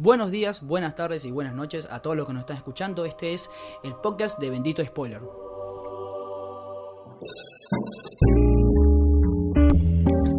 Buenos 0.00 0.30
días, 0.30 0.62
buenas 0.62 0.94
tardes 0.94 1.24
y 1.24 1.32
buenas 1.32 1.56
noches 1.56 1.88
a 1.90 1.98
todos 1.98 2.16
los 2.16 2.24
que 2.24 2.32
nos 2.32 2.42
están 2.42 2.56
escuchando. 2.56 3.04
Este 3.04 3.34
es 3.34 3.50
el 3.82 3.96
podcast 3.96 4.38
de 4.38 4.48
Bendito 4.48 4.84
Spoiler. 4.84 5.20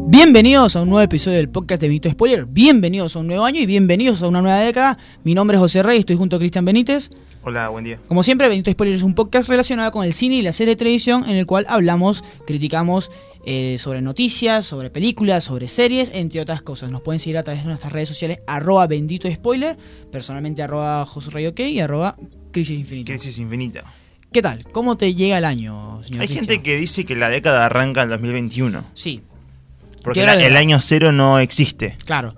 Bienvenidos 0.08 0.78
a 0.78 0.82
un 0.82 0.88
nuevo 0.88 1.02
episodio 1.02 1.36
del 1.36 1.50
podcast 1.50 1.82
de 1.82 1.90
Bendito 1.90 2.10
Spoiler. 2.10 2.46
Bienvenidos 2.46 3.18
a 3.18 3.20
un 3.20 3.28
nuevo 3.28 3.44
año 3.44 3.60
y 3.60 3.66
bienvenidos 3.66 4.22
a 4.22 4.30
una 4.30 4.42
nueva 4.42 4.60
década. 4.62 4.98
Mi 5.26 5.34
nombre 5.34 5.58
es 5.58 5.62
José 5.62 5.84
Rey, 5.84 6.00
estoy 6.00 6.16
junto 6.16 6.38
a 6.38 6.40
Cristian 6.40 6.64
Benítez. 6.64 7.10
Hola, 7.44 7.68
buen 7.68 7.84
día. 7.84 8.00
Como 8.08 8.24
siempre, 8.24 8.48
Bendito 8.48 8.72
Spoiler 8.72 8.96
es 8.96 9.04
un 9.04 9.14
podcast 9.14 9.50
relacionado 9.50 9.92
con 9.92 10.06
el 10.06 10.14
cine 10.14 10.36
y 10.36 10.42
la 10.42 10.54
serie 10.54 10.76
de 10.76 10.78
televisión 10.78 11.30
en 11.30 11.36
el 11.36 11.46
cual 11.46 11.66
hablamos, 11.68 12.24
criticamos 12.48 13.12
eh, 13.46 13.78
sobre 13.80 14.02
noticias, 14.02 14.66
sobre 14.66 14.90
películas, 14.90 15.44
sobre 15.46 15.68
series, 15.68 16.12
entre 16.14 16.42
otras 16.42 16.62
cosas. 16.62 16.90
Nos 16.92 17.02
pueden 17.02 17.20
seguir 17.20 17.38
a 17.38 17.44
través 17.44 17.64
de 17.64 17.68
nuestras 17.70 17.92
redes 17.94 18.10
sociales, 18.10 18.40
arroba 18.48 18.86
bendito 18.88 19.32
spoiler, 19.32 19.78
personalmente 20.12 20.62
arroba 20.62 21.06
José 21.06 21.32
Rey 21.32 21.48
OK 21.48 21.60
y 21.62 21.80
arroba 21.80 22.16
Crisis 22.52 22.80
Infinita. 22.80 23.12
Crisis 23.12 23.38
infinita. 23.38 23.84
¿Qué 24.32 24.42
tal? 24.42 24.64
¿Cómo 24.72 24.96
te 24.98 25.16
llega 25.16 25.38
el 25.40 25.46
año, 25.46 26.04
señor 26.04 26.22
Hay 26.22 26.28
Cristian? 26.28 26.48
gente 26.50 26.62
que 26.64 26.78
dice 26.78 27.06
que 27.06 27.16
la 27.16 27.30
década 27.30 27.66
arranca 27.66 28.04
en 28.04 28.10
2021. 28.10 28.84
Sí, 28.94 29.22
Porque 30.04 30.24
la- 30.26 30.36
el 30.36 30.56
año 30.56 30.80
cero 30.82 31.12
no 31.12 31.40
existe. 31.40 31.98
claro. 32.06 32.36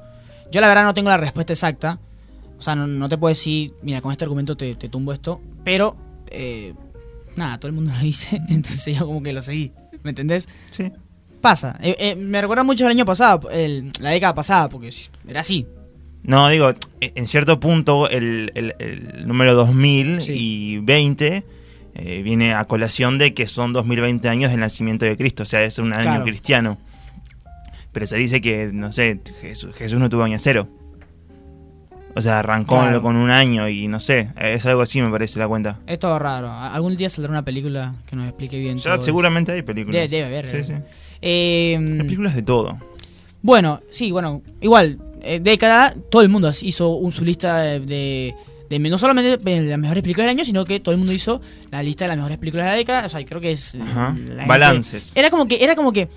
Yo 0.52 0.60
la 0.62 0.68
verdad 0.68 0.84
no 0.84 0.94
tengo 0.94 1.10
la 1.10 1.16
respuesta 1.18 1.54
exacta. 1.54 2.00
O 2.60 2.62
sea, 2.62 2.76
no, 2.76 2.86
no 2.86 3.08
te 3.10 3.18
puedo 3.18 3.30
decir, 3.32 3.74
mira, 3.82 4.02
con 4.02 4.12
este 4.12 4.26
argumento 4.26 4.56
te, 4.58 4.76
te 4.76 4.90
tumbo 4.90 5.14
esto. 5.14 5.40
Pero, 5.64 5.96
eh, 6.28 6.74
nada, 7.38 7.58
todo 7.58 7.70
el 7.70 7.74
mundo 7.74 7.92
lo 7.98 8.00
dice, 8.04 8.42
entonces 8.50 8.98
yo 8.98 9.06
como 9.06 9.24
que 9.24 9.32
lo 9.34 9.42
seguí. 9.42 9.72
¿Me 10.04 10.10
entendés? 10.12 10.48
Sí. 10.72 10.92
Pasa. 11.42 11.78
Eh, 11.82 11.96
eh, 12.00 12.16
me 12.16 12.40
recuerda 12.42 12.64
mucho 12.64 12.86
al 12.86 12.92
año 12.92 13.06
pasado, 13.06 13.50
el- 13.50 13.92
la 14.00 14.10
década 14.12 14.36
pasada, 14.36 14.70
porque 14.70 14.92
era 15.28 15.42
así. 15.42 15.66
No, 16.24 16.48
digo, 16.50 16.70
e- 17.00 17.14
en 17.16 17.28
cierto 17.28 17.60
punto 17.60 18.08
el, 18.10 18.52
el- 18.54 18.76
el 18.80 19.28
número 19.28 19.56
2000 19.56 20.22
Sí. 20.22 20.34
y 20.36 20.78
20 20.80 21.44
eh, 21.96 22.22
viene 22.22 22.54
a 22.54 22.66
colación 22.66 23.18
de 23.18 23.34
que 23.34 23.48
son 23.50 23.74
2020 23.74 24.30
años 24.30 24.52
del 24.52 24.60
nacimiento 24.60 25.04
de 25.06 25.18
Cristo, 25.18 25.44
o 25.44 25.46
sea, 25.46 25.64
es 25.64 25.78
un 25.80 25.94
año 25.94 26.04
Claro. 26.04 26.24
cristiano. 26.26 26.78
Pero 27.92 28.08
se 28.08 28.16
dice 28.18 28.40
que, 28.40 28.70
no 28.72 28.94
sé, 28.94 29.20
Jesús, 29.42 29.76
Jesús 29.76 30.00
no 30.00 30.08
tuvo 30.10 30.24
año 30.24 30.38
cero. 30.40 30.70
O 32.16 32.22
sea, 32.22 32.40
arrancó 32.40 32.76
Claro. 32.80 33.02
con 33.02 33.16
un 33.16 33.30
año 33.30 33.68
y 33.70 33.88
no 33.88 34.00
sé, 34.00 34.30
es 34.40 34.66
algo 34.66 34.82
así 34.82 35.02
me 35.02 35.10
parece 35.10 35.40
la 35.40 35.48
cuenta. 35.48 35.80
Es 35.88 35.98
todo 36.00 36.20
raro. 36.20 36.52
Algún 36.52 36.98
día 36.98 37.10
saldrá 37.10 37.32
una 37.32 37.44
película 37.46 37.94
que 38.06 38.16
nos 38.16 38.26
explique 38.28 38.60
bien. 38.60 38.78
Ya 38.80 38.92
todo 38.96 39.02
seguramente 39.04 39.52
hay 39.54 39.62
películas. 39.62 40.10
Debe- 40.10 40.26
haber, 40.26 40.48
Sí, 40.48 40.74
sí. 40.74 40.74
Eh, 41.22 41.76
Hay 41.78 41.98
películas 42.00 42.36
de 42.36 42.42
todo. 42.42 42.78
bueno, 43.42 43.82
sí, 43.90 44.12
bueno, 44.12 44.42
igual, 44.60 44.98
eh, 45.22 45.40
década, 45.42 45.94
todo 46.10 46.22
el 46.22 46.30
mundo 46.30 46.52
hizo 46.62 46.90
un, 46.90 47.12
su 47.12 47.24
lista 47.24 47.60
de, 47.60 47.80
de- 47.80 48.36
de- 48.70 48.80
no 48.80 48.98
solamente 48.98 49.38
de 49.38 49.62
las 49.62 49.80
mejores 49.80 50.02
películas 50.02 50.26
del 50.26 50.38
año, 50.38 50.46
sino 50.46 50.66
que 50.66 50.80
todo 50.80 50.94
el 50.94 50.98
mundo 50.98 51.14
hizo 51.14 51.42
la 51.72 51.84
lista 51.84 52.06
de 52.06 52.10
las 52.10 52.18
mejores 52.18 52.38
películas 52.40 52.66
de 52.66 52.72
la 52.72 52.78
década. 52.78 53.06
O 53.06 53.10
sea, 53.10 53.24
creo 53.26 53.40
que 53.42 53.52
es... 53.52 53.76
eh, 53.76 53.80
Ajá. 53.82 54.14
gente- 54.16 54.46
Balances. 54.48 55.12
Era 55.16 55.30
como 55.30 55.48
que, 55.48 55.64
era 55.64 55.76
como 55.76 55.92
que, 55.94 56.10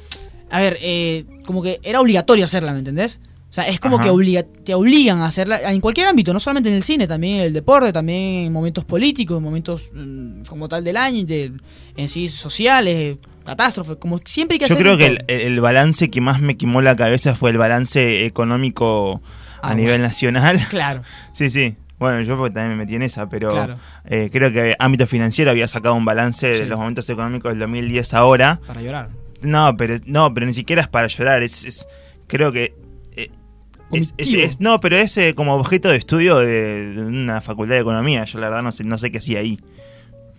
a 0.50 0.60
ver, 0.60 0.78
eh, 0.80 1.24
como 1.44 1.62
que 1.62 1.80
era 1.82 2.00
obligatorio 2.00 2.44
hacerla, 2.44 2.72
¿me 2.72 2.78
entendés? 2.78 3.20
O 3.54 3.56
sea, 3.56 3.68
es 3.68 3.78
como 3.78 3.96
Ajá. 3.96 4.04
que 4.06 4.10
obliga, 4.10 4.42
te 4.42 4.74
obligan 4.74 5.20
a 5.20 5.26
hacerla 5.26 5.70
en 5.70 5.80
cualquier 5.80 6.08
ámbito, 6.08 6.32
no 6.32 6.40
solamente 6.40 6.70
en 6.70 6.74
el 6.74 6.82
cine, 6.82 7.06
también 7.06 7.36
en 7.36 7.42
el 7.44 7.52
deporte, 7.52 7.92
también 7.92 8.46
en 8.46 8.52
momentos 8.52 8.84
políticos, 8.84 9.36
en 9.38 9.44
momentos 9.44 9.90
mm, 9.94 10.42
como 10.48 10.68
tal 10.68 10.82
del 10.82 10.96
año, 10.96 11.24
de- 11.24 11.52
en 11.96 12.08
sí 12.08 12.26
sociales, 12.26 13.16
catástrofes, 13.46 13.94
como 13.98 14.18
siempre 14.24 14.56
hay 14.56 14.58
que 14.58 14.66
Yo 14.66 14.74
hacer 14.74 14.84
creo 14.84 14.96
que 14.98 15.06
el, 15.06 15.24
el 15.28 15.60
balance 15.60 16.10
que 16.10 16.20
más 16.20 16.40
me 16.40 16.56
quemó 16.56 16.82
la 16.82 16.96
cabeza 16.96 17.36
fue 17.36 17.50
el 17.50 17.58
balance 17.58 18.26
económico 18.26 19.22
a 19.62 19.70
Ah, 19.70 19.74
nivel 19.76 20.02
nacional. 20.02 20.58
Claro, 20.70 21.02
Sí, 21.32 21.48
sí. 21.48 21.76
Bueno, 21.96 22.22
yo 22.22 22.36
porque 22.36 22.52
también 22.54 22.76
me 22.76 22.84
metí 22.84 22.96
en 22.96 23.02
esa, 23.02 23.28
pero 23.28 23.50
Claro. 23.50 23.76
eh, 24.04 24.30
creo 24.32 24.50
que 24.52 24.74
ámbito 24.80 25.06
financiero 25.06 25.52
había 25.52 25.68
sacado 25.68 25.94
un 25.94 26.04
balance 26.04 26.54
Sí. 26.56 26.60
de 26.62 26.66
los 26.66 26.76
momentos 26.76 27.08
económicos 27.08 27.52
del 27.52 27.60
2010 27.60 28.14
ahora. 28.14 28.58
para 28.66 28.82
llorar. 28.82 29.10
No, 29.42 29.76
pero 29.76 29.94
no, 30.06 30.34
pero 30.34 30.44
ni 30.44 30.54
siquiera 30.54 30.82
es 30.82 30.88
para 30.88 31.06
llorar. 31.06 31.44
Es, 31.44 31.64
es- 31.64 31.86
creo 32.26 32.50
que 32.50 32.74
es, 33.92 34.02
es- 34.02 34.12
Cognitivo. 34.12 34.42
es- 34.42 34.60
no, 34.60 34.80
pero 34.80 34.96
es 34.96 35.16
eh, 35.16 35.34
como 35.34 35.54
objeto 35.54 35.88
de 35.88 35.96
estudio 35.96 36.38
de, 36.38 36.94
una 37.06 37.40
facultad 37.40 37.74
de 37.74 37.80
economía. 37.80 38.24
Yo 38.24 38.38
la 38.38 38.48
verdad 38.48 38.62
no 38.62 38.72
sé, 38.72 38.84
no 38.84 38.98
sé 38.98 39.10
qué 39.10 39.18
hacía 39.18 39.40
ahí. 39.40 39.58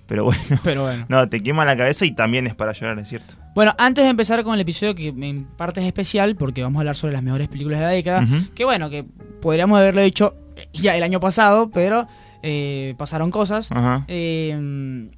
Pero 0.08 0.24
bueno, 0.24 0.42
Pero 0.64 0.84
bueno. 0.84 1.06
no, 1.10 1.28
te 1.30 1.42
quema 1.42 1.66
la 1.66 1.76
cabeza 1.76 2.06
y 2.06 2.12
también 2.12 2.46
es 2.46 2.54
para 2.54 2.74
llorar, 2.74 3.00
es 3.00 3.10
cierto. 3.10 3.34
Bueno, 3.56 3.74
antes 3.78 4.04
de 4.04 4.10
empezar 4.12 4.44
con 4.44 4.54
el 4.54 4.60
episodio 4.62 4.94
que 4.94 5.08
en 5.08 5.46
parte 5.46 5.82
es 5.82 5.88
especial, 5.88 6.36
porque 6.36 6.62
vamos 6.62 6.78
a 6.78 6.82
hablar 6.82 6.96
sobre 6.96 7.14
las 7.14 7.24
mejores 7.24 7.48
películas 7.48 7.80
de 7.80 7.86
la 7.86 7.92
década, 7.92 8.28
que 8.54 8.66
bueno, 8.66 8.90
que 8.92 9.04
podríamos 9.42 9.80
haberlo 9.80 10.02
hecho 10.02 10.36
ya 10.74 10.96
el 10.96 11.02
año 11.04 11.20
pasado, 11.20 11.72
pero 11.72 12.08
eh, 12.44 12.94
pasaron 12.98 13.32
cosas. 13.32 13.70
Eh, 14.08 15.10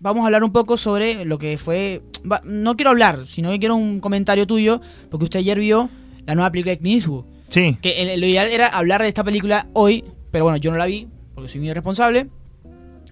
vamos 0.00 0.22
a 0.22 0.26
hablar 0.26 0.42
un 0.42 0.52
poco 0.52 0.76
sobre 0.76 1.24
lo 1.24 1.38
que 1.38 1.56
fue... 1.58 2.02
va- 2.30 2.42
no 2.44 2.74
quiero 2.76 2.90
hablar, 2.90 3.26
sino 3.28 3.50
que 3.50 3.58
quiero 3.60 3.76
un 3.76 4.00
comentario 4.00 4.46
tuyo, 4.46 4.80
porque 5.10 5.24
usted 5.24 5.38
ayer 5.40 5.58
vio 5.60 5.88
la 6.26 6.34
nueva 6.34 6.50
película 6.50 6.72
de 6.72 6.78
Clint 6.78 6.96
Eastwood. 7.02 7.24
Sí. 7.50 7.76
Que 7.82 8.00
el- 8.02 8.18
lo 8.20 8.26
ideal 8.26 8.48
era 8.48 8.66
hablar 8.68 9.02
de 9.02 9.08
esta 9.08 9.22
película 9.22 9.66
hoy, 9.74 10.04
pero 10.30 10.44
bueno, 10.44 10.56
yo 10.56 10.70
no 10.70 10.78
la 10.78 10.86
vi, 10.86 11.06
porque 11.34 11.48
soy 11.48 11.60
muy 11.60 11.68
irresponsable. 11.70 12.28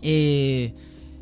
Eh, 0.03 0.73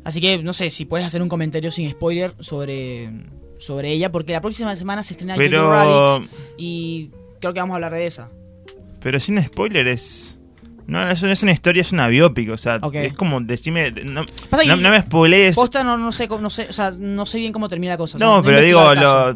así 0.03 0.21
que 0.21 0.41
no 0.43 0.53
sé 0.53 0.69
si 0.69 0.85
puedes 0.85 1.05
hacer 1.05 1.21
un 1.21 1.29
comentario 1.29 1.71
sin 1.71 1.89
spoiler 1.89 2.33
sobre, 2.39 3.09
sobre 3.57 3.91
ella, 3.91 4.11
porque 4.11 4.33
la 4.33 4.41
próxima 4.41 4.75
semana 4.75 5.03
se 5.03 5.13
estrena 5.13 5.33
Jojo 5.35 5.43
Pero, 5.45 5.69
Rabbit 5.71 6.29
y 6.57 7.09
creo 7.39 7.53
que 7.53 7.59
vamos 7.59 7.73
a 7.73 7.75
hablar 7.77 7.93
de 7.93 8.05
esa. 8.07 8.29
pero 9.01 9.19
sin 9.19 9.43
spoiler 9.43 9.87
es... 9.87 10.33
No, 10.85 11.05
eso 11.09 11.25
no 11.25 11.33
es 11.33 11.43
una 11.43 11.51
historia, 11.51 11.81
es 11.81 11.91
una 11.91 12.07
biópica. 12.07 12.53
O 12.53 12.57
sea, 12.57 12.79
es 12.93 13.11
como 13.13 13.41
decime... 13.41 13.91
No, 13.91 14.21
no, 14.23 14.75
no 14.77 14.89
me 14.89 15.01
spoilees. 15.01 15.55
Posta 15.55 15.83
no, 15.83 15.97
no 15.97 16.13
sé, 16.13 16.29
no 16.29 16.49
sé, 16.49 16.67
o 16.69 16.73
sea, 16.73 16.91
no 16.91 17.25
sé 17.25 17.39
bien 17.39 17.51
cómo 17.51 17.67
termina 17.67 17.93
la 17.93 17.97
cosa. 17.97 18.15
o 18.15 18.19
sea, 18.19 18.25
No, 18.27 18.41
pero 18.41 18.61
digo, 18.61 18.91
el 18.93 18.99
lo- 19.01 19.29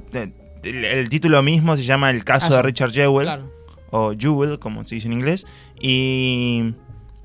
el, 0.63 0.85
el 0.85 1.09
título 1.09 1.41
mismo 1.43 1.75
se 1.75 1.83
llama 1.83 2.09
El 2.09 2.23
caso 2.23 2.45
Caso. 2.45 2.55
de 2.55 2.61
Richard 2.61 2.91
Jewell, 2.93 3.25
Claro. 3.25 3.51
O 3.91 4.13
Jewell, 4.17 4.57
como 4.59 4.85
se 4.85 4.95
dice 4.95 5.07
en 5.07 5.13
inglés, 5.13 5.45
y... 5.79 6.73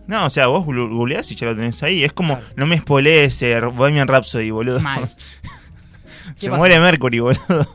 No, 0.06 0.26
o 0.26 0.30
sea, 0.30 0.46
vos 0.46 0.64
googleás 0.64 1.32
y 1.32 1.34
ya 1.34 1.46
lo 1.46 1.56
tenés 1.56 1.82
ahí. 1.82 2.04
Es 2.04 2.12
como, 2.12 2.36
Claro. 2.36 2.52
no 2.54 2.66
me 2.66 2.78
spoilees 2.78 3.42
eh, 3.42 3.60
Bohemian 3.60 4.06
Rhapsody, 4.06 4.52
boludo. 4.52 4.78
Mal. 4.78 5.10
se 6.36 6.48
muere 6.48 6.78
Mercury, 6.78 7.18
boludo. 7.18 7.66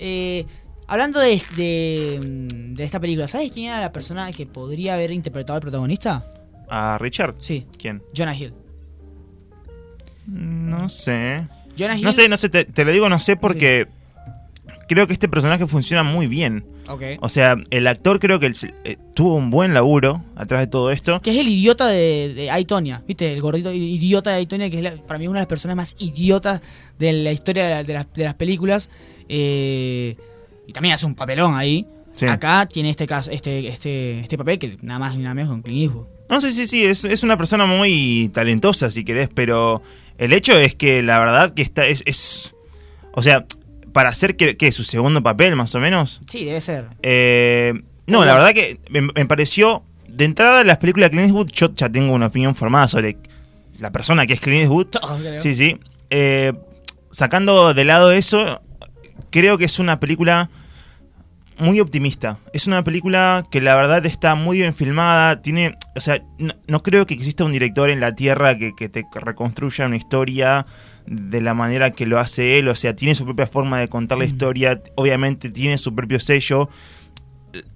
Eh, 0.00 0.46
hablando 0.88 1.20
de, 1.20 1.40
de, 1.56 2.18
de 2.74 2.84
esta 2.84 2.98
película, 2.98 3.28
¿sabes 3.28 3.52
quién 3.52 3.66
era 3.66 3.80
la 3.80 3.92
persona 3.92 4.32
que 4.32 4.46
podría 4.46 4.94
haber 4.94 5.12
interpretado 5.12 5.54
al 5.56 5.60
protagonista? 5.62 6.26
¿A 6.68 6.98
Richard? 6.98 7.36
Sí, 7.40 7.66
¿Quién? 7.78 8.02
Jonah 8.16 8.34
Hill. 8.34 8.52
No 10.26 10.88
sé. 10.88 11.46
Jonah 11.78 11.96
Hill. 11.96 12.04
No 12.04 12.12
sé, 12.12 12.28
no 12.28 12.36
sé, 12.36 12.48
te, 12.48 12.64
te 12.64 12.84
lo 12.84 12.90
digo 12.92 13.08
no 13.08 13.20
sé 13.20 13.36
porque 13.36 13.86
creo 14.88 15.06
que 15.06 15.12
este 15.12 15.28
personaje 15.28 15.66
funciona 15.66 16.02
muy 16.02 16.26
bien. 16.26 16.64
Ok. 16.88 17.02
O 17.20 17.28
sea, 17.28 17.56
el 17.70 17.86
actor 17.86 18.20
creo 18.20 18.38
que 18.40 18.46
el- 18.46 18.56
eh, 18.84 18.96
tuvo 19.14 19.34
un 19.36 19.50
buen 19.50 19.72
laburo 19.74 20.22
atrás 20.36 20.60
de 20.60 20.66
todo 20.66 20.90
esto. 20.90 21.20
Que 21.22 21.30
es 21.30 21.36
el 21.38 21.48
idiota 21.48 21.86
de, 21.88 22.32
de 22.34 22.50
Aitonia, 22.50 23.02
¿viste? 23.06 23.32
El 23.32 23.40
gordito 23.40 23.72
idiota 23.72 24.30
de 24.30 24.36
Aitonia, 24.36 24.68
que 24.70 24.76
es 24.78 24.82
la- 24.82 24.96
para 24.96 25.18
mí 25.18 25.26
una 25.28 25.38
de 25.40 25.42
las 25.42 25.48
personas 25.48 25.76
más 25.76 25.96
idiotas 25.98 26.60
de 26.98 27.12
la 27.12 27.32
historia 27.32 27.64
de, 27.64 27.70
la- 27.70 27.84
de 27.84 27.92
las, 27.94 28.12
de 28.12 28.24
las 28.24 28.34
películas. 28.34 28.88
Eh, 29.28 30.16
y 30.66 30.72
también 30.72 30.94
hace 30.94 31.06
un 31.06 31.14
papelón 31.14 31.56
ahí. 31.56 31.86
Sí. 32.14 32.26
Acá 32.26 32.66
tiene 32.72 32.90
este 32.90 33.06
caso, 33.06 33.30
este, 33.32 33.66
este, 33.66 34.20
este 34.20 34.38
papel 34.38 34.58
que 34.58 34.78
nada 34.82 35.00
más 35.00 35.16
ni 35.16 35.22
nada 35.22 35.34
menos 35.34 35.50
con 35.50 35.62
Clint 35.62 35.82
Eastwood. 35.82 36.06
No 36.28 36.40
sé, 36.40 36.52
sí, 36.54 36.66
sí, 36.68 36.84
es, 36.84 37.04
es 37.04 37.22
una 37.24 37.36
persona 37.36 37.66
muy 37.66 38.30
talentosa, 38.32 38.90
si 38.92 39.04
querés, 39.04 39.28
pero 39.34 39.82
el 40.16 40.32
hecho 40.32 40.56
es 40.56 40.74
que 40.76 41.02
la 41.02 41.18
verdad 41.18 41.54
que 41.54 41.62
está, 41.62 41.86
es, 41.86 42.02
es 42.06 42.54
o 43.12 43.20
sea, 43.22 43.44
para 43.94 44.10
hacer 44.10 44.36
que, 44.36 44.58
que 44.58 44.70
su 44.72 44.84
segundo 44.84 45.22
papel, 45.22 45.56
más 45.56 45.74
o 45.74 45.80
menos, 45.80 46.20
Sí, 46.28 46.44
debe 46.44 46.60
ser. 46.60 46.88
eh, 47.02 47.72
no, 48.06 48.26
la 48.26 48.34
verdad 48.34 48.52
que 48.52 48.78
me, 48.90 49.00
me 49.00 49.24
pareció, 49.24 49.82
de 50.06 50.26
entrada 50.26 50.62
las 50.64 50.76
películas 50.76 51.06
de 51.10 51.16
Clint 51.16 51.28
Eastwood, 51.28 51.50
yo 51.52 51.72
ya 51.74 51.88
tengo 51.88 52.12
una 52.12 52.26
opinión 52.26 52.54
formada 52.54 52.86
sobre 52.88 53.16
la 53.78 53.90
persona 53.92 54.26
que 54.26 54.34
es 54.34 54.40
Clint 54.40 54.62
Eastwood, 54.62 54.88
creo. 55.22 55.40
sí, 55.40 55.54
sí, 55.54 55.78
Eh, 56.10 56.52
sacando 57.10 57.72
de 57.72 57.84
lado 57.84 58.12
eso, 58.12 58.60
creo 59.30 59.56
que 59.56 59.64
es 59.64 59.78
una 59.78 60.00
película 60.00 60.50
muy 61.58 61.78
optimista. 61.80 62.38
Es 62.52 62.66
una 62.66 62.82
película 62.82 63.46
que 63.50 63.60
la 63.60 63.76
verdad 63.76 64.04
está 64.06 64.34
muy 64.34 64.58
bien 64.58 64.74
filmada. 64.74 65.40
Tiene, 65.40 65.76
o 65.94 66.00
sea, 66.00 66.20
no, 66.38 66.52
no 66.66 66.82
creo 66.82 67.06
que 67.06 67.14
exista 67.14 67.44
un 67.44 67.52
director 67.52 67.90
en 67.90 68.00
la 68.00 68.12
tierra 68.14 68.58
que, 68.58 68.74
que 68.76 68.88
te 68.88 69.04
reconstruya 69.14 69.86
una 69.86 69.96
historia 69.96 70.66
de 71.06 71.40
la 71.40 71.54
manera 71.54 71.90
que 71.90 72.06
lo 72.06 72.18
hace 72.18 72.58
él. 72.58 72.68
O 72.68 72.74
sea, 72.76 72.94
tiene 72.96 73.14
su 73.14 73.24
propia 73.24 73.46
forma 73.46 73.78
de 73.80 73.88
contar 73.88 74.18
la 74.18 74.24
Mm. 74.24 74.28
historia. 74.28 74.82
Obviamente 74.96 75.50
tiene 75.50 75.78
su 75.78 75.94
propio 75.94 76.20
sello. 76.20 76.68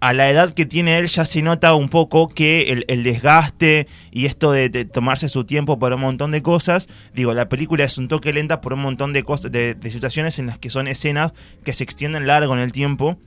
A 0.00 0.12
la 0.12 0.28
edad 0.28 0.54
que 0.54 0.66
tiene 0.66 0.98
él 0.98 1.06
ya 1.06 1.24
se 1.24 1.40
nota 1.40 1.72
un 1.74 1.88
poco 1.88 2.28
que 2.28 2.62
el, 2.72 2.84
el 2.88 3.04
desgaste 3.04 3.86
y 4.10 4.26
esto 4.26 4.50
de, 4.50 4.68
de 4.70 4.84
tomarse 4.84 5.28
su 5.28 5.44
tiempo 5.44 5.78
para 5.78 5.94
un 5.94 6.00
montón 6.00 6.32
de 6.32 6.42
cosas. 6.42 6.88
Digo, 7.14 7.32
la 7.32 7.48
película 7.48 7.84
es 7.84 7.96
un 7.96 8.08
toque 8.08 8.32
lenta 8.32 8.60
por 8.60 8.72
un 8.72 8.80
montón 8.80 9.12
de 9.12 9.22
cosas, 9.22 9.52
de, 9.52 9.74
de 9.74 9.90
situaciones 9.92 10.40
en 10.40 10.46
las 10.46 10.58
que 10.58 10.68
son 10.70 10.88
escenas 10.88 11.32
que 11.64 11.74
se 11.74 11.84
extienden 11.84 12.26
largo 12.26 12.54
en 12.54 12.60
el 12.60 12.72
tiempo 12.72 13.18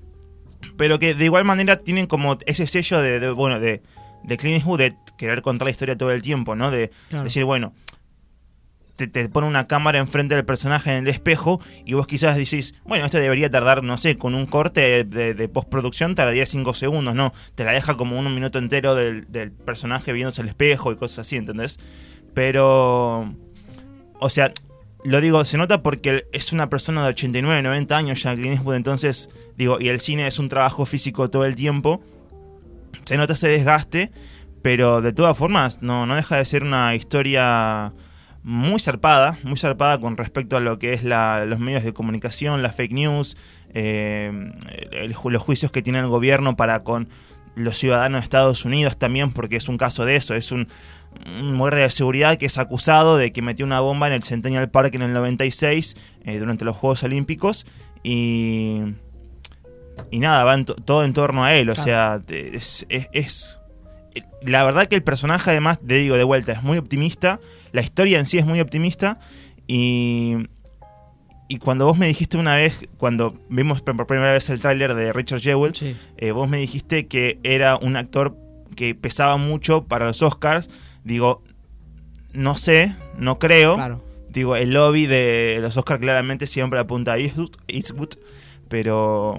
pero 0.78 1.00
que 1.00 1.16
de 1.16 1.26
igual 1.26 1.44
manera 1.44 1.78
tienen 1.78 2.06
como 2.06 2.38
ese 2.46 2.68
sello 2.68 3.02
de, 3.02 3.20
de, 3.20 3.32
bueno 3.32 3.60
de, 3.60 3.82
de 4.24 4.38
Clint 4.38 4.58
Eastwood 4.58 4.78
de 4.78 4.94
querer 5.18 5.42
contar 5.42 5.66
la 5.66 5.72
historia 5.72 5.98
todo 5.98 6.12
el 6.12 6.22
tiempo, 6.22 6.56
¿no? 6.56 6.70
De 6.70 6.92
Claro. 7.10 7.24
decir, 7.24 7.46
bueno, 7.46 7.74
te, 8.96 9.30
pone 9.30 9.48
una 9.48 9.68
cámara 9.68 10.00
enfrente 10.00 10.36
del 10.36 10.46
personaje 10.46 10.92
en 10.92 11.04
el 11.06 11.08
espejo 11.08 11.60
y 11.86 11.94
vos 11.94 12.08
quizás 12.08 12.38
decís, 12.38 12.76
bueno, 12.84 13.06
esto 13.06 13.18
debería 13.18 13.50
tardar, 13.50 13.84
no 13.84 13.98
sé, 13.98 14.18
con 14.18 14.36
un 14.36 14.46
corte 14.46 15.04
de, 15.04 15.50
postproducción 15.50 16.16
tardaría 16.16 16.46
5 16.46 16.74
segundos, 16.74 17.16
no, 17.16 17.34
te 17.56 17.64
la 17.64 17.72
deja 17.72 17.98
como 17.98 18.18
un 18.18 18.34
minuto 18.34 18.60
entero 18.60 18.96
del, 18.96 19.52
personaje 19.66 20.14
viéndose 20.14 20.42
al 20.42 20.50
espejo 20.50 20.92
y 20.92 20.96
cosas 20.96 21.20
así, 21.20 21.36
¿entendés? 21.36 21.80
Pero, 22.34 23.30
o 24.20 24.30
sea, 24.30 24.52
lo 25.04 25.20
digo, 25.20 25.44
se 25.46 25.58
nota 25.58 25.82
porque 25.82 26.26
es 26.32 26.54
una 26.54 26.70
persona 26.70 27.04
de 27.04 27.10
89, 27.10 27.62
90 27.62 27.98
años 27.98 28.24
ya, 28.24 28.34
Clint 28.36 28.62
entonces, 28.68 29.30
digo, 29.58 29.80
y 29.80 29.90
el 29.90 30.00
cine 30.00 30.28
es 30.28 30.40
un 30.40 30.50
trabajo 30.50 30.86
físico 30.86 31.30
todo 31.30 31.46
el 31.46 31.56
tiempo, 31.56 32.02
se 33.06 33.18
nota 33.18 33.34
ese 33.34 33.48
desgaste, 33.48 34.12
pero 34.62 35.02
de 35.02 35.12
todas 35.12 35.38
formas 35.38 35.82
no, 35.82 36.06
no 36.06 36.16
deja 36.16 36.38
de 36.38 36.46
ser 36.46 36.64
una 36.64 36.94
historia 36.96 37.94
muy 38.44 38.80
zarpada, 38.80 39.38
muy 39.44 39.58
zarpada 39.58 40.00
con 40.00 40.18
respecto 40.18 40.58
a 40.58 40.60
lo 40.60 40.80
que 40.80 40.94
es 40.94 41.04
la, 41.04 41.46
los 41.46 41.60
medios 41.60 41.84
de 41.84 41.94
comunicación, 41.94 42.62
las 42.64 42.76
fake 42.76 42.92
news, 42.94 43.38
eh, 43.74 44.32
el- 44.92 45.16
los 45.24 45.42
juicios 45.44 45.72
que 45.72 45.82
tiene 45.82 46.00
el 46.00 46.08
gobierno 46.08 46.56
para 46.56 46.84
con 46.84 47.08
los 47.56 47.78
ciudadanos 47.78 48.22
de 48.22 48.24
Estados 48.24 48.66
Unidos 48.66 48.98
también, 48.98 49.32
porque 49.32 49.58
es 49.58 49.68
un 49.68 49.78
caso 49.78 50.06
de 50.06 50.16
eso, 50.16 50.34
es 50.36 50.52
un, 50.52 50.68
un 51.40 51.58
guardia 51.58 51.84
de 51.84 51.90
seguridad 51.90 52.38
que 52.38 52.46
es 52.46 52.58
acusado 52.58 53.18
de 53.18 53.32
que 53.32 53.42
metió 53.42 53.66
una 53.66 53.82
bomba 53.82 54.08
en 54.08 54.14
el 54.14 54.24
Centennial 54.24 54.70
Park 54.72 54.96
en 54.96 55.02
el 55.04 55.14
96 55.14 55.96
eh, 56.24 56.40
durante 56.40 56.64
los 56.66 56.76
Juegos 56.78 57.04
Olímpicos 57.04 57.66
y 58.04 58.82
y 60.10 60.20
nada, 60.20 60.44
va 60.46 60.56
en 60.56 60.66
to- 60.66 60.76
todo 60.76 61.04
en 61.04 61.14
torno 61.14 61.44
a 61.44 61.54
él, 61.54 61.70
o 61.70 61.74
Claro. 61.76 61.86
sea, 61.86 62.22
es, 62.28 62.86
es- 62.90 63.10
es- 63.14 63.58
la 64.42 64.64
verdad 64.64 64.88
que 64.88 64.96
el 64.96 65.04
personaje 65.04 65.52
además, 65.52 65.80
te 65.86 65.96
digo 65.96 66.18
de 66.18 66.24
vuelta, 66.24 66.54
es 66.54 66.64
muy 66.64 66.78
optimista, 66.78 67.40
la 67.74 67.82
historia 67.82 68.20
en 68.20 68.26
sí 68.26 68.38
es 68.38 68.46
muy 68.46 68.60
optimista 68.62 69.20
y 69.68 70.36
y 71.48 71.58
cuando 71.58 71.86
vos 71.86 71.98
me 71.98 72.08
dijiste 72.08 72.38
una 72.38 72.56
vez, 72.56 72.88
cuando 72.98 73.36
vimos 73.50 73.82
por 73.82 74.08
primera 74.08 74.32
vez 74.32 74.50
el 74.50 74.62
tráiler 74.62 74.94
de 74.96 75.12
Richard 75.12 75.42
Jewell, 75.42 75.76
Sí. 75.76 75.98
eh, 76.18 76.32
vos 76.32 76.48
me 76.50 76.58
dijiste 76.58 77.08
que 77.08 77.40
era 77.44 77.76
un 77.76 77.98
actor 77.98 78.38
que 78.78 78.96
pesaba 78.96 79.36
mucho 79.36 79.84
para 79.84 80.06
los 80.06 80.22
Oscars. 80.22 80.70
Digo, 81.04 81.44
no 82.32 82.58
sé, 82.58 82.96
no 83.18 83.38
creo. 83.38 83.76
Claro. 83.76 84.02
Digo, 84.30 84.56
el 84.56 84.72
lobby 84.72 85.08
de 85.08 85.60
los 85.62 85.76
Oscars 85.76 86.00
claramente 86.00 86.48
siempre 86.48 86.80
apunta 86.80 87.12
a 87.14 87.18
Eastwood, 87.18 87.52
Eastwood, 87.68 88.12
pero 88.70 89.36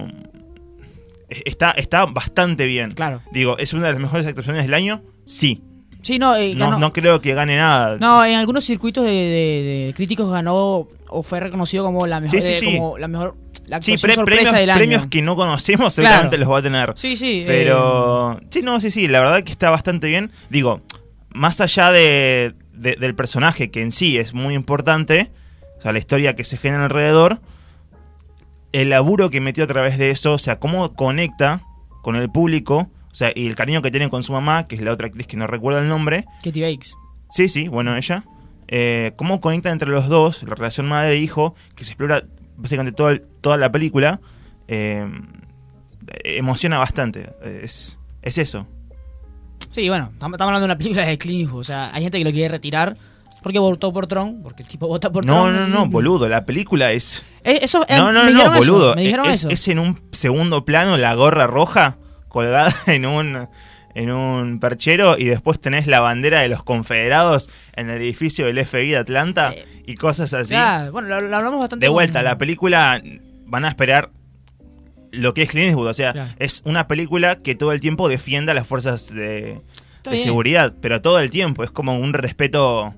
eh, 1.29 1.41
está, 1.45 1.71
está 1.71 2.05
bastante 2.05 2.67
bien. 2.67 2.93
Claro. 2.93 3.23
Digo, 3.31 3.57
¿es 3.57 3.73
una 3.73 3.87
de 3.87 3.93
las 3.93 4.01
mejores 4.01 4.27
actuaciones 4.27 4.61
del 4.65 4.75
año? 4.75 5.01
Sí. 5.25 5.63
Sí, 6.03 6.19
no, 6.19 6.35
eh, 6.35 6.53
No, 6.55 6.77
no 6.77 6.93
creo 6.93 7.19
que 7.21 7.33
gane 7.33 7.57
nada. 7.57 7.97
No, 7.97 8.23
en 8.23 8.35
algunos 8.35 8.63
circuitos 8.65 9.03
de, 9.05 9.11
de- 9.11 9.85
de 9.87 9.93
críticos 9.95 10.29
ganó 10.29 10.87
o 11.09 11.23
fue 11.23 11.39
reconocido 11.39 11.83
como 11.85 12.05
la 12.05 12.19
mejor, 12.19 12.41
Sí, 12.41 12.45
sí, 12.45 12.51
eh, 12.53 12.59
sí. 12.59 12.65
como 12.77 12.97
la 12.99 13.07
mejor 13.07 13.35
la 13.65 13.81
sí, 13.81 13.95
pre- 13.97 14.15
premios, 14.25 14.51
del 14.53 14.69
año. 14.69 14.77
premios 14.77 15.05
que 15.07 15.21
no 15.21 15.35
conocemos 15.37 15.93
seguramente 15.93 16.35
Claro. 16.35 16.43
los 16.49 16.53
va 16.53 16.59
a 16.59 16.61
tener. 16.61 16.93
Sí, 16.97 17.15
sí. 17.15 17.39
eh, 17.41 17.45
Pero, 17.47 18.37
sí, 18.49 18.61
no, 18.61 18.79
sí, 18.81 18.91
sí, 18.91 19.07
la 19.07 19.21
verdad 19.21 19.41
que 19.43 19.51
está 19.53 19.69
bastante 19.69 20.07
bien. 20.09 20.31
Digo, 20.49 20.81
más 21.33 21.61
allá 21.61 21.91
de, 21.91 22.53
de- 22.73 22.97
del 22.97 23.15
personaje, 23.15 23.71
que 23.71 23.81
en 23.81 23.93
sí 23.93 24.17
es 24.17 24.33
muy 24.33 24.53
importante, 24.55 25.31
o 25.79 25.81
sea, 25.81 25.93
la 25.93 25.99
historia 25.99 26.35
que 26.35 26.43
se 26.43 26.57
genera 26.57 26.83
alrededor, 26.83 27.39
el 28.73 28.89
laburo 28.89 29.29
que 29.29 29.39
metió 29.39 29.63
a 29.63 29.67
través 29.67 29.97
de 29.97 30.09
eso, 30.09 30.33
o 30.33 30.39
sea, 30.39 30.59
cómo 30.59 30.93
conecta 30.93 31.61
con 32.01 32.15
el 32.17 32.29
público, 32.29 32.89
o 33.13 33.15
sea, 33.15 33.31
y 33.33 33.45
el 33.47 33.55
cariño 33.55 33.81
que 33.81 33.91
tiene 33.91 34.09
con 34.09 34.23
su 34.23 34.33
mamá, 34.33 34.67
que 34.67 34.75
es 34.75 34.81
la 34.81 34.91
otra 34.91 35.05
actriz 35.07 35.27
que 35.27 35.37
no 35.37 35.47
recuerdo 35.47 35.79
el 35.79 35.87
nombre. 35.87 36.25
Katie 36.43 36.63
Bakes. 36.69 36.89
Sí, 37.29 37.47
sí, 37.47 37.67
bueno, 37.69 37.95
ella. 37.95 38.25
Eh, 38.67 39.13
cómo 39.15 39.39
conecta 39.39 39.69
entre 39.71 39.89
los 39.89 40.07
dos, 40.09 40.43
la 40.43 40.55
relación 40.55 40.87
madre-hijo, 40.87 41.53
que 41.75 41.85
se 41.85 41.91
explora 41.91 42.23
básicamente 42.57 42.95
todo 42.95 43.09
el- 43.11 43.21
toda 43.41 43.57
la 43.57 43.71
película, 43.71 44.19
eh, 44.67 45.07
emociona 46.23 46.77
bastante. 46.77 47.29
Es, 47.43 47.97
es 48.21 48.37
eso. 48.37 48.65
Sí, 49.71 49.87
bueno, 49.89 50.09
estamos 50.13 50.39
hablando 50.39 50.59
de 50.61 50.65
una 50.65 50.77
película 50.77 51.05
de 51.05 51.17
Clint 51.17 51.41
Eastwood, 51.41 51.61
O 51.61 51.63
sea, 51.63 51.91
hay 51.93 52.03
gente 52.03 52.17
que 52.19 52.23
lo 52.25 52.31
quiere 52.31 52.49
retirar 52.49 52.95
porque 53.41 53.59
votó 53.59 53.91
por 53.91 54.07
Tron, 54.07 54.41
porque 54.41 54.63
el 54.63 54.69
tipo 54.69 54.87
vota 54.87 55.11
por 55.11 55.25
No, 55.25 55.43
Tron. 55.43 55.55
no, 55.55 55.67
no, 55.67 55.85
boludo, 55.87 56.29
la 56.29 56.45
película 56.45 56.91
es... 56.91 57.23
Eh, 57.43 57.59
eso, 57.61 57.85
eh, 57.89 57.97
No, 57.97 58.11
no, 58.11 58.23
me 58.25 58.31
no, 58.31 58.41
eso, 58.41 58.53
boludo. 58.57 58.95
me 58.95 59.01
dijeron 59.03 59.25
es, 59.27 59.39
eso. 59.39 59.49
es 59.49 59.67
en 59.67 59.79
un 59.79 60.01
segundo 60.11 60.63
plano 60.63 60.95
la 60.97 61.13
gorra 61.15 61.47
roja 61.47 61.97
colgada 62.33 62.75
en 62.87 63.05
un 63.05 63.47
en 63.95 64.11
un 64.11 64.59
perchero 64.59 65.17
y 65.19 65.25
después 65.25 65.61
tenés 65.61 65.85
la 65.85 65.99
bandera 65.99 66.41
de 66.41 66.49
los 66.49 66.63
confederados 66.63 67.49
en 67.75 67.91
el 67.91 68.01
edificio 68.01 68.47
del 68.47 68.65
FBI 68.65 68.89
de 68.89 68.97
Atlanta 68.97 69.53
Eh, 69.55 69.65
y 69.85 69.95
cosas 69.95 70.33
así. 70.33 70.55
Bueno, 70.91 71.07
lo, 71.09 71.21
lo 71.21 71.35
hablamos 71.37 71.59
bastante 71.61 71.85
De 71.85 71.89
vuelta, 71.89 72.23
la 72.23 72.37
película 72.39 73.01
van 73.45 73.65
a 73.65 73.69
esperar 73.69 74.09
lo 75.11 75.35
que 75.35 75.43
es 75.43 75.49
Clint 75.49 75.67
Eastwood, 75.67 75.87
o 75.89 75.93
sea, 75.93 76.11
Claro. 76.13 76.31
es 76.39 76.63
una 76.65 76.87
película 76.87 77.35
que 77.35 77.53
todo 77.53 77.71
el 77.71 77.79
tiempo 77.79 78.09
defiende 78.09 78.51
a 78.51 78.55
las 78.55 78.65
fuerzas 78.65 79.13
de, 79.13 79.61
de 80.03 80.17
seguridad, 80.17 80.73
pero 80.81 81.01
todo 81.03 81.19
el 81.19 81.29
tiempo 81.29 81.63
es 81.63 81.69
como 81.69 81.95
un 81.99 82.13
respeto. 82.13 82.95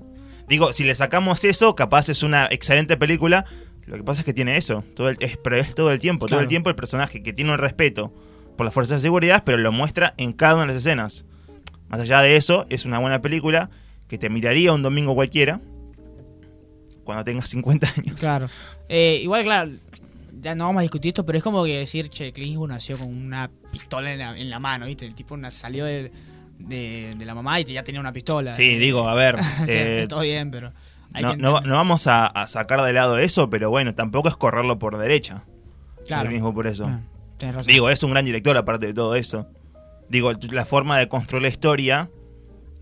Digo, 0.48 0.72
si 0.72 0.84
le 0.84 0.94
sacamos 0.94 1.44
eso, 1.44 1.74
capaz 1.74 2.08
es 2.08 2.22
una 2.22 2.46
excelente 2.46 2.96
película. 2.96 3.44
Lo 3.84 3.96
que 3.98 4.02
pasa 4.02 4.22
es 4.22 4.24
que 4.24 4.32
tiene 4.32 4.56
eso, 4.56 4.82
todo 4.94 5.10
el- 5.10 5.18
es, 5.20 5.36
pero 5.36 5.56
es 5.56 5.74
todo 5.74 5.92
el 5.92 5.98
tiempo, 5.98 6.26
todo 6.26 6.40
el 6.40 6.48
tiempo 6.48 6.70
el 6.70 6.74
personaje 6.76 7.22
que 7.22 7.34
tiene 7.34 7.52
un 7.52 7.58
respeto 7.58 8.14
por 8.56 8.64
las 8.64 8.74
fuerzas 8.74 8.98
de 8.98 9.08
seguridad, 9.08 9.42
pero 9.44 9.58
lo 9.58 9.72
muestra 9.72 10.14
en 10.16 10.32
cada 10.32 10.54
una 10.54 10.62
de 10.62 10.68
las 10.68 10.76
escenas. 10.76 11.24
Más 11.88 12.00
allá 12.00 12.20
de 12.20 12.36
eso, 12.36 12.66
es 12.68 12.84
una 12.84 12.98
buena 12.98 13.22
película 13.22 13.70
que 14.08 14.18
te 14.18 14.28
miraría 14.28 14.72
un 14.72 14.82
domingo 14.82 15.14
cualquiera 15.14 15.60
cuando 17.04 17.24
tengas 17.24 17.48
50 17.48 17.86
años. 17.96 18.20
Claro. 18.20 18.48
Eh, 18.88 19.20
igual, 19.22 19.44
claro, 19.44 19.72
ya 20.40 20.54
no 20.54 20.66
vamos 20.66 20.80
a 20.80 20.82
discutir 20.82 21.10
esto, 21.10 21.24
pero 21.24 21.38
es 21.38 21.44
como 21.44 21.64
que 21.64 21.78
decir, 21.78 22.08
che, 22.08 22.32
Clint 22.32 22.50
Eastwood 22.50 22.68
nació 22.68 22.98
con 22.98 23.08
una 23.08 23.50
pistola 23.70 24.12
en 24.12 24.18
la, 24.18 24.36
en 24.36 24.50
la 24.50 24.58
mano, 24.58 24.86
¿viste? 24.86 25.06
El 25.06 25.14
tipo 25.14 25.38
salió 25.50 25.84
de, 25.84 26.10
de, 26.58 27.14
de 27.16 27.24
la 27.24 27.34
mamá 27.34 27.60
y 27.60 27.64
ya 27.64 27.82
tenía 27.82 28.00
una 28.00 28.12
pistola. 28.12 28.52
Sí, 28.52 28.76
digo, 28.76 29.08
a 29.08 29.14
ver, 29.14 29.36
O 29.62 29.66
sea, 29.66 30.02
eh, 30.02 30.06
todo 30.08 30.20
bien, 30.20 30.50
pero... 30.50 30.72
no, 31.38 31.52
vamos 31.52 32.06
a, 32.06 32.26
a 32.26 32.48
sacar 32.48 32.82
de 32.82 32.92
lado 32.92 33.18
eso, 33.18 33.48
pero 33.48 33.70
bueno, 33.70 33.94
tampoco 33.94 34.28
es 34.28 34.36
correrlo 34.36 34.78
por 34.78 34.98
derecha. 34.98 35.44
Claro. 36.06 36.24
Lo 36.24 36.30
mismo 36.30 36.54
por 36.54 36.66
eso. 36.66 36.86
Ah, 36.86 37.00
razón. 37.40 37.66
Digo, 37.66 37.90
es 37.90 38.02
un 38.02 38.10
gran 38.10 38.24
director 38.24 38.56
aparte 38.56 38.86
de 38.86 38.94
todo 38.94 39.14
eso. 39.14 39.46
Digo, 40.08 40.32
la 40.50 40.64
forma 40.64 40.98
de 40.98 41.08
construir 41.08 41.42
la 41.42 41.48
historia 41.48 42.10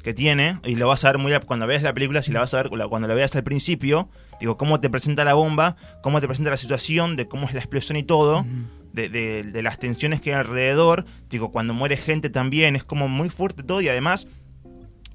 que 0.02 0.12
tiene, 0.12 0.58
y 0.64 0.74
lo 0.76 0.86
vas 0.88 1.02
a 1.04 1.08
ver 1.12 1.18
muy 1.18 1.32
cuando 1.46 1.66
veas 1.66 1.82
la 1.82 1.94
película, 1.94 2.22
si 2.22 2.30
la 2.30 2.40
vas 2.40 2.52
a 2.52 2.62
ver 2.62 2.70
cuando 2.88 3.08
la 3.08 3.14
veas 3.14 3.34
al 3.36 3.42
principio, 3.42 4.10
digo, 4.38 4.58
cómo 4.58 4.78
te 4.78 4.90
presenta 4.90 5.24
la 5.24 5.32
bomba, 5.32 5.76
cómo 6.02 6.20
te 6.20 6.26
presenta 6.26 6.50
la 6.50 6.58
situación, 6.58 7.16
de 7.16 7.26
cómo 7.26 7.46
es 7.46 7.54
la 7.54 7.60
explosión 7.60 7.96
y 7.96 8.02
todo, 8.02 8.44
de, 8.92 9.08
de- 9.08 9.42
de 9.44 9.62
las 9.62 9.78
tensiones 9.78 10.20
que 10.20 10.34
hay 10.34 10.40
alrededor, 10.40 11.06
digo, 11.30 11.50
cuando 11.50 11.72
muere 11.72 11.96
gente 11.96 12.28
también, 12.28 12.76
es 12.76 12.84
como 12.84 13.08
muy 13.08 13.30
fuerte 13.30 13.62
todo, 13.62 13.80
y 13.80 13.88
además, 13.88 14.26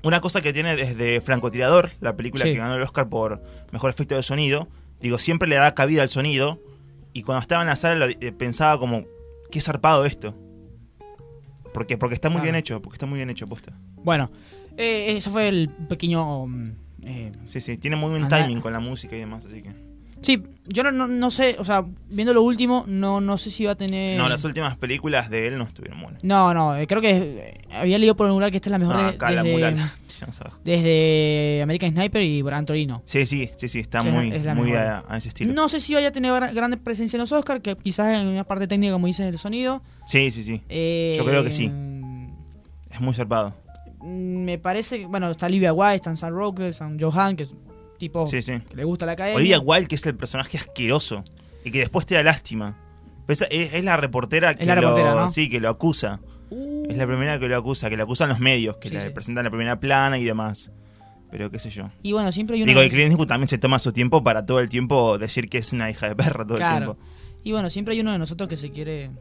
una 0.01 0.21
cosa 0.21 0.41
que 0.41 0.53
tiene 0.53 0.75
desde 0.75 1.21
Francotirador, 1.21 1.91
la 2.01 2.15
película 2.15 2.45
Sí. 2.45 2.53
que 2.53 2.57
ganó 2.57 2.75
el 2.75 2.81
Oscar 2.81 3.09
por 3.09 3.43
mejor 3.71 3.91
efecto 3.91 4.15
de 4.15 4.23
sonido, 4.23 4.67
digo, 5.01 5.19
siempre 5.19 5.47
le 5.47 5.55
da 5.57 5.75
cabida 5.75 6.01
al 6.01 6.09
sonido, 6.09 6.59
y 7.13 7.21
cuando 7.21 7.41
estaba 7.43 7.61
en 7.61 7.67
la 7.67 7.75
sala 7.75 8.07
eh, 8.09 8.31
pensaba 8.31 8.79
como, 8.79 9.05
qué 9.51 9.61
zarpado 9.61 10.05
esto. 10.05 10.35
Porque, 11.73 11.97
porque 11.97 12.15
está 12.15 12.29
muy 12.29 12.37
Claro. 12.37 12.43
bien 12.45 12.55
hecho, 12.55 12.81
porque 12.81 12.95
está 12.95 13.05
muy 13.05 13.17
bien 13.17 13.29
hecho, 13.29 13.45
posta. 13.45 13.73
Bueno, 14.03 14.31
eh, 14.77 15.13
eso 15.17 15.31
fue 15.31 15.47
el 15.49 15.69
pequeño... 15.69 16.47
mm, 16.47 16.71
eh, 17.03 17.31
Sí, 17.45 17.61
sí, 17.61 17.77
tiene 17.77 17.95
muy 17.95 18.09
buen 18.09 18.27
timing 18.27 18.59
con 18.61 18.73
la 18.73 18.79
música 18.79 19.15
y 19.15 19.19
demás, 19.19 19.45
así 19.45 19.61
que... 19.61 19.71
sí, 20.21 20.41
yo 20.67 20.83
no, 20.83 20.91
no, 20.91 21.07
no 21.07 21.29
sé, 21.31 21.55
o 21.59 21.65
sea, 21.65 21.85
viendo 22.09 22.33
lo 22.33 22.41
último, 22.41 22.85
no, 22.87 23.21
no 23.21 23.37
sé 23.37 23.51
si 23.51 23.65
va 23.65 23.73
a 23.73 23.75
tener... 23.75 24.17
No, 24.17 24.27
las 24.29 24.43
últimas 24.43 24.77
películas 24.77 25.29
de 25.29 25.47
él 25.47 25.57
no 25.57 25.63
estuvieron 25.65 26.01
buenas. 26.01 26.23
No, 26.23 26.53
no, 26.53 26.75
eh, 26.75 26.87
creo 26.87 27.01
que 27.01 27.09
eh, 27.11 27.61
había 27.71 27.99
leído 27.99 28.15
por 28.15 28.27
el 28.27 28.33
mural 28.33 28.49
que 28.51 28.57
esta 28.57 28.69
es 28.69 28.71
la 28.71 28.79
mejor 28.79 28.97
de- 28.97 29.03
acá 29.09 29.29
la 29.31 29.43
desde, 29.43 29.55
mural. 29.55 29.91
Ya 30.19 30.27
no 30.27 30.33
sabes. 30.33 30.53
desde 30.63 31.61
American 31.63 31.91
Sniper 31.91 32.21
y 32.21 32.41
Gran 32.41 32.65
Torino. 32.65 33.01
Sí, 33.05 33.25
sí, 33.25 33.49
sí, 33.57 33.67
sí, 33.69 33.79
está 33.79 34.01
muy, 34.03 34.31
es 34.31 34.43
muy 34.55 34.73
a, 34.73 35.03
a 35.07 35.17
ese 35.17 35.29
estilo. 35.29 35.53
No 35.53 35.69
sé 35.69 35.79
si 35.79 35.93
vaya 35.93 36.09
a 36.09 36.11
tener 36.11 36.31
gra- 36.31 36.53
grande 36.53 36.77
presencia 36.77 37.17
en 37.17 37.21
los 37.21 37.31
Oscars, 37.31 37.61
que 37.61 37.75
quizás 37.77 38.13
en 38.13 38.27
una 38.27 38.43
parte 38.43 38.67
técnica, 38.67 38.93
como 38.93 39.07
dices, 39.07 39.25
del 39.25 39.37
sonido. 39.37 39.81
Sí, 40.07 40.31
sí, 40.31 40.43
sí. 40.43 40.61
Eh, 40.69 41.15
Yo 41.17 41.25
creo 41.25 41.43
que 41.43 41.51
sí. 41.51 41.69
mm, 41.69 42.29
Es 42.91 43.01
muy 43.01 43.13
zarpado. 43.13 43.53
Me 44.03 44.57
parece 44.57 45.05
bueno, 45.05 45.29
está 45.31 45.47
Olivia 45.47 45.73
Wilde, 45.73 45.95
están 45.95 46.15
Sam 46.17 46.33
Rockwell, 46.33 46.73
Sam 46.73 46.97
Johan, 46.99 47.35
que 47.35 47.43
es 47.43 47.49
tipo 47.97 48.25
Sí, 48.27 48.41
sí. 48.41 48.53
que 48.69 48.75
le 48.75 48.83
gusta 48.85 49.05
la 49.05 49.11
academia. 49.13 49.35
Olivia 49.37 49.59
Wilde, 49.59 49.87
que 49.87 49.95
es 49.95 50.05
el 50.05 50.15
personaje 50.15 50.57
asqueroso 50.57 51.23
y 51.65 51.71
que 51.71 51.79
después 51.79 52.05
te 52.05 52.15
da 52.15 52.23
lástima. 52.23 52.77
Pues 53.25 53.41
es, 53.51 53.73
es 53.73 53.83
la 53.83 53.97
reportera 53.97 54.55
que 54.55 54.65
la 54.65 54.75
lo, 54.75 55.29
sí, 55.29 55.49
que 55.49 55.59
lo 55.59 55.69
acusa. 55.69 56.19
Uh, 56.51 56.87
Es 56.89 56.97
la 56.97 57.05
primera 57.07 57.39
que 57.39 57.47
lo 57.47 57.57
acusa, 57.57 57.89
que 57.89 57.97
lo 57.97 58.03
acusan 58.03 58.29
los 58.29 58.39
medios, 58.39 58.77
que 58.77 58.89
Sí, 58.89 58.95
le 58.95 59.03
sí. 59.05 59.09
presentan 59.11 59.43
la 59.45 59.49
primera 59.51 59.79
plana 59.79 60.17
y 60.17 60.23
demás. 60.23 60.71
Pero 61.31 61.51
qué 61.51 61.59
sé 61.59 61.69
yo. 61.69 61.91
Y 62.01 62.11
bueno, 62.11 62.31
siempre 62.31 62.55
hay 62.55 62.63
una... 62.63 62.69
Digo, 62.71 62.83
y 62.83 62.89
Clint 62.89 63.11
Eastwood 63.11 63.27
también 63.27 63.47
se 63.47 63.59
toma 63.59 63.77
su 63.77 63.93
tiempo 63.93 64.23
para 64.23 64.45
todo 64.47 64.59
el 64.59 64.67
tiempo 64.69 65.17
decir 65.19 65.47
que 65.47 65.59
es 65.59 65.71
una 65.73 65.89
hija 65.91 66.09
de 66.09 66.15
perra 66.15 66.43
todo 66.45 66.57
Claro. 66.57 66.75
el 66.77 66.83
tiempo. 66.97 67.03
Y 67.43 67.51
bueno, 67.51 67.69
siempre 67.69 67.93
hay 67.93 68.01
uno 68.01 68.11
de 68.11 68.17
nosotros 68.17 68.49
que 68.49 68.57
se 68.57 68.71
quiere 68.71 69.11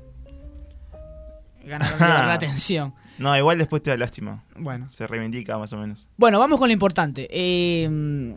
ganar 1.64 1.90
la 2.00 2.32
atención. 2.32 2.94
No, 3.18 3.36
igual 3.36 3.58
después 3.58 3.82
te 3.82 3.90
da 3.90 3.96
lástima. 3.96 4.44
Bueno. 4.58 4.88
Se 4.88 5.06
reivindica 5.06 5.58
más 5.58 5.72
o 5.72 5.76
menos. 5.78 6.08
Bueno, 6.16 6.38
vamos 6.38 6.58
con 6.58 6.68
lo 6.68 6.72
importante. 6.72 7.28
Eh, 7.30 8.36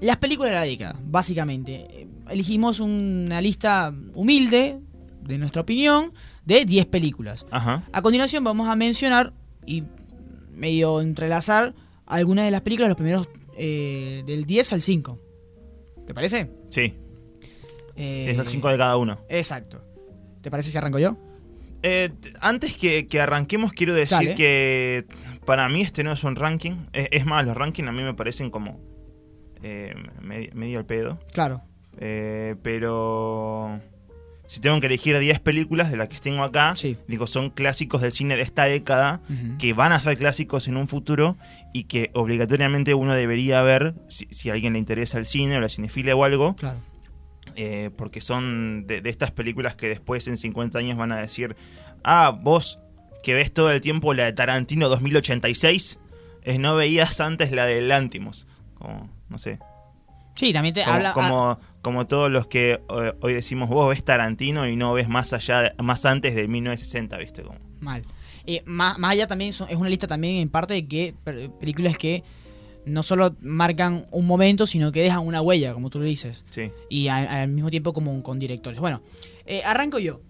las 0.00 0.16
películas 0.18 0.52
de 0.52 0.56
la 0.56 0.64
década, 0.64 0.96
básicamente. 1.04 2.06
Elegimos 2.30 2.80
una 2.80 3.40
lista 3.40 3.92
humilde, 4.14 4.78
de 5.22 5.38
nuestra 5.38 5.62
opinión, 5.62 6.12
de 6.44 6.64
10 6.64 6.86
películas. 6.86 7.46
Ajá. 7.50 7.84
A 7.92 8.02
continuación 8.02 8.44
vamos 8.44 8.68
a 8.68 8.76
mencionar 8.76 9.32
y 9.66 9.84
medio 10.52 11.00
entrelazar 11.00 11.74
algunas 12.06 12.44
de 12.44 12.50
las 12.50 12.60
películas, 12.62 12.88
los 12.88 12.96
primeros 12.96 13.28
eh, 13.56 14.22
del 14.26 14.44
10 14.44 14.72
al 14.74 14.82
5. 14.82 15.18
¿Te 16.06 16.14
parece? 16.14 16.50
Sí, 16.68 16.94
Eh, 17.96 18.26
es 18.30 18.38
el 18.38 18.46
5 18.46 18.68
de 18.68 18.76
cada 18.78 18.96
uno. 18.96 19.18
Exacto. 19.28 19.82
¿Te 20.42 20.50
parece 20.50 20.70
si 20.70 20.76
arranco 20.78 20.98
yo? 20.98 21.16
Eh, 21.82 22.10
antes 22.40 22.76
que, 22.76 23.06
que 23.06 23.20
arranquemos, 23.20 23.72
quiero 23.72 23.94
decir 23.94 24.10
Dale. 24.18 24.34
que 24.34 25.06
para 25.46 25.68
mí 25.68 25.82
este 25.82 26.02
no 26.04 26.12
es 26.12 26.24
un 26.24 26.34
ranking. 26.36 26.86
Es, 26.92 27.08
es 27.10 27.24
más, 27.26 27.44
los 27.46 27.56
rankings 27.56 27.88
a 27.88 27.92
mí 27.92 28.02
me 28.02 28.14
parecen 28.14 28.50
como 28.50 28.80
eh, 29.62 29.94
medio, 30.20 30.50
medio 30.54 30.78
al 30.78 30.86
pedo. 30.86 31.18
Claro. 31.32 31.62
Eh, 31.98 32.56
pero 32.62 33.80
si 34.54 34.60
tengo 34.60 34.80
que 34.80 34.86
elegir 34.86 35.18
10 35.18 35.40
películas 35.40 35.90
de 35.90 35.96
las 35.96 36.08
que 36.08 36.18
tengo 36.18 36.42
acá, 36.42 36.74
Sí. 36.76 36.96
digo, 37.08 37.26
son 37.26 37.50
clásicos 37.50 38.00
del 38.00 38.12
cine 38.12 38.36
de 38.36 38.42
esta 38.42 38.64
década 38.64 39.20
que 39.58 39.72
van 39.72 39.92
a 39.92 40.00
ser 40.00 40.16
clásicos 40.16 40.68
en 40.68 40.76
un 40.76 40.88
futuro 40.88 41.36
y 41.72 41.84
que 41.84 42.10
obligatoriamente 42.14 42.94
uno 42.94 43.14
debería 43.14 43.60
ver 43.62 43.94
si, 44.08 44.26
si 44.30 44.50
a 44.50 44.52
alguien 44.54 44.74
le 44.74 44.78
interesa 44.78 45.18
el 45.18 45.26
cine 45.26 45.56
o 45.56 45.60
la 45.60 45.68
cinefilia 45.68 46.14
o 46.16 46.24
algo, 46.24 46.54
Claro. 46.56 46.78
eh, 47.56 47.90
porque 47.96 48.20
son 48.20 48.86
de, 48.86 49.00
de 49.00 49.10
estas 49.10 49.30
películas 49.32 49.74
que 49.76 49.88
después 49.88 50.26
en 50.28 50.36
50 50.36 50.78
años 50.78 50.96
van 50.96 51.12
a 51.12 51.16
decir, 51.18 51.56
ah, 52.04 52.30
vos 52.30 52.78
que 53.22 53.34
ves 53.34 53.52
todo 53.52 53.70
el 53.72 53.80
tiempo 53.80 54.12
la 54.14 54.24
de 54.24 54.32
Tarantino 54.34 54.88
2086, 54.88 55.98
es, 56.42 56.58
no 56.58 56.74
veías 56.76 57.20
antes 57.20 57.50
la 57.52 57.64
de 57.66 57.80
Lantimos. 57.80 58.46
Como, 58.74 59.08
no 59.30 59.38
sé. 59.38 59.58
Sí, 60.34 60.52
también 60.52 60.74
te 60.74 60.82
Como, 60.84 60.94
habla... 60.96 61.10
ah, 61.10 61.14
como, 61.14 61.58
como 61.84 62.06
todos 62.08 62.30
los 62.32 62.46
que 62.48 62.72
eh, 62.72 63.12
hoy 63.20 63.34
decimos, 63.34 63.68
vos 63.68 63.88
ves 63.90 64.02
Tarantino 64.02 64.66
y 64.66 64.74
no 64.74 64.92
ves 64.94 65.08
más 65.08 65.32
allá, 65.32 65.72
más 65.80 66.04
antes 66.06 66.34
de 66.34 66.48
1960, 66.48 67.16
¿viste? 67.18 67.42
Como, 67.42 67.58
Mal. 67.80 68.02
Eh, 68.46 68.62
más, 68.66 68.98
más 68.98 69.12
allá 69.12 69.26
también 69.28 69.52
son- 69.52 69.68
es 69.70 69.76
una 69.76 69.88
lista 69.88 70.06
también 70.08 70.36
en 70.36 70.48
parte 70.48 70.74
de 70.74 70.86
que 70.88 71.14
películas 71.60 71.96
que 71.96 72.24
no 72.86 73.02
solo 73.02 73.36
marcan 73.40 74.04
un 74.10 74.26
momento, 74.26 74.66
sino 74.66 74.90
que 74.92 75.00
dejan 75.02 75.20
una 75.26 75.40
huella, 75.40 75.72
como 75.72 75.88
tú 75.90 75.98
lo 76.00 76.04
dices. 76.04 76.44
sí. 76.50 76.70
Y 76.88 77.08
a- 77.08 77.42
al 77.42 77.48
mismo 77.48 77.70
tiempo 77.70 77.92
como 77.92 78.20
con 78.22 78.38
directores. 78.38 78.80
Bueno, 78.80 79.00
eh, 79.46 79.62
arranco 79.64 79.98
yo. 79.98 80.20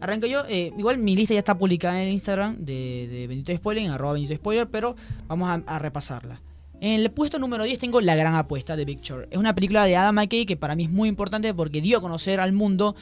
Arranco 0.00 0.26
yo. 0.26 0.42
eh, 0.48 0.72
igual 0.76 0.98
mi 0.98 1.14
lista 1.14 1.32
ya 1.34 1.38
está 1.38 1.56
publicada 1.56 2.02
en 2.02 2.12
Instagram 2.12 2.56
de, 2.58 3.06
de 3.10 3.26
Bendito 3.28 3.54
Spoiler, 3.54 3.84
en 3.84 3.90
arroba 3.92 4.14
Bendito 4.14 4.34
Spoiler, 4.34 4.66
pero 4.66 4.96
vamos 5.28 5.48
a, 5.48 5.62
a 5.74 5.78
repasarla. 5.78 6.40
En 6.82 6.98
el 6.98 7.12
puesto 7.12 7.38
número 7.38 7.62
10 7.62 7.78
tengo 7.78 8.00
La 8.00 8.16
Gran 8.16 8.34
Apuesta 8.34 8.74
de 8.74 8.84
Short. 9.00 9.28
Es 9.30 9.38
una 9.38 9.54
película 9.54 9.84
de 9.84 9.94
Adam 9.94 10.16
McKay 10.16 10.44
que 10.44 10.56
para 10.56 10.74
mí 10.74 10.82
es 10.82 10.90
muy 10.90 11.08
importante 11.08 11.54
porque 11.54 11.80
dio 11.80 11.98
a 11.98 12.00
conocer 12.00 12.40
al 12.40 12.52
mundo 12.52 12.96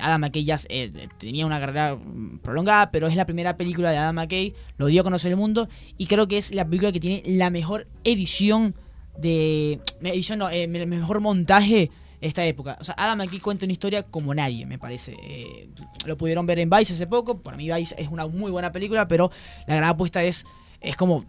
Adam 0.00 0.20
McKay 0.22 0.44
ya 0.44 0.58
eh, 0.68 1.08
tenía 1.16 1.46
una 1.46 1.60
carrera 1.60 1.94
mm, 1.94 2.40
prolongada, 2.42 2.90
pero 2.90 3.06
es 3.06 3.14
la 3.14 3.26
primera 3.26 3.56
película 3.56 3.92
de 3.92 3.96
Adam 3.96 4.16
McKay, 4.16 4.54
lo 4.76 4.86
dio 4.86 5.02
a 5.02 5.04
conocer 5.04 5.30
el 5.30 5.36
mundo 5.36 5.68
y 5.98 6.06
creo 6.06 6.26
que 6.26 6.36
es 6.36 6.52
la 6.52 6.64
película 6.64 6.90
que 6.90 6.98
tiene 6.98 7.22
la 7.26 7.48
mejor 7.50 7.86
edición 8.02 8.74
de 9.16 9.78
edición 10.02 10.40
no, 10.40 10.50
eh, 10.50 10.64
el 10.64 10.86
mejor 10.88 11.20
montaje 11.20 11.92
esta 12.20 12.44
época. 12.44 12.76
O 12.80 12.84
sea, 12.84 12.96
Adam 12.98 13.18
McKay 13.18 13.38
cuenta 13.38 13.66
una 13.66 13.72
historia 13.72 14.02
como 14.02 14.34
nadie, 14.34 14.66
me 14.66 14.80
parece. 14.80 15.16
Eh, 15.22 15.68
lo 16.06 16.16
pudieron 16.16 16.44
ver 16.44 16.58
en 16.58 16.68
Vice 16.68 16.94
hace 16.94 17.06
poco, 17.06 17.38
para 17.38 17.56
mí 17.56 17.70
Vice 17.70 17.94
es 17.96 18.08
una 18.08 18.26
muy 18.26 18.50
buena 18.50 18.72
película, 18.72 19.06
pero 19.06 19.30
la 19.68 19.76
gran 19.76 19.90
apuesta 19.90 20.24
es 20.24 20.44
es 20.80 20.96
como 20.96 21.24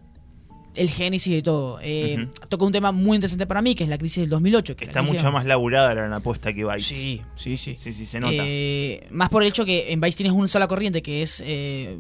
el 0.75 0.89
génesis 0.89 1.33
de 1.33 1.41
todo. 1.41 1.79
Eh. 1.81 2.27
Toca 2.49 2.65
un 2.65 2.71
tema 2.71 2.91
muy 2.91 3.15
interesante 3.15 3.45
para 3.45 3.61
mí, 3.61 3.75
que 3.75 3.83
es 3.83 3.89
la 3.89 3.97
crisis 3.97 4.21
del 4.21 4.29
2008. 4.29 4.75
Que 4.75 4.85
Está 4.85 5.01
mucho 5.01 5.31
más 5.31 5.45
laburada 5.45 5.93
la 5.95 6.15
apuesta 6.15 6.53
que 6.53 6.63
Vice. 6.65 6.95
Sí, 6.95 7.21
sí, 7.35 7.57
sí. 7.57 7.75
Sí, 7.77 7.93
sí, 7.93 8.05
se 8.05 8.19
nota. 8.19 8.33
Eh, 8.37 9.07
más 9.11 9.29
por 9.29 9.43
el 9.43 9.49
hecho 9.49 9.65
que 9.65 9.91
en 9.91 9.99
Vice 10.01 10.17
tienes 10.17 10.33
una 10.33 10.47
sola 10.47 10.67
corriente 10.67 11.01
que 11.01 11.21
es 11.21 11.41
eh, 11.45 11.97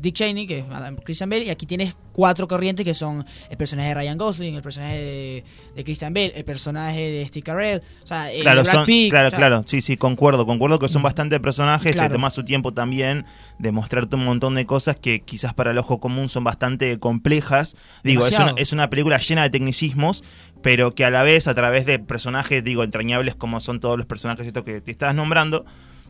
Dick 0.00 0.14
Cheney, 0.14 0.46
que 0.46 0.58
es 0.58 0.64
Christian 1.04 1.30
Bale, 1.30 1.44
y 1.44 1.50
aquí 1.50 1.66
tienes 1.66 1.94
cuatro 2.12 2.48
corrientes 2.48 2.84
que 2.84 2.94
son 2.94 3.24
el 3.48 3.56
personaje 3.56 3.88
de 3.90 3.94
Ryan 3.94 4.18
Gosling, 4.18 4.54
el 4.54 4.62
personaje 4.62 4.96
de, 4.98 5.44
de 5.76 5.84
Christian 5.84 6.12
Bale, 6.12 6.32
el 6.34 6.44
personaje 6.44 7.00
de 7.00 7.26
Steve 7.26 7.44
Carell, 7.44 7.82
o 8.02 8.06
sea, 8.06 8.32
el 8.32 8.40
Claro, 8.42 8.62
Brad 8.64 8.74
son- 8.74 8.84
claro, 9.10 9.28
o 9.28 9.30
sea, 9.30 9.38
claro, 9.38 9.62
sí, 9.66 9.80
sí, 9.80 9.96
concuerdo, 9.96 10.44
concuerdo 10.44 10.78
que 10.78 10.88
son 10.88 11.02
bastante 11.02 11.38
personajes, 11.38 11.92
Claro. 11.94 12.08
se 12.08 12.12
toma 12.14 12.30
su 12.30 12.44
tiempo 12.44 12.72
también 12.72 13.24
de 13.58 13.72
mostrarte 13.72 14.16
un 14.16 14.24
montón 14.24 14.54
de 14.54 14.66
cosas 14.66 14.96
que 14.96 15.20
quizás 15.20 15.54
para 15.54 15.72
el 15.72 15.78
ojo 15.78 16.00
común 16.00 16.28
son 16.28 16.44
bastante 16.44 16.98
complejas. 16.98 17.76
Digo, 18.04 18.26
es 18.26 18.38
una, 18.38 18.54
es 18.56 18.72
una 18.72 18.90
película 18.90 19.18
llena 19.18 19.42
de 19.42 19.50
tecnicismos, 19.50 20.22
pero 20.62 20.94
que 20.94 21.04
a 21.04 21.10
la 21.10 21.22
vez, 21.22 21.48
a 21.48 21.54
través 21.54 21.86
de 21.86 21.98
personajes, 21.98 22.62
digo, 22.62 22.84
entrañables 22.84 23.34
como 23.34 23.60
son 23.60 23.80
todos 23.80 23.96
los 23.96 24.06
personajes 24.06 24.46
estos 24.46 24.64
que 24.64 24.80
te 24.80 24.90
estabas 24.90 25.14
nombrando, 25.14 25.64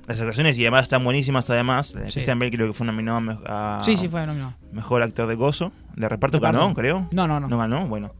las 0.07 0.19
actuaciones 0.21 0.59
y 0.59 0.63
además 0.63 0.85
están 0.85 1.05
buenísimas 1.05 1.49
además. 1.51 1.89
Sí. 1.89 2.13
Christian 2.13 2.39
Bale 2.39 2.51
creo 2.51 2.67
que 2.67 2.73
fue 2.73 2.87
nominado 2.87 3.41
a, 3.47 3.81
Sí, 3.85 3.97
sí, 3.97 4.09
fue 4.09 4.27
nominado. 4.27 4.55
Mejor 4.73 5.03
Actor 5.03 5.27
de 5.29 5.35
Gozo. 5.35 5.73
De 5.97 6.09
reparto 6.09 6.41
ganó, 6.41 6.73
creo. 6.75 7.09
No, 7.13 7.27
no, 7.27 7.41
no. 7.41 7.49
No 7.49 7.59
ganó, 7.59 7.87
bueno. 7.87 8.11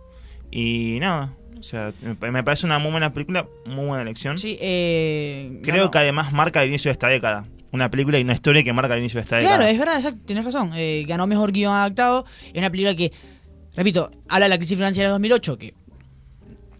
Y 0.51 0.99
nada, 1.01 1.35
o 1.59 1.63
sea, 1.63 1.93
me 2.21 2.45
parece 2.45 2.67
una 2.67 2.79
muy 2.79 2.91
buena 2.91 3.13
película, 3.13 3.47
muy 3.67 3.87
buena 3.87 4.03
elección. 4.03 4.39
Sí, 4.39 4.59
eh, 4.61 5.61
Creo 5.63 5.91
que 5.91 5.99
además 5.99 6.33
marca 6.33 6.63
el 6.63 6.69
inicio 6.69 6.89
de 6.89 6.93
esta 6.93 7.09
década. 7.09 7.45
Una 7.73 7.91
película 7.91 8.19
y 8.19 8.23
una 8.23 8.33
historia 8.35 8.63
que 8.65 8.73
marca 8.73 8.95
el 8.95 9.01
inicio 9.01 9.19
de 9.19 9.23
esta 9.25 9.39
Claro, 9.41 9.65
década. 9.65 9.71
es 9.71 9.79
verdad, 9.79 9.97
exacto, 9.97 10.21
tienes 10.25 10.45
razón. 10.45 10.73
Eh, 10.75 11.05
ganó 11.07 11.27
mejor 11.27 11.53
guion 11.53 11.73
adaptado. 11.75 12.25
Es 12.53 12.59
una 12.59 12.71
película 12.71 12.95
que, 12.95 13.13
repito, 13.77 14.11
habla 14.29 14.47
de 14.47 14.51
la 14.51 14.57
crisis 14.59 14.77
financiera 14.77 15.09
de 15.09 15.13
2008, 15.13 15.59
que 15.59 15.75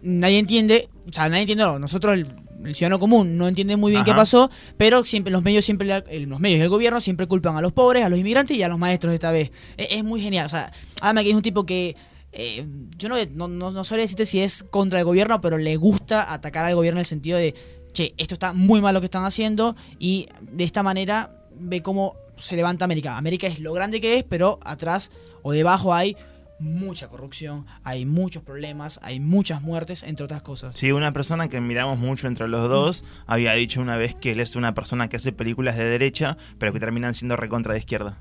nadie 0.01 0.39
entiende, 0.39 0.87
o 1.07 1.11
sea, 1.11 1.29
nadie 1.29 1.41
entiende, 1.41 1.63
no, 1.63 1.77
nosotros, 1.77 2.13
el, 2.13 2.27
el 2.65 2.75
ciudadano 2.75 2.99
común, 2.99 3.37
no 3.37 3.47
entiende 3.47 3.75
muy 3.77 3.91
bien 3.91 4.03
qué 4.03 4.13
pasó, 4.13 4.49
pero 4.77 5.05
siempre 5.05 5.31
los 5.31 5.43
medios, 5.43 5.63
siempre 5.65 5.87
los 6.25 6.39
medios 6.39 6.59
y 6.59 6.61
el 6.63 6.69
gobierno 6.69 7.01
siempre 7.01 7.27
culpan 7.27 7.55
a 7.57 7.61
los 7.61 7.71
pobres, 7.73 8.03
a 8.03 8.09
los 8.09 8.17
inmigrantes 8.19 8.57
y 8.57 8.63
a 8.63 8.67
los 8.67 8.79
maestros 8.79 9.13
esta 9.13 9.31
vez. 9.31 9.51
Es, 9.77 9.87
es 9.91 10.03
muy 10.03 10.21
genial, 10.21 10.45
o 10.45 10.49
sea, 10.49 10.71
además 11.01 11.23
que 11.23 11.29
es 11.31 11.35
un 11.35 11.41
tipo 11.41 11.65
que... 11.65 11.95
eh, 12.31 12.65
yo 12.97 13.09
no, 13.09 13.15
no, 13.35 13.47
no, 13.47 13.71
no 13.71 13.83
sabría 13.83 14.03
decirte 14.05 14.25
si 14.25 14.39
es 14.39 14.63
contra 14.63 14.99
el 14.99 15.05
gobierno, 15.05 15.41
pero 15.41 15.57
le 15.57 15.75
gusta 15.77 16.33
atacar 16.33 16.65
al 16.65 16.75
gobierno 16.75 16.97
en 16.97 17.01
el 17.01 17.05
sentido 17.05 17.37
de, 17.37 17.53
che, 17.93 18.13
esto 18.17 18.35
está 18.35 18.53
muy 18.53 18.81
mal 18.81 18.93
lo 18.93 19.01
que 19.01 19.05
están 19.05 19.25
haciendo 19.25 19.75
y 19.99 20.27
de 20.41 20.63
esta 20.63 20.83
manera 20.83 21.31
ve 21.59 21.81
cómo 21.81 22.15
se 22.37 22.55
levanta 22.55 22.85
América. 22.85 23.17
América 23.17 23.47
es 23.47 23.59
lo 23.59 23.73
grande 23.73 24.01
que 24.01 24.17
es, 24.17 24.23
pero 24.23 24.59
atrás 24.63 25.11
o 25.41 25.51
debajo 25.51 25.93
hay 25.93 26.15
mucha 26.59 27.07
corrupción, 27.07 27.65
hay 27.83 28.05
muchos 28.05 28.43
problemas, 28.43 28.99
hay 29.01 29.19
muchas 29.19 29.61
muertes, 29.61 30.03
entre 30.03 30.25
otras 30.25 30.41
cosas. 30.41 30.77
Sí, 30.77 30.91
una 30.91 31.13
persona 31.13 31.47
que 31.47 31.61
miramos 31.61 31.97
mucho 31.97 32.27
entre 32.27 32.47
los 32.47 32.69
dos 32.69 33.03
había 33.27 33.53
dicho 33.53 33.81
una 33.81 33.95
vez 33.95 34.15
que 34.15 34.33
él 34.33 34.39
es 34.39 34.55
una 34.55 34.73
persona 34.73 35.07
que 35.07 35.15
hace 35.15 35.31
películas 35.31 35.77
de 35.77 35.85
derecha, 35.85 36.37
pero 36.57 36.73
que 36.73 36.79
terminan 36.79 37.13
siendo 37.13 37.37
recontra 37.37 37.73
de 37.73 37.79
izquierda. 37.79 38.17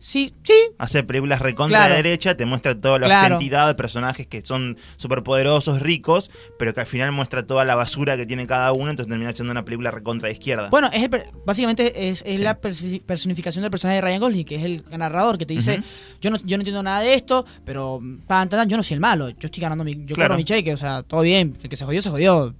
Sí, 0.00 0.32
sí, 0.44 0.52
Hace 0.78 1.02
películas 1.02 1.40
recontra 1.40 1.78
Claro. 1.80 1.94
de 1.96 2.02
derecha, 2.04 2.36
te 2.36 2.46
muestra 2.46 2.80
toda 2.80 3.00
la 3.00 3.06
Claro. 3.06 3.34
identidad 3.34 3.66
de 3.66 3.74
personajes 3.74 4.28
que 4.28 4.42
son 4.44 4.76
superpoderosos, 4.96 5.80
ricos, 5.82 6.30
pero 6.56 6.72
que 6.72 6.80
al 6.80 6.86
final 6.86 7.10
muestra 7.10 7.44
toda 7.46 7.64
la 7.64 7.74
basura 7.74 8.16
que 8.16 8.24
tiene 8.24 8.46
cada 8.46 8.72
uno, 8.72 8.90
entonces 8.90 9.10
termina 9.10 9.32
siendo 9.32 9.50
una 9.50 9.64
película 9.64 9.90
recontra 9.90 10.28
de 10.28 10.34
izquierda. 10.34 10.68
Bueno, 10.70 10.88
es 10.92 11.02
el 11.02 11.10
básicamente 11.44 12.08
es, 12.10 12.22
es 12.24 12.36
Sí. 12.36 12.42
la 12.42 12.58
personificación 12.60 13.62
del 13.62 13.72
personaje 13.72 13.96
de 13.96 14.02
Ryan 14.02 14.20
Gosling, 14.20 14.44
que 14.44 14.54
es 14.54 14.62
el 14.62 14.84
narrador 14.96 15.36
que 15.36 15.46
te 15.46 15.54
dice, 15.54 15.82
yo 16.20 16.30
no 16.30 16.36
yo 16.44 16.56
no 16.56 16.60
entiendo 16.62 16.82
nada 16.84 17.00
de 17.00 17.14
esto, 17.14 17.44
pero 17.64 18.00
pan, 18.28 18.48
tan, 18.48 18.60
tan, 18.60 18.68
yo 18.68 18.76
no 18.76 18.84
soy 18.84 18.94
el 18.94 19.00
malo, 19.00 19.30
yo 19.30 19.46
estoy 19.46 19.60
ganando 19.60 19.82
mi, 19.82 19.96
yo 20.06 20.14
Claro. 20.14 20.36
mi 20.36 20.44
cheque, 20.44 20.72
o 20.72 20.76
sea, 20.76 21.02
todo 21.02 21.22
bien, 21.22 21.56
el 21.60 21.68
que 21.68 21.76
se 21.76 21.84
jodió, 21.84 22.00
se 22.02 22.10
jodió. 22.10 22.54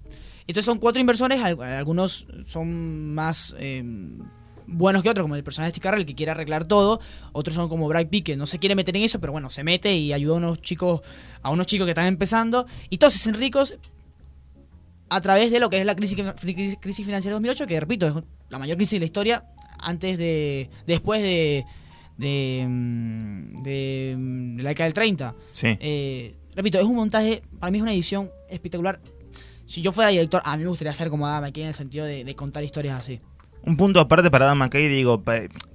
Entonces 0.49 0.64
son 0.64 0.78
cuatro 0.78 1.00
inversores, 1.00 1.40
al- 1.40 1.62
algunos 1.62 2.26
son 2.49 3.14
más 3.14 3.54
eh, 3.59 3.85
buenos 4.68 5.02
que 5.02 5.10
otros, 5.10 5.25
como 5.25 5.34
el 5.34 5.42
personaje 5.42 5.72
de 5.72 5.76
Steve 5.76 5.82
Carell, 5.82 6.06
que 6.06 6.14
quiere 6.14 6.30
arreglar 6.30 6.66
todo, 6.66 7.00
otros 7.32 7.54
son 7.54 7.68
como 7.68 7.88
Brad 7.88 8.06
Pitt, 8.06 8.26
que 8.26 8.37
no 8.37 8.46
se 8.46 8.58
quiere 8.58 8.75
meter 8.75 8.96
en 8.96 9.02
eso, 9.02 9.18
pero 9.18 9.32
bueno, 9.32 9.50
se 9.50 9.64
mete 9.64 9.96
y 9.96 10.12
ayuda 10.12 10.34
a 10.34 10.38
unos 10.38 10.60
chicos, 10.60 11.00
a 11.42 11.50
unos 11.50 11.66
chicos 11.66 11.87
que 11.87 11.92
están 11.92 12.06
empezando, 12.06 12.66
y 12.90 12.98
todos 12.98 13.14
se 13.14 13.18
hacen 13.18 13.34
ricos 13.34 13.76
a 15.08 15.20
través 15.20 15.50
de 15.50 15.58
lo 15.58 15.70
que 15.70 15.78
es 15.80 15.87
la 15.87 15.96
crisis, 15.96 16.16
financiera 16.16 17.20
de 17.20 17.30
2008, 17.30 17.66
que 17.66 17.80
repito, 17.80 18.06
es 18.06 18.14
la 18.50 18.58
mayor 18.58 18.76
crisis 18.76 18.92
de 18.92 19.00
la 19.00 19.06
historia 19.06 19.44
antes 19.78 20.18
de. 20.18 20.70
después 20.87 21.22
de. 21.22 21.64
de. 22.18 22.66
mm, 22.68 23.62
de, 23.62 24.14
mm, 24.16 24.56
de 24.56 24.62
la 24.62 24.68
década 24.70 24.84
del 24.84 24.94
30. 24.94 25.34
sí. 25.52 25.76
Eh, 25.80 26.34
repito, 26.54 26.78
es 26.78 26.84
un 26.84 26.96
montaje, 26.96 27.42
para 27.58 27.70
mí 27.70 27.78
es 27.78 27.82
una 27.82 27.92
edición 27.92 28.30
espectacular. 28.50 29.00
Si 29.64 29.82
yo 29.82 29.92
fuera 29.92 30.10
director, 30.10 30.42
a 30.44 30.56
mí 30.56 30.62
me 30.62 30.70
gustaría 30.70 30.92
hacer 30.92 31.10
como 31.10 31.26
Adam 31.26 31.42
McKay 31.42 31.62
en 31.62 31.68
el 31.68 31.75
sentido 31.75 32.04
de, 32.04 32.25
de 32.25 32.34
contar 32.34 32.64
historias 32.64 32.98
así. 32.98 33.20
Un 33.68 33.76
punto 33.76 34.00
aparte 34.00 34.30
para 34.30 34.46
Adam 34.46 34.58
McKay, 34.58 34.88
digo, 34.88 35.22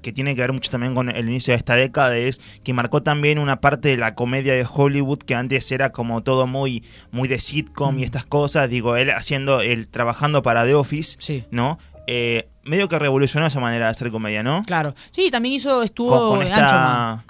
que 0.02 0.12
tiene 0.12 0.34
que 0.34 0.42
ver 0.42 0.52
mucho 0.52 0.72
también 0.72 0.96
con 0.96 1.10
el 1.10 1.30
inicio 1.30 1.52
de 1.54 1.58
esta 1.60 1.76
década, 1.76 2.18
es 2.18 2.42
que 2.64 2.74
marcó 2.74 3.04
también 3.04 3.38
una 3.38 3.62
parte 3.62 3.90
de 3.90 3.98
la 3.98 4.16
comedia 4.16 4.54
de 4.54 4.66
Hollywood 4.68 5.20
que 5.20 5.36
antes 5.36 5.72
era 5.72 5.92
como 5.92 6.22
todo 6.24 6.48
muy, 6.48 6.84
muy 7.12 7.28
de 7.28 7.40
sitcom 7.40 8.00
y 8.00 8.02
Mm. 8.02 8.06
estas 8.06 8.26
cosas. 8.26 8.68
Digo, 8.70 8.96
él 8.96 9.12
haciendo, 9.12 9.62
él 9.62 9.88
trabajando 9.88 10.42
para 10.42 10.66
The 10.66 10.74
Office, 10.74 11.18
Sí. 11.20 11.44
¿no? 11.52 11.78
Eh, 12.08 12.48
medio 12.64 12.90
que 12.90 12.98
revolucionó 12.98 13.46
esa 13.46 13.60
manera 13.60 13.86
de 13.86 13.92
hacer 13.92 14.10
comedia, 14.10 14.42
¿no? 14.42 14.64
Claro. 14.66 14.96
Sí, 15.12 15.30
también 15.30 15.54
hizo, 15.54 15.84
estuvo 15.84 16.30
Con, 16.32 16.42
esta-. 16.42 17.24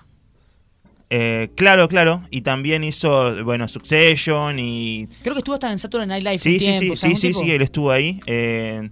Eh, 1.10 1.50
claro, 1.56 1.88
claro. 1.90 2.24
Y 2.32 2.42
también 2.42 2.84
hizo, 2.84 3.44
bueno, 3.44 3.68
Succession 3.68 4.58
y... 4.60 5.08
Creo 5.22 5.34
que 5.36 5.40
estuvo 5.40 5.54
hasta 5.56 5.72
en 5.72 5.78
Saturday 5.78 6.08
Night 6.08 6.24
Live 6.24 6.38
Sí, 6.40 6.54
un 6.54 6.60
sí, 6.60 6.66
tiempo. 6.80 6.96
sí, 6.96 7.16
sí, 7.16 7.16
sí, 7.18 7.34
sí, 7.34 7.52
él 7.52 7.62
estuvo 7.62 7.92
ahí. 7.92 8.20
Eh, 8.26 8.90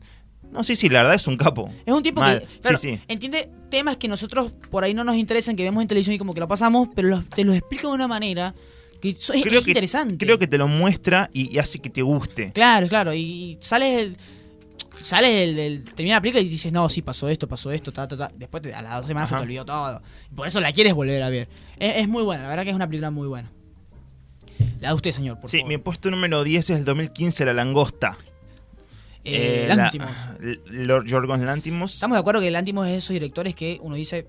no, 0.51 0.63
sí, 0.63 0.75
sí, 0.75 0.89
la 0.89 0.99
verdad 1.01 1.15
es 1.15 1.27
un 1.27 1.37
capo. 1.37 1.69
Es 1.85 1.93
un 1.93 2.03
tipo 2.03 2.21
Mal. 2.21 2.41
que 2.41 2.59
claro, 2.59 2.77
Sí, 2.77 2.95
sí. 2.95 3.01
entiende 3.07 3.49
temas 3.69 3.97
que 3.97 4.07
nosotros 4.07 4.51
por 4.69 4.83
ahí 4.83 4.93
no 4.93 5.03
nos 5.03 5.15
interesan, 5.15 5.55
que 5.55 5.63
vemos 5.63 5.81
en 5.81 5.87
televisión 5.87 6.13
y 6.15 6.17
como 6.17 6.33
que 6.33 6.39
lo 6.39 6.47
pasamos, 6.47 6.89
pero 6.95 7.07
los- 7.09 7.25
te 7.29 7.43
los 7.43 7.55
explica 7.55 7.87
de 7.87 7.93
una 7.93 8.07
manera 8.07 8.53
que 9.01 9.09
es, 9.09 9.25
Creo 9.41 9.59
es 9.59 9.65
que, 9.65 9.71
interesante. 9.71 10.17
Creo 10.17 10.37
que 10.37 10.45
te 10.47 10.57
lo 10.57 10.67
muestra 10.67 11.29
y, 11.33 11.53
y 11.55 11.57
hace 11.57 11.79
que 11.79 11.89
te 11.89 12.01
guste. 12.01 12.51
Claro, 12.53 12.87
claro. 12.87 13.13
Y 13.13 13.57
sales 13.61 13.95
del. 13.97 14.17
Sales 15.03 15.33
del, 15.33 15.55
del- 15.55 15.83
Termina 15.95 16.15
la 16.17 16.21
película 16.21 16.41
y 16.41 16.47
dices, 16.49 16.71
no, 16.71 16.87
sí, 16.89 17.01
pasó 17.01 17.27
esto, 17.29 17.47
pasó 17.47 17.71
esto, 17.71 17.91
ta, 17.91 18.07
ta, 18.07 18.15
ta. 18.17 18.31
Después 18.35 18.61
te- 18.61 18.73
a 18.75 18.81
las 18.83 18.97
dos 18.99 19.07
semanas 19.07 19.29
se 19.29 19.35
Ajá. 19.35 19.41
te 19.41 19.45
olvidó 19.47 19.65
todo. 19.65 20.01
Y 20.31 20.35
por 20.35 20.47
eso 20.47 20.59
la 20.61 20.71
quieres 20.73 20.93
volver 20.93 21.23
a 21.23 21.29
ver. 21.29 21.47
Es, 21.79 21.95
es 21.97 22.07
muy 22.07 22.21
buena, 22.23 22.43
la 22.43 22.49
verdad 22.49 22.63
que 22.63 22.69
es 22.69 22.75
una 22.75 22.87
película 22.87 23.09
muy 23.09 23.27
buena. 23.27 23.49
La 24.79 24.89
de 24.89 24.93
usted, 24.95 25.11
señor, 25.11 25.39
por 25.39 25.49
Sí, 25.49 25.57
favor. 25.59 25.69
mi 25.69 25.77
puesto 25.79 26.11
número 26.11 26.43
10 26.43 26.69
es 26.69 26.77
el 26.77 26.85
2015, 26.85 27.45
La 27.45 27.53
Langosta. 27.53 28.17
Eh, 29.23 29.63
Eh, 29.63 29.65
la- 29.67 29.75
Lanthimos. 29.75 30.09
Lord 30.69 31.05
Yorgos 31.05 31.39
Lantimos. 31.39 31.93
Estamos 31.93 32.15
de 32.15 32.19
acuerdo 32.21 32.41
que 32.41 32.49
Lantimos 32.51 32.85
es 32.87 32.91
de 32.93 32.97
esos 32.97 33.13
directores 33.13 33.53
que 33.55 33.77
uno 33.81 33.95
dice, 33.95 34.27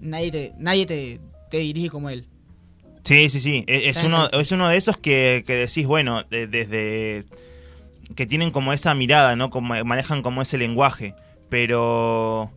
nadie 0.00 0.30
te, 0.30 0.52
nadie 0.58 0.86
te, 0.86 1.20
te 1.50 1.58
dirige 1.58 1.90
como 1.90 2.10
él. 2.10 2.26
Sí, 3.04 3.30
sí, 3.30 3.38
sí. 3.38 3.64
Es, 3.68 3.96
es 3.96 4.02
uno, 4.04 4.28
es 4.30 4.50
uno 4.50 4.68
de 4.68 4.76
esos 4.76 4.96
que, 4.98 5.44
que 5.46 5.54
decís, 5.54 5.86
bueno, 5.86 6.24
de- 6.24 6.46
desde. 6.48 7.24
que 8.16 8.26
tienen 8.26 8.50
como 8.50 8.72
esa 8.72 8.94
mirada, 8.94 9.36
¿no? 9.36 9.50
Como, 9.50 9.74
manejan 9.84 10.22
como 10.22 10.42
ese 10.42 10.58
lenguaje. 10.58 11.14
Pero. 11.48 12.50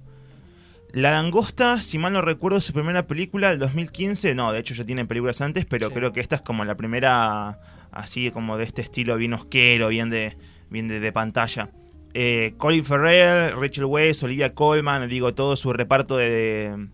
La 0.91 1.11
Langosta, 1.11 1.83
si 1.83 1.99
mal 1.99 2.13
no 2.13 2.21
recuerdo, 2.23 2.61
su 2.61 2.73
primera 2.73 3.05
película, 3.05 3.51
el 3.51 3.59
2015. 3.59 4.33
No, 4.33 4.51
de 4.51 4.59
hecho 4.59 4.73
ya 4.73 4.85
tienen 4.85 5.05
películas 5.07 5.39
antes, 5.39 5.65
pero 5.65 5.89
Sí. 5.89 5.93
creo 5.93 6.13
que 6.13 6.19
esta 6.19 6.37
es 6.37 6.41
como 6.41 6.65
la 6.65 6.73
primera. 6.75 7.59
Así 7.91 8.31
como 8.31 8.57
de 8.57 8.63
este 8.65 8.81
estilo, 8.81 9.15
bien 9.17 9.33
osquero, 9.33 9.89
bien 9.89 10.09
de, 10.09 10.35
bien 10.69 10.87
de, 10.87 10.99
de 10.99 11.11
pantalla. 11.11 11.69
Eh, 12.13 12.53
Colin 12.57 12.83
Farrell, 12.85 13.51
Rachel 13.59 13.85
Weisz, 13.85 14.23
Olivia 14.23 14.53
Colman, 14.53 15.07
digo, 15.09 15.33
todo 15.33 15.55
su 15.55 15.71
reparto 15.73 16.17
de, 16.17 16.87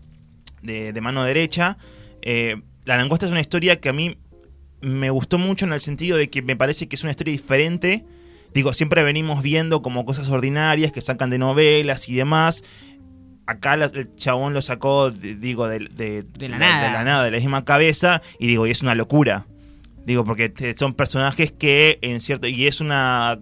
de, 0.62 0.92
de 0.92 1.00
mano 1.00 1.24
derecha. 1.24 1.78
Eh, 2.22 2.60
la 2.84 2.96
langosta 2.96 3.26
es 3.26 3.32
una 3.32 3.40
historia 3.40 3.80
que 3.80 3.88
a 3.88 3.92
mí 3.92 4.16
me 4.82 5.10
gustó 5.10 5.38
mucho 5.38 5.64
en 5.64 5.72
el 5.72 5.80
sentido 5.80 6.16
de 6.18 6.28
que 6.28 6.42
me 6.42 6.54
parece 6.56 6.86
que 6.88 6.96
es 6.96 7.02
una 7.02 7.10
historia 7.12 7.32
diferente. 7.32 8.04
Digo, 8.54 8.72
siempre 8.74 9.02
venimos 9.02 9.42
viendo 9.42 9.82
como 9.82 10.04
cosas 10.04 10.28
ordinarias 10.28 10.92
que 10.92 11.00
sacan 11.00 11.30
de 11.30 11.38
novelas 11.38 12.08
y 12.08 12.14
demás. 12.14 12.62
Acá 13.46 13.76
la- 13.76 13.86
el 13.86 14.14
chabón 14.16 14.54
lo 14.54 14.62
sacó, 14.62 15.10
digo, 15.10 15.68
de, 15.68 15.78
de- 15.78 16.22
De 16.24 16.48
la 16.48 16.58
nada. 16.58 16.86
de 16.86 16.92
la 16.92 17.04
nada, 17.04 17.24
de 17.24 17.30
la 17.30 17.38
misma 17.38 17.64
cabeza, 17.64 18.20
y 18.38 18.46
digo, 18.48 18.66
y 18.66 18.70
es 18.70 18.82
una 18.82 18.94
locura. 18.94 19.46
Digo, 20.06 20.24
porque 20.24 20.48
te- 20.48 20.76
son 20.76 20.94
personajes 20.94 21.52
que 21.52 21.98
en 22.00 22.20
cierto. 22.22 22.46
Y 22.46 22.66
es 22.66 22.80
una. 22.80 23.38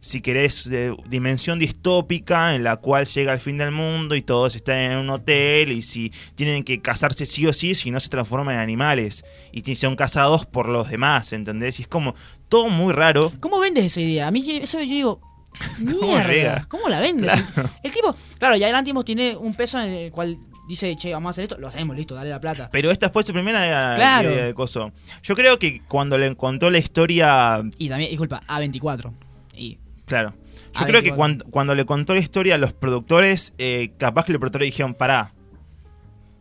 Si 0.00 0.20
querés, 0.20 0.68
de 0.68 0.96
dimensión 1.08 1.60
distópica 1.60 2.56
en 2.56 2.64
la 2.64 2.76
cual 2.76 3.06
llega 3.06 3.32
el 3.32 3.38
fin 3.38 3.56
del 3.56 3.70
mundo 3.70 4.16
y 4.16 4.22
todos 4.22 4.56
están 4.56 4.78
en 4.78 4.98
un 4.98 5.10
hotel 5.10 5.70
y 5.70 5.82
si 5.82 6.12
tienen 6.34 6.64
que 6.64 6.82
casarse 6.82 7.24
sí 7.24 7.46
o 7.46 7.52
sí, 7.52 7.76
si 7.76 7.92
no 7.92 8.00
se 8.00 8.08
transforman 8.08 8.56
en 8.56 8.60
animales. 8.60 9.24
Y 9.52 9.62
son 9.76 9.94
casados 9.94 10.44
por 10.44 10.68
los 10.68 10.90
demás, 10.90 11.32
¿entendés? 11.32 11.78
Y 11.78 11.82
es 11.82 11.88
como 11.88 12.16
todo 12.48 12.68
muy 12.68 12.92
raro. 12.92 13.32
¿Cómo 13.38 13.60
vendes 13.60 13.84
esa 13.84 14.00
idea? 14.00 14.26
A 14.26 14.30
mí 14.32 14.44
eso 14.60 14.80
yo 14.80 14.84
digo, 14.92 15.20
mierda, 15.78 16.28
llega? 16.32 16.66
¿cómo 16.68 16.88
la 16.88 17.00
vendes? 17.00 17.30
Claro. 17.54 17.70
El 17.84 17.92
tipo, 17.92 18.16
claro, 18.38 18.56
ya 18.56 18.68
el 18.68 18.74
Antimos 18.74 19.04
tiene 19.04 19.36
un 19.36 19.54
peso 19.54 19.80
en 19.80 19.88
el 19.90 20.10
cual 20.10 20.36
dice, 20.68 20.94
che, 20.96 21.12
vamos 21.12 21.28
a 21.28 21.30
hacer 21.32 21.44
esto, 21.44 21.58
lo 21.58 21.68
hacemos, 21.68 21.96
listo, 21.96 22.14
dale 22.14 22.30
la 22.30 22.40
plata. 22.40 22.68
Pero 22.72 22.90
esta 22.90 23.10
fue 23.10 23.22
su 23.24 23.32
primera 23.32 23.94
Claro. 23.96 24.30
idea 24.30 24.44
de 24.46 24.54
coso. 24.54 24.92
Yo 25.22 25.34
creo 25.34 25.58
que 25.58 25.82
cuando 25.88 26.16
le 26.18 26.34
contó 26.36 26.70
la 26.70 26.78
historia 26.78 27.62
Y 27.78 27.88
también, 27.88 28.10
disculpa, 28.10 28.42
A24. 28.48 29.12
Y 29.54 29.78
Claro. 30.06 30.34
Yo 30.74 30.86
creo 30.86 31.02
que 31.02 31.10
24. 31.10 31.16
cuando, 31.16 31.44
cuando 31.46 31.74
le 31.74 31.84
contó 31.84 32.14
la 32.14 32.20
historia 32.20 32.54
a 32.54 32.58
los 32.58 32.72
productores, 32.72 33.52
eh, 33.58 33.92
capaz 33.98 34.24
que 34.24 34.32
los 34.32 34.40
productores 34.40 34.66
dijeron, 34.66 34.94
pará, 34.94 35.34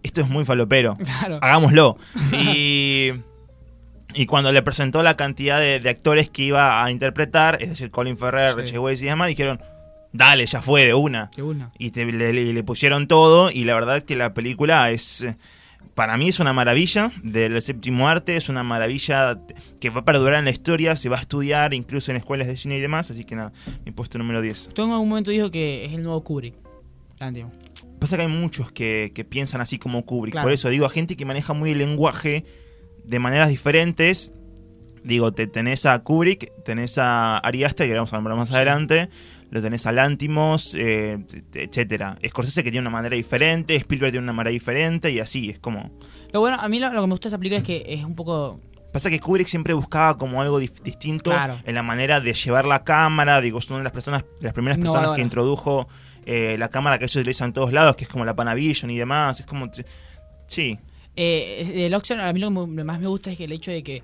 esto 0.03 0.21
es 0.21 0.29
muy 0.29 0.45
falopero, 0.45 0.97
claro. 0.97 1.39
hagámoslo. 1.41 1.97
y, 2.31 3.11
y 4.13 4.25
cuando 4.27 4.51
le 4.51 4.61
presentó 4.61 5.03
la 5.03 5.15
cantidad 5.17 5.59
de, 5.59 5.79
de 5.79 5.89
actores 5.89 6.29
que 6.29 6.43
iba 6.43 6.83
a 6.83 6.89
interpretar, 6.91 7.61
es 7.61 7.69
decir, 7.69 7.91
Colin 7.91 8.17
Ferrer, 8.17 8.53
Sí. 8.53 8.59
Rachel 8.59 8.79
Weisz 8.79 9.01
y 9.01 9.05
demás, 9.05 9.27
dijeron, 9.27 9.61
dale, 10.13 10.45
ya 10.45 10.61
fue 10.61 10.85
de 10.85 10.93
una. 10.93 11.29
Qué 11.33 11.41
una. 11.43 11.71
Y 11.77 11.91
te- 11.91 12.05
le, 12.05 12.63
pusieron 12.63 13.07
todo 13.07 13.49
y 13.51 13.63
la 13.63 13.73
verdad 13.73 14.03
que 14.03 14.15
la 14.15 14.33
película 14.33 14.91
es... 14.91 15.25
Para 15.95 16.15
mí 16.15 16.29
es 16.29 16.39
una 16.39 16.53
maravilla 16.53 17.11
del 17.21 17.61
séptimo 17.61 18.07
arte, 18.07 18.37
es 18.37 18.47
una 18.49 18.63
maravilla 18.63 19.39
que 19.81 19.89
va 19.89 20.01
a 20.01 20.05
perdurar 20.05 20.39
en 20.39 20.45
la 20.45 20.51
historia, 20.51 20.95
se 20.95 21.09
va 21.09 21.17
a 21.17 21.21
estudiar 21.21 21.73
incluso 21.73 22.11
en 22.11 22.17
escuelas 22.17 22.47
de 22.47 22.55
cine 22.55 22.77
y 22.77 22.79
demás, 22.79 23.11
así 23.11 23.25
que 23.25 23.35
nada, 23.35 23.51
mi 23.85 23.91
puesto 23.91 24.17
número 24.17 24.41
10. 24.41 24.69
Tú 24.73 24.83
en 24.83 24.91
algún 24.91 25.09
momento 25.09 25.31
dijo 25.31 25.51
que 25.51 25.83
es 25.85 25.91
el 25.93 26.01
nuevo 26.03 26.23
Kubrick. 26.23 26.55
Antimos. 27.19 27.51
Pasa 27.99 28.15
que 28.15 28.21
hay 28.23 28.27
muchos 28.29 28.71
que, 28.71 29.11
que 29.13 29.25
piensan 29.25 29.59
así 29.59 29.77
como 29.79 30.05
Kubrick, 30.05 30.31
Claro. 30.33 30.45
por 30.45 30.53
eso 30.53 30.69
digo 30.69 30.85
a 30.85 30.89
gente 30.89 31.17
que 31.17 31.25
maneja 31.25 31.53
muy 31.53 31.71
el 31.71 31.79
lenguaje 31.79 32.45
de 33.03 33.19
maneras 33.19 33.49
diferentes. 33.49 34.31
Digo, 35.03 35.33
te 35.33 35.45
tenés 35.47 35.85
a 35.85 35.99
Kubrick, 36.03 36.51
tenés 36.63 36.97
a 36.99 37.37
Ari 37.39 37.63
Aster, 37.65 37.87
que 37.87 37.93
vamos 37.95 38.13
a 38.13 38.17
nombrar 38.17 38.37
más 38.37 38.51
adelante, 38.51 39.09
lo 39.51 39.61
tenés 39.61 39.85
a 39.85 39.91
Lantimos, 39.91 40.73
eh, 40.73 41.19
etcétera. 41.53 42.17
Scorsese 42.27 42.63
que 42.63 42.71
tiene 42.71 42.87
una 42.87 42.97
manera 42.97 43.15
diferente, 43.15 43.75
Spielberg 43.75 44.11
tiene 44.11 44.23
una 44.23 44.33
manera 44.33 44.51
diferente 44.51 45.11
y 45.11 45.19
así, 45.19 45.49
es 45.51 45.59
como... 45.59 45.91
Lo 46.33 46.39
bueno, 46.39 46.57
a 46.59 46.67
mí 46.69 46.79
lo, 46.79 46.91
lo 46.93 47.01
que 47.01 47.07
me 47.07 47.13
gusta 47.13 47.25
de 47.25 47.29
esta 47.35 47.37
película 47.37 47.59
es 47.59 47.63
que 47.65 47.83
es 47.87 48.03
un 48.03 48.15
poco... 48.15 48.59
Pasa 48.93 49.09
que 49.09 49.19
Kubrick 49.21 49.47
siempre 49.47 49.73
buscaba 49.73 50.17
como 50.17 50.41
algo 50.41 50.59
distinto 50.59 51.29
Claro. 51.31 51.59
en 51.63 51.75
la 51.75 51.83
manera 51.83 52.19
de 52.19 52.33
llevar 52.33 52.65
la 52.65 52.83
cámara. 52.83 53.39
Digo, 53.39 53.59
es 53.59 53.67
una 53.69 53.77
de 53.77 53.83
las 53.85 53.93
personas, 53.93 54.23
de 54.39 54.43
las 54.45 54.53
primeras 54.53 54.77
personas 54.79 55.15
que 55.15 55.21
introdujo 55.21 55.87
eh, 56.25 56.57
la 56.59 56.67
cámara 56.67 56.97
que 56.99 57.05
ellos 57.05 57.15
utilizan 57.15 57.49
en 57.49 57.53
todos 57.53 57.71
lados, 57.71 57.95
que 57.95 58.03
es 58.03 58.09
como 58.09 58.25
la 58.25 58.33
Panavision 58.35 58.91
y 58.91 58.97
demás. 58.97 59.39
Es 59.39 59.45
como, 59.45 59.69
sí, 60.47 60.77
Eh, 61.15 61.85
el 61.85 61.93
Oxford, 61.93 62.19
a 62.19 62.33
mí 62.33 62.39
lo 62.39 62.49
que 62.49 62.83
más 62.83 62.99
me 62.99 63.07
gusta 63.07 63.31
es 63.31 63.37
que 63.37 63.45
el 63.45 63.51
hecho 63.53 63.71
de 63.71 63.81
que 63.83 63.97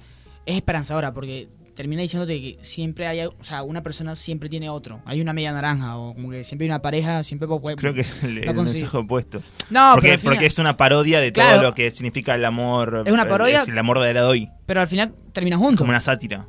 es 0.45 0.55
esperanzadora, 0.55 1.13
porque 1.13 1.49
termina 1.77 2.01
diciéndote 2.01 2.41
que 2.41 2.57
siempre 2.61 3.07
hay, 3.07 3.21
o 3.23 3.33
sea, 3.43 3.63
una 3.63 3.81
persona 3.83 4.15
siempre 4.17 4.49
tiene 4.49 4.67
otro. 4.69 4.99
Hay 5.05 5.21
una 5.21 5.31
media 5.31 5.53
naranja, 5.53 5.95
o 5.95 6.13
como 6.15 6.31
que 6.31 6.43
siempre 6.43 6.65
hay 6.65 6.69
una 6.71 6.81
pareja, 6.81 7.23
siempre 7.23 7.47
puede... 7.47 7.77
creo 7.77 7.93
que 7.93 8.01
es 8.01 8.23
el, 8.23 8.39
el 8.39 8.53
mensaje 8.55 8.97
opuesto. 8.97 9.39
No, 9.69 9.91
pero 9.91 9.93
porque, 9.93 10.17
final- 10.17 10.33
porque 10.35 10.45
es 10.47 10.57
una 10.59 10.75
parodia 10.75 11.19
de 11.21 11.31
Claro. 11.31 11.57
todo 11.57 11.61
lo 11.69 11.75
que 11.75 11.89
significa 11.91 12.35
el 12.35 12.43
amor. 12.43 13.03
Es 13.05 13.13
una 13.13 13.29
parodia- 13.29 13.63
el 13.65 13.77
amor 13.77 13.99
de 14.01 14.13
la 14.13 14.21
doy. 14.21 14.49
pero 14.65 14.81
al 14.81 14.87
final 14.87 15.13
termina 15.31 15.55
juntos. 15.57 15.77
Como 15.77 15.91
una 15.91 16.01
sátira. 16.01 16.47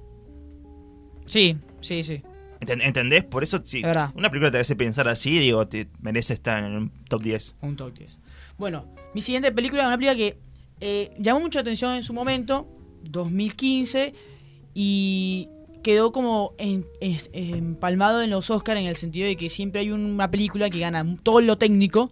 Sí, 1.27 1.57
sí, 1.81 2.03
sí. 2.03 2.23
Enten- 2.61 2.81
¿Entendés? 2.83 3.23
Por 3.25 3.43
eso, 3.45 3.61
si 3.65 3.79
Es 3.79 3.97
una 4.15 4.31
película 4.31 4.51
te 4.51 4.59
hace 4.59 4.75
pensar 4.75 5.07
así, 5.09 5.39
digo, 5.39 5.69
te 5.69 5.89
merece 6.01 6.33
estar 6.35 6.59
en 6.65 6.73
un 6.75 6.91
top 7.09 7.23
10. 7.23 7.55
Un 7.61 7.77
top 7.77 7.93
10. 7.97 8.19
Bueno, 8.57 8.87
mi 9.15 9.21
siguiente 9.23 9.53
película 9.53 9.83
es 9.83 9.87
una 9.89 9.97
película 9.99 10.17
que 10.17 10.39
eh, 10.81 11.13
llamó 11.19 11.41
mucha 11.41 11.61
atención 11.61 11.95
en 11.95 12.03
su 12.03 12.13
momento, 12.13 12.67
2015, 13.05 14.15
y 14.75 15.49
quedó 15.83 16.13
como 16.13 16.53
en- 16.59 16.85
en- 17.01 17.19
empalmado 17.55 18.23
en 18.23 18.31
los 18.31 18.51
Oscars 18.51 18.81
en 18.81 18.87
el 18.87 18.97
sentido 18.97 19.27
de 19.27 19.37
que 19.37 19.49
siempre 19.49 19.81
hay 19.81 19.91
una 19.91 20.31
película 20.31 20.71
que 20.71 20.79
gana 20.81 21.05
todo 21.23 21.41
lo 21.41 21.57
técnico 21.57 22.11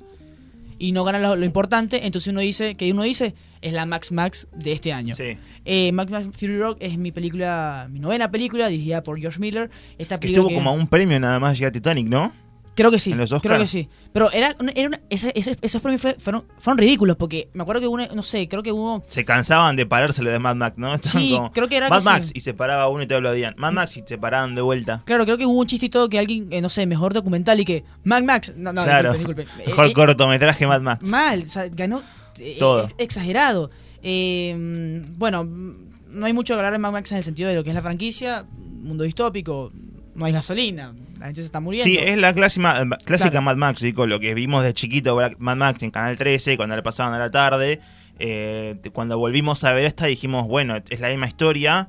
y 0.78 0.92
no 0.92 1.04
gana 1.04 1.18
lo, 1.18 1.36
lo 1.36 1.44
importante, 1.44 2.06
entonces 2.06 2.30
uno 2.32 2.40
dice, 2.40 2.74
que 2.74 2.90
uno 2.92 3.02
dice, 3.02 3.34
es 3.62 3.72
la 3.72 3.86
Max 3.86 4.12
Max 4.12 4.46
de 4.54 4.72
este 4.72 4.92
año. 4.92 5.14
Sí. 5.14 5.36
Eh, 5.64 5.90
Max 5.92 6.10
Max 6.10 6.28
Fury 6.38 6.58
Rock 6.58 6.76
es 6.80 6.96
mi 6.98 7.12
película, 7.12 7.88
mi 7.90 7.98
novena 7.98 8.30
película, 8.30 8.68
dirigida 8.68 9.02
por 9.02 9.18
George 9.18 9.40
Miller. 9.40 9.70
Esta 9.98 10.20
película 10.20 10.42
estuvo 10.42 10.48
que- 10.50 10.54
como 10.54 10.70
a 10.70 10.72
un 10.74 10.86
premio 10.86 11.18
nada 11.18 11.40
más 11.40 11.58
llega 11.58 11.72
Titanic, 11.72 12.06
¿no? 12.06 12.32
Creo 12.76 12.90
que 12.92 13.00
sí. 13.00 13.10
en 13.10 13.18
los 13.18 13.32
Oscar. 13.32 13.50
Creo 13.50 13.62
que 13.62 13.66
sí. 13.66 13.88
Pero 14.12 14.30
era, 14.30 14.54
era 14.76 14.88
una- 14.88 15.00
ese- 15.10 15.32
ese- 15.34 15.58
esos 15.62 15.82
premios 15.82 16.00
fue- 16.02 16.14
fueron, 16.14 16.44
fueron 16.60 16.78
ridículos 16.78 17.16
porque 17.16 17.48
me 17.54 17.62
acuerdo 17.62 17.80
que 17.80 17.88
uno, 17.88 18.06
no 18.14 18.22
sé, 18.22 18.46
creo 18.48 18.62
que 18.62 18.70
hubo. 18.70 19.02
Se 19.08 19.24
cansaban 19.24 19.74
de 19.74 19.86
parárselo 19.86 20.30
de 20.30 20.38
Mad 20.38 20.54
Max, 20.56 20.78
¿no? 20.78 20.94
Estaban 20.94 21.22
Sí, 21.22 21.32
como, 21.32 21.50
creo 21.52 21.68
que 21.68 21.76
era 21.78 21.88
Mad 21.88 21.98
que 21.98 22.04
Max 22.04 22.26
sí. 22.28 22.32
y 22.36 22.40
se 22.40 22.54
paraba 22.54 22.88
uno 22.88 23.02
y 23.02 23.06
te 23.06 23.14
aplaudían. 23.16 23.54
Mad 23.56 23.72
Max 23.72 23.96
y 23.96 24.02
se 24.06 24.18
paraban 24.18 24.54
de 24.54 24.62
vuelta. 24.62 25.02
Claro, 25.06 25.24
creo 25.24 25.36
que 25.38 25.46
hubo 25.46 25.58
un 25.58 25.66
chiste 25.66 25.86
y 25.86 25.88
todo 25.88 26.08
que 26.08 26.18
alguien, 26.18 26.46
eh, 26.52 26.60
no 26.60 26.68
sé, 26.68 26.86
mejor 26.86 27.12
documental 27.14 27.58
y 27.58 27.64
que. 27.64 27.84
Mac 28.04 28.22
Max. 28.24 28.52
No, 28.56 28.72
no, 28.72 28.84
claro. 28.84 29.12
disculpe, 29.14 29.42
disculpe. 29.42 29.66
Mejor 29.70 29.84
Eh, 29.86 29.88
eh, 29.88 29.92
cortometraje 29.94 30.66
Mad 30.66 30.80
Max. 30.82 31.08
mal, 31.08 31.42
o 31.46 31.48
sea, 31.50 31.68
ganó. 31.68 32.02
eh, 32.38 32.56
Todo. 32.58 32.84
ex- 32.84 32.94
exagerado. 32.98 33.70
Eh, 34.02 34.54
mm, 34.54 35.18
bueno, 35.18 35.44
no 35.44 36.26
hay 36.26 36.32
mucho 36.32 36.54
que 36.54 36.58
hablar 36.58 36.72
de 36.72 36.78
Mad 36.78 36.92
Max 36.92 37.10
en 37.12 37.18
el 37.18 37.24
sentido 37.24 37.48
de 37.48 37.54
lo 37.56 37.64
que 37.64 37.70
es 37.70 37.74
la 37.74 37.82
franquicia. 37.82 38.44
Mundo 38.52 39.02
distópico, 39.04 39.72
no 40.16 40.24
hay 40.24 40.32
gasolina, 40.32 40.92
la 41.18 41.26
gente 41.26 41.42
se 41.42 41.46
está 41.46 41.60
muriendo. 41.60 41.84
Sí, 41.88 41.96
es 41.98 42.18
la 42.18 42.34
clásica, 42.34 42.84
clásica 43.04 43.30
Claro. 43.30 43.44
Mad 43.44 43.56
Max, 43.56 43.80
digo, 43.82 44.06
lo 44.06 44.18
que 44.18 44.34
vimos 44.34 44.64
de 44.64 44.74
chiquito 44.74 45.16
Mad 45.38 45.56
Max 45.56 45.82
en 45.82 45.90
Canal 45.90 46.16
13, 46.16 46.56
cuando 46.56 46.74
le 46.76 46.82
pasaban 46.82 47.14
a 47.14 47.18
la 47.18 47.30
tarde. 47.30 47.80
Eh, 48.18 48.76
cuando 48.94 49.18
volvimos 49.18 49.62
a 49.64 49.72
ver 49.72 49.84
esta 49.84 50.06
dijimos, 50.06 50.46
bueno, 50.48 50.76
es 50.88 51.00
la 51.00 51.08
misma 51.08 51.26
historia 51.28 51.88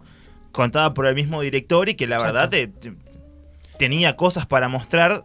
contada 0.51 0.93
por 0.93 1.05
el 1.07 1.15
mismo 1.15 1.41
director 1.41 1.87
y 1.87 1.95
que 1.95 2.05
la 2.05 2.17
Exacto. 2.17 2.33
verdad 2.33 2.49
te- 2.49 2.67
te- 2.67 2.93
tenía 3.77 4.15
cosas 4.15 4.45
para 4.45 4.67
mostrar. 4.67 5.23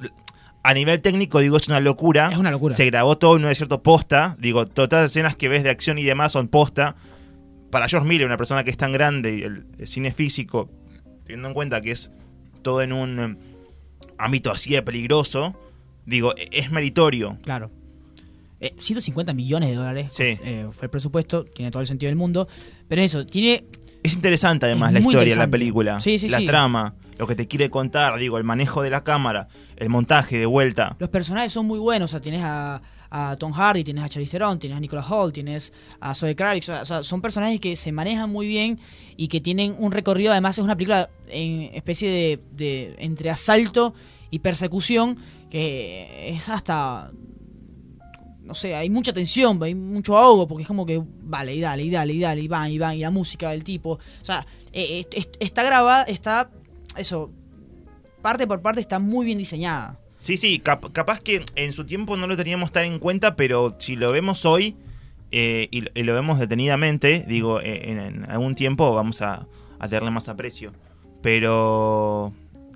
a 0.65 0.75
nivel 0.75 1.01
técnico, 1.01 1.41
digo, 1.41 1.57
es 1.57 1.67
una 1.67 1.81
locura. 1.81 2.29
Es 2.31 2.39
una 2.39 2.53
locura. 2.53 2.77
Se 2.77 2.87
grabó 2.87 3.19
todo 3.19 3.35
en 3.37 3.43
un 3.43 3.49
desierto 3.49 3.83
posta. 3.83 4.37
Digo, 4.39 4.65
todas 4.67 4.93
las 5.03 5.11
escenas 5.11 5.35
que 5.35 5.49
ves 5.49 5.65
de 5.65 5.71
acción 5.71 5.99
y 5.99 6.05
demás 6.05 6.31
son 6.31 6.47
posta. 6.47 6.95
Para 7.73 7.89
George 7.89 8.07
Miller, 8.07 8.27
una 8.29 8.37
persona 8.37 8.63
que 8.63 8.71
es 8.71 8.77
tan 8.77 8.93
grande 8.93 9.35
y 9.39 9.43
el, 9.43 9.65
el 9.79 9.89
cine 9.89 10.13
físico, 10.13 10.69
teniendo 11.25 11.49
en 11.49 11.55
cuenta 11.55 11.81
que 11.81 11.91
es 11.91 12.13
todo 12.63 12.83
en 12.83 12.93
un 12.93 13.21
eh, 13.21 13.37
ámbito 14.19 14.51
así 14.51 14.73
de 14.73 14.83
peligroso, 14.83 15.55
digo, 16.07 16.35
e- 16.37 16.49
es 16.53 16.71
meritorio. 16.71 17.39
Claro. 17.43 17.71
Eh, 18.61 18.75
150 18.79 19.33
millones 19.35 19.71
de 19.71 19.75
dólares 19.75 20.13
Sí. 20.13 20.39
eh, 20.45 20.69
fue 20.73 20.87
el 20.87 20.91
presupuesto, 20.91 21.45
tiene 21.45 21.71
todo 21.71 21.81
el 21.83 21.89
sentido 21.89 22.09
del 22.11 22.17
mundo. 22.17 22.47
Pero 22.89 23.03
eso, 23.03 23.27
tiene. 23.27 23.65
Es 24.05 24.15
interesante 24.15 24.67
además 24.67 24.89
Es 24.91 24.95
la 24.95 25.01
historia 25.01 25.37
la 25.37 25.49
película. 25.49 26.01
Sí, 26.01 26.19
sí, 26.19 26.29
la 26.29 26.45
trama, 26.45 26.95
lo 27.19 27.27
que 27.27 27.35
te 27.37 27.47
quiere 27.47 27.71
contar, 27.71 28.19
digo, 28.19 28.39
el 28.39 28.45
manejo 28.45 28.83
de 28.83 28.91
la 28.91 29.05
cámara, 29.05 29.49
el 29.77 29.89
montaje 29.89 30.39
de 30.39 30.47
vuelta. 30.47 30.97
Los 30.99 31.09
personajes 31.11 31.53
son 31.53 31.67
muy 31.67 31.79
buenos. 31.79 32.11
O 32.11 32.13
sea, 32.13 32.21
tienes 32.21 32.43
a, 32.45 32.83
a 33.15 33.37
Tom 33.37 33.53
Hardy, 33.53 33.85
tienes 33.85 34.03
a 34.05 34.09
Charlize 34.09 34.33
Theron, 34.33 34.59
tienes 34.59 34.79
a 34.79 34.81
Nicolas 34.81 35.05
Holt, 35.11 35.35
tienes 35.35 35.71
a 36.01 36.15
Zoe 36.15 36.35
Kravitz. 36.35 36.71
O 36.71 36.87
sea, 36.87 37.03
son 37.03 37.21
personajes 37.21 37.61
que 37.61 37.77
se 37.77 37.93
manejan 37.93 38.31
muy 38.31 38.47
bien 38.47 38.79
y 39.19 39.29
que 39.29 39.41
tienen 39.43 39.77
un 39.79 39.93
recorrido. 39.93 40.33
Además, 40.33 40.57
es 40.57 40.65
una 40.65 40.77
película 40.77 41.11
en 41.29 41.71
especie 41.75 42.09
de, 42.11 42.41
de 42.53 42.95
entre 42.99 43.29
asalto 43.29 43.93
y 44.31 44.39
persecución 44.39 45.19
que 45.51 46.31
es 46.35 46.49
hasta 46.49 47.11
no 48.45 48.55
sé, 48.55 48.75
hay 48.75 48.91
mucha 48.91 49.13
tensión, 49.13 49.63
hay 49.63 49.75
mucho 49.75 50.17
ahogo, 50.19 50.49
porque 50.49 50.63
es 50.63 50.69
como 50.69 50.85
que 50.85 51.01
vale, 51.23 51.55
y 51.55 51.61
dale, 51.61 51.85
y 51.85 51.91
dale, 51.91 52.13
y 52.15 52.19
dale, 52.21 52.41
y 52.41 52.49
van, 52.49 52.71
y 52.71 52.79
van, 52.79 52.97
y 52.97 53.01
la 53.01 53.11
música 53.11 53.51
del 53.51 53.63
tipo. 53.63 53.93
O 53.93 54.25
sea, 54.25 54.45
eh, 54.73 55.05
est- 55.13 55.37
está 55.39 55.63
grabada, 55.63 56.03
está, 56.05 56.51
eso, 56.97 57.31
parte 58.21 58.47
por 58.47 58.61
parte 58.61 58.81
está 58.81 58.99
muy 58.99 59.25
bien 59.27 59.39
diseñada. 59.39 59.99
Sí, 60.23 60.37
sí, 60.37 60.59
cap- 60.61 60.91
capaz 60.93 61.21
que 61.21 61.45
en 61.57 61.73
su 61.73 61.85
tiempo 61.85 62.17
no 62.17 62.27
lo 62.27 62.37
teníamos 62.37 62.73
tan 62.73 62.85
en 62.87 62.99
cuenta, 62.99 63.37
pero 63.37 63.75
si 63.79 63.97
lo 63.97 64.11
vemos 64.13 64.45
hoy 64.47 64.77
eh, 65.33 65.69
y, 65.71 65.85
y 65.99 66.03
lo 66.05 66.15
vemos 66.15 66.39
detenidamente, 66.39 67.25
digo, 67.27 67.61
en, 67.61 67.99
en 67.99 68.31
algún 68.31 68.55
tiempo 68.55 68.95
vamos 68.95 69.21
a, 69.21 69.47
a 69.79 69.89
tenerle 69.89 70.11
más 70.11 70.29
aprecio. 70.29 70.73
Pero 71.23 72.33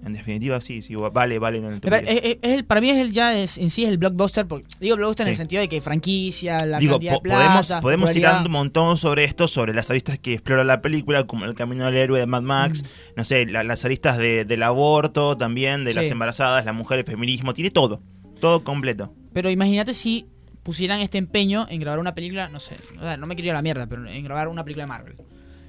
en 0.06 0.12
definitiva 0.12 0.60
sí, 0.60 0.82
sí, 0.82 0.94
vale, 0.94 1.38
vale. 1.38 1.60
No, 1.60 1.78
Pero 1.80 1.96
es- 1.96 2.02
es- 2.08 2.38
es 2.40 2.52
el- 2.52 2.64
para 2.64 2.80
mí 2.80 2.90
es 2.90 2.98
el 2.98 3.12
ya 3.12 3.36
es, 3.36 3.58
en 3.58 3.70
sí 3.70 3.82
es 3.84 3.88
el 3.90 3.98
blockbuster, 3.98 4.46
porque, 4.46 4.66
digo 4.80 4.96
blockbuster 4.96 5.26
en 5.26 5.30
el 5.30 5.36
sentido 5.36 5.60
de 5.60 5.68
que 5.68 5.80
franquicia, 5.80 6.64
la 6.64 6.78
Digo, 6.78 6.92
cantidad 6.92 7.12
po- 7.14 7.18
de 7.18 7.22
plata, 7.22 7.44
podemos, 7.44 7.72
podemos 7.82 8.16
ir 8.16 8.22
dando 8.22 8.46
un 8.48 8.52
montón 8.52 8.96
sobre 8.96 9.24
esto, 9.24 9.48
sobre 9.48 9.74
las 9.74 9.90
aristas 9.90 10.18
que 10.18 10.34
explora 10.34 10.64
la 10.64 10.80
película, 10.80 11.24
como 11.26 11.44
El 11.44 11.54
Camino 11.54 11.84
del 11.86 11.96
Héroe 11.96 12.20
de 12.20 12.26
Mad 12.26 12.42
Max, 12.42 12.82
Mm. 12.82 12.86
no 13.16 13.24
sé, 13.24 13.46
la- 13.46 13.64
las 13.64 13.84
aristas 13.84 14.16
de- 14.18 14.44
del 14.44 14.62
aborto 14.62 15.36
también, 15.36 15.84
de 15.84 15.92
las 15.94 16.06
embarazadas, 16.06 16.64
la 16.64 16.72
mujer, 16.72 17.00
el 17.00 17.04
feminismo, 17.04 17.52
tiene 17.52 17.70
todo, 17.70 18.00
todo 18.40 18.62
completo. 18.64 19.12
Pero 19.32 19.50
imagínate 19.50 19.92
si 19.92 20.26
pusieran 20.62 21.00
este 21.00 21.18
empeño 21.18 21.66
en 21.68 21.80
grabar 21.80 21.98
una 21.98 22.14
película, 22.14 22.48
no 22.48 22.58
sé, 22.60 22.76
no 23.18 23.26
me 23.26 23.34
quiero 23.34 23.46
ir 23.46 23.50
a 23.52 23.54
la 23.54 23.62
mierda, 23.62 23.86
pero 23.86 24.06
en 24.08 24.24
grabar 24.24 24.48
una 24.48 24.64
película 24.64 24.84
de 24.84 24.88
Marvel. 24.88 25.14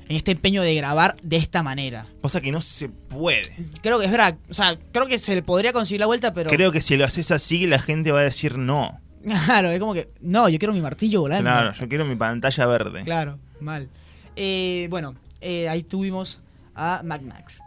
En 0.10 0.16
este 0.16 0.32
empeño 0.32 0.62
de 0.62 0.74
grabar 0.76 1.18
de 1.22 1.36
esta 1.38 1.64
manera. 1.64 2.06
Cosa 2.22 2.40
que 2.40 2.52
no 2.52 2.62
se 2.62 2.90
puede. 2.90 3.52
Creo 3.82 4.00
que 4.00 4.06
es 4.06 4.12
verdad, 4.12 4.38
o 4.50 4.54
sea, 4.54 4.78
creo 4.92 5.08
que 5.08 5.20
se 5.20 5.36
le 5.36 5.44
podría 5.44 5.74
conseguir 5.74 6.00
la 6.00 6.06
vuelta, 6.06 6.34
pero... 6.34 6.50
Creo 6.50 6.72
que 6.72 6.82
si 6.82 6.96
lo 6.96 7.06
haces 7.06 7.32
así, 7.32 7.68
la 7.68 7.80
gente 7.80 8.12
va 8.12 8.20
a 8.20 8.24
decir 8.24 8.58
no. 8.58 9.00
Claro, 9.46 9.70
es 9.72 9.80
como 9.80 9.94
que, 9.94 10.10
no, 10.22 10.48
yo 10.48 10.58
quiero 10.58 10.74
mi 10.74 10.82
martillo 10.82 11.22
volando. 11.22 11.50
Claro, 11.50 11.74
yo 11.74 11.90
quiero 11.90 12.06
mi 12.06 12.16
pantalla 12.16 12.66
verde. 12.66 13.02
Claro, 13.04 13.38
mal. 13.60 13.90
Eh, 14.36 14.88
bueno, 14.90 15.16
eh, 15.42 15.68
ahí 15.68 15.84
tuvimos 15.84 16.40
a 16.76 17.02
Mad 17.04 17.22
Max. 17.22 17.60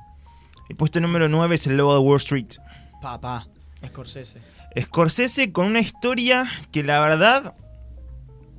El 0.69 0.77
puesto 0.77 1.01
número 1.01 1.29
9 1.29 1.55
es 1.57 1.67
El 1.67 1.77
Lobo 1.77 1.95
de 1.95 2.01
Wall 2.01 2.19
Street. 2.19 2.55
Papá, 3.03 3.49
Scorsese. 3.87 4.39
Scorsese 4.81 5.53
con 5.53 5.67
una 5.67 5.81
historia 5.81 6.49
que 6.71 6.85
la 6.85 7.01
verdad 7.01 7.55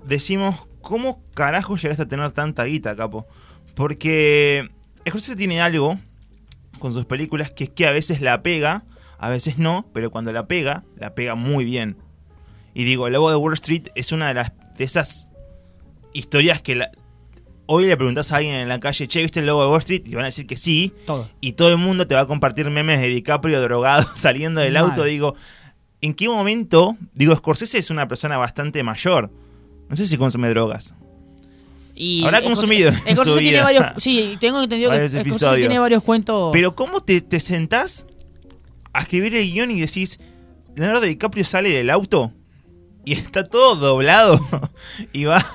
decimos, 0.06 0.58
¿cómo 0.82 1.24
carajo 1.34 1.78
llegaste 1.78 2.04
a 2.04 2.08
tener 2.08 2.32
tanta 2.34 2.66
guita, 2.66 2.96
capo? 2.96 3.28
Porque 3.76 4.70
Scorsese 5.08 5.36
tiene 5.36 5.62
algo 5.62 6.00
con 6.80 6.94
sus 6.94 7.06
películas 7.06 7.52
que 7.52 7.66
es 7.66 7.70
que 7.70 7.88
a 7.88 7.92
veces 7.92 8.22
la 8.22 8.42
pega, 8.44 8.84
a 9.18 9.30
veces 9.30 9.58
no, 9.58 9.86
pero 9.94 10.12
cuando 10.12 10.32
la 10.34 10.48
pega, 10.48 10.84
la 10.98 11.14
pega 11.16 11.36
muy 11.36 11.64
bien. 11.66 11.98
Y 12.74 12.84
digo, 12.86 13.08
El 13.08 13.14
Lobo 13.14 13.30
de 13.30 13.36
Wall 13.36 13.54
Street 13.54 13.88
es 13.96 14.12
una 14.12 14.30
de 14.30 14.34
las 14.36 14.52
de 14.78 14.84
esas 14.84 15.30
historias 16.14 16.62
que 16.62 16.76
la- 16.76 16.92
hoy 17.68 17.86
le 17.86 17.96
preguntas 17.96 18.32
a 18.32 18.38
alguien 18.38 18.56
en 18.56 18.68
la 18.68 18.80
calle, 18.80 19.08
che, 19.08 19.22
¿viste 19.22 19.40
el 19.42 19.46
Lobo 19.46 19.62
de 19.64 19.70
Wall 19.70 19.80
Street? 19.80 20.04
Y 20.06 20.16
van 20.16 20.24
a 20.24 20.28
decir 20.28 20.48
que 20.48 20.58
sí, 20.58 20.94
Todo. 21.06 21.30
y 21.40 21.54
todo 21.54 21.70
el 21.70 21.78
mundo 21.78 22.08
te 22.08 22.16
va 22.16 22.22
a 22.22 22.28
compartir 22.28 22.70
memes 22.70 23.00
de 23.00 23.08
DiCaprio 23.08 23.62
drogado 23.62 24.08
saliendo 24.16 24.62
del 24.62 24.74
Mal. 24.74 24.84
auto. 24.86 25.04
Digo, 25.04 25.36
¿en 26.02 26.14
qué 26.14 26.28
momento? 26.28 26.98
Digo, 27.14 27.36
Scorsese 27.36 27.78
es 27.78 27.90
una 27.90 28.08
persona 28.08 28.38
bastante 28.38 28.82
mayor. 28.84 29.32
No 29.90 29.96
sé 29.96 30.08
si 30.08 30.18
consume 30.18 30.50
drogas. 30.50 30.96
Y 32.04 32.24
Habrá 32.26 32.42
consumido 32.42 32.90
en 32.90 32.96
Scorsese 33.16 33.24
su 33.32 33.38
tiene 33.38 33.62
varios. 33.62 33.86
Sí, 33.98 34.36
tengo 34.40 34.64
entendido 34.64 34.90
que 34.90 34.98
Scorsese 34.98 35.22
episodios. 35.22 35.60
tiene 35.60 35.78
varios 35.78 36.02
cuentos. 36.04 36.50
Pero 36.52 36.76
¿cómo 36.76 37.02
te, 37.02 37.22
te 37.22 37.40
sentás 37.40 38.06
a 38.92 39.02
escribir 39.02 39.36
el 39.36 39.52
guion 39.52 39.70
y 39.70 39.80
decís, 39.82 40.20
Leonardo 40.76 41.02
DiCaprio 41.02 41.46
sale 41.46 41.70
del 41.70 41.92
auto 41.92 42.32
y 43.06 43.14
está 43.14 43.44
todo 43.48 43.76
doblado 43.76 44.40
y 45.14 45.26
va 45.26 45.46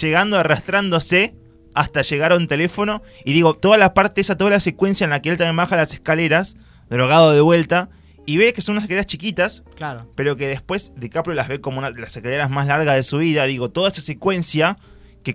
llegando 0.00 0.38
arrastrándose 0.38 1.34
hasta 1.74 2.00
llegar 2.02 2.32
a 2.32 2.36
un 2.36 2.48
teléfono 2.48 3.02
y 3.26 3.34
digo, 3.34 3.52
toda 3.54 3.76
la 3.76 3.92
parte 3.92 4.22
esa, 4.22 4.38
toda 4.38 4.50
la 4.52 4.60
secuencia 4.60 5.04
en 5.04 5.10
la 5.10 5.20
que 5.20 5.28
él 5.28 5.36
también 5.36 5.56
baja 5.56 5.76
las 5.76 5.92
escaleras, 5.92 6.56
drogado 6.88 7.32
de 7.34 7.40
vuelta, 7.42 7.90
y 8.26 8.38
ve 8.38 8.52
que 8.54 8.62
son 8.62 8.72
unas 8.72 8.84
escaleras 8.84 9.06
chiquitas, 9.06 9.64
Claro. 9.76 10.10
pero 10.14 10.36
que 10.36 10.48
después 10.48 10.92
DiCaprio 10.96 11.34
las 11.34 11.48
ve 11.48 11.60
como 11.60 11.78
una 11.78 11.90
las 11.90 12.16
escaleras 12.16 12.48
más 12.50 12.66
largas 12.66 12.96
de 12.96 13.02
su 13.02 13.18
vida. 13.18 13.44
Digo, 13.44 13.70
toda 13.70 13.88
esa 13.90 14.02
secuencia, 14.02 14.76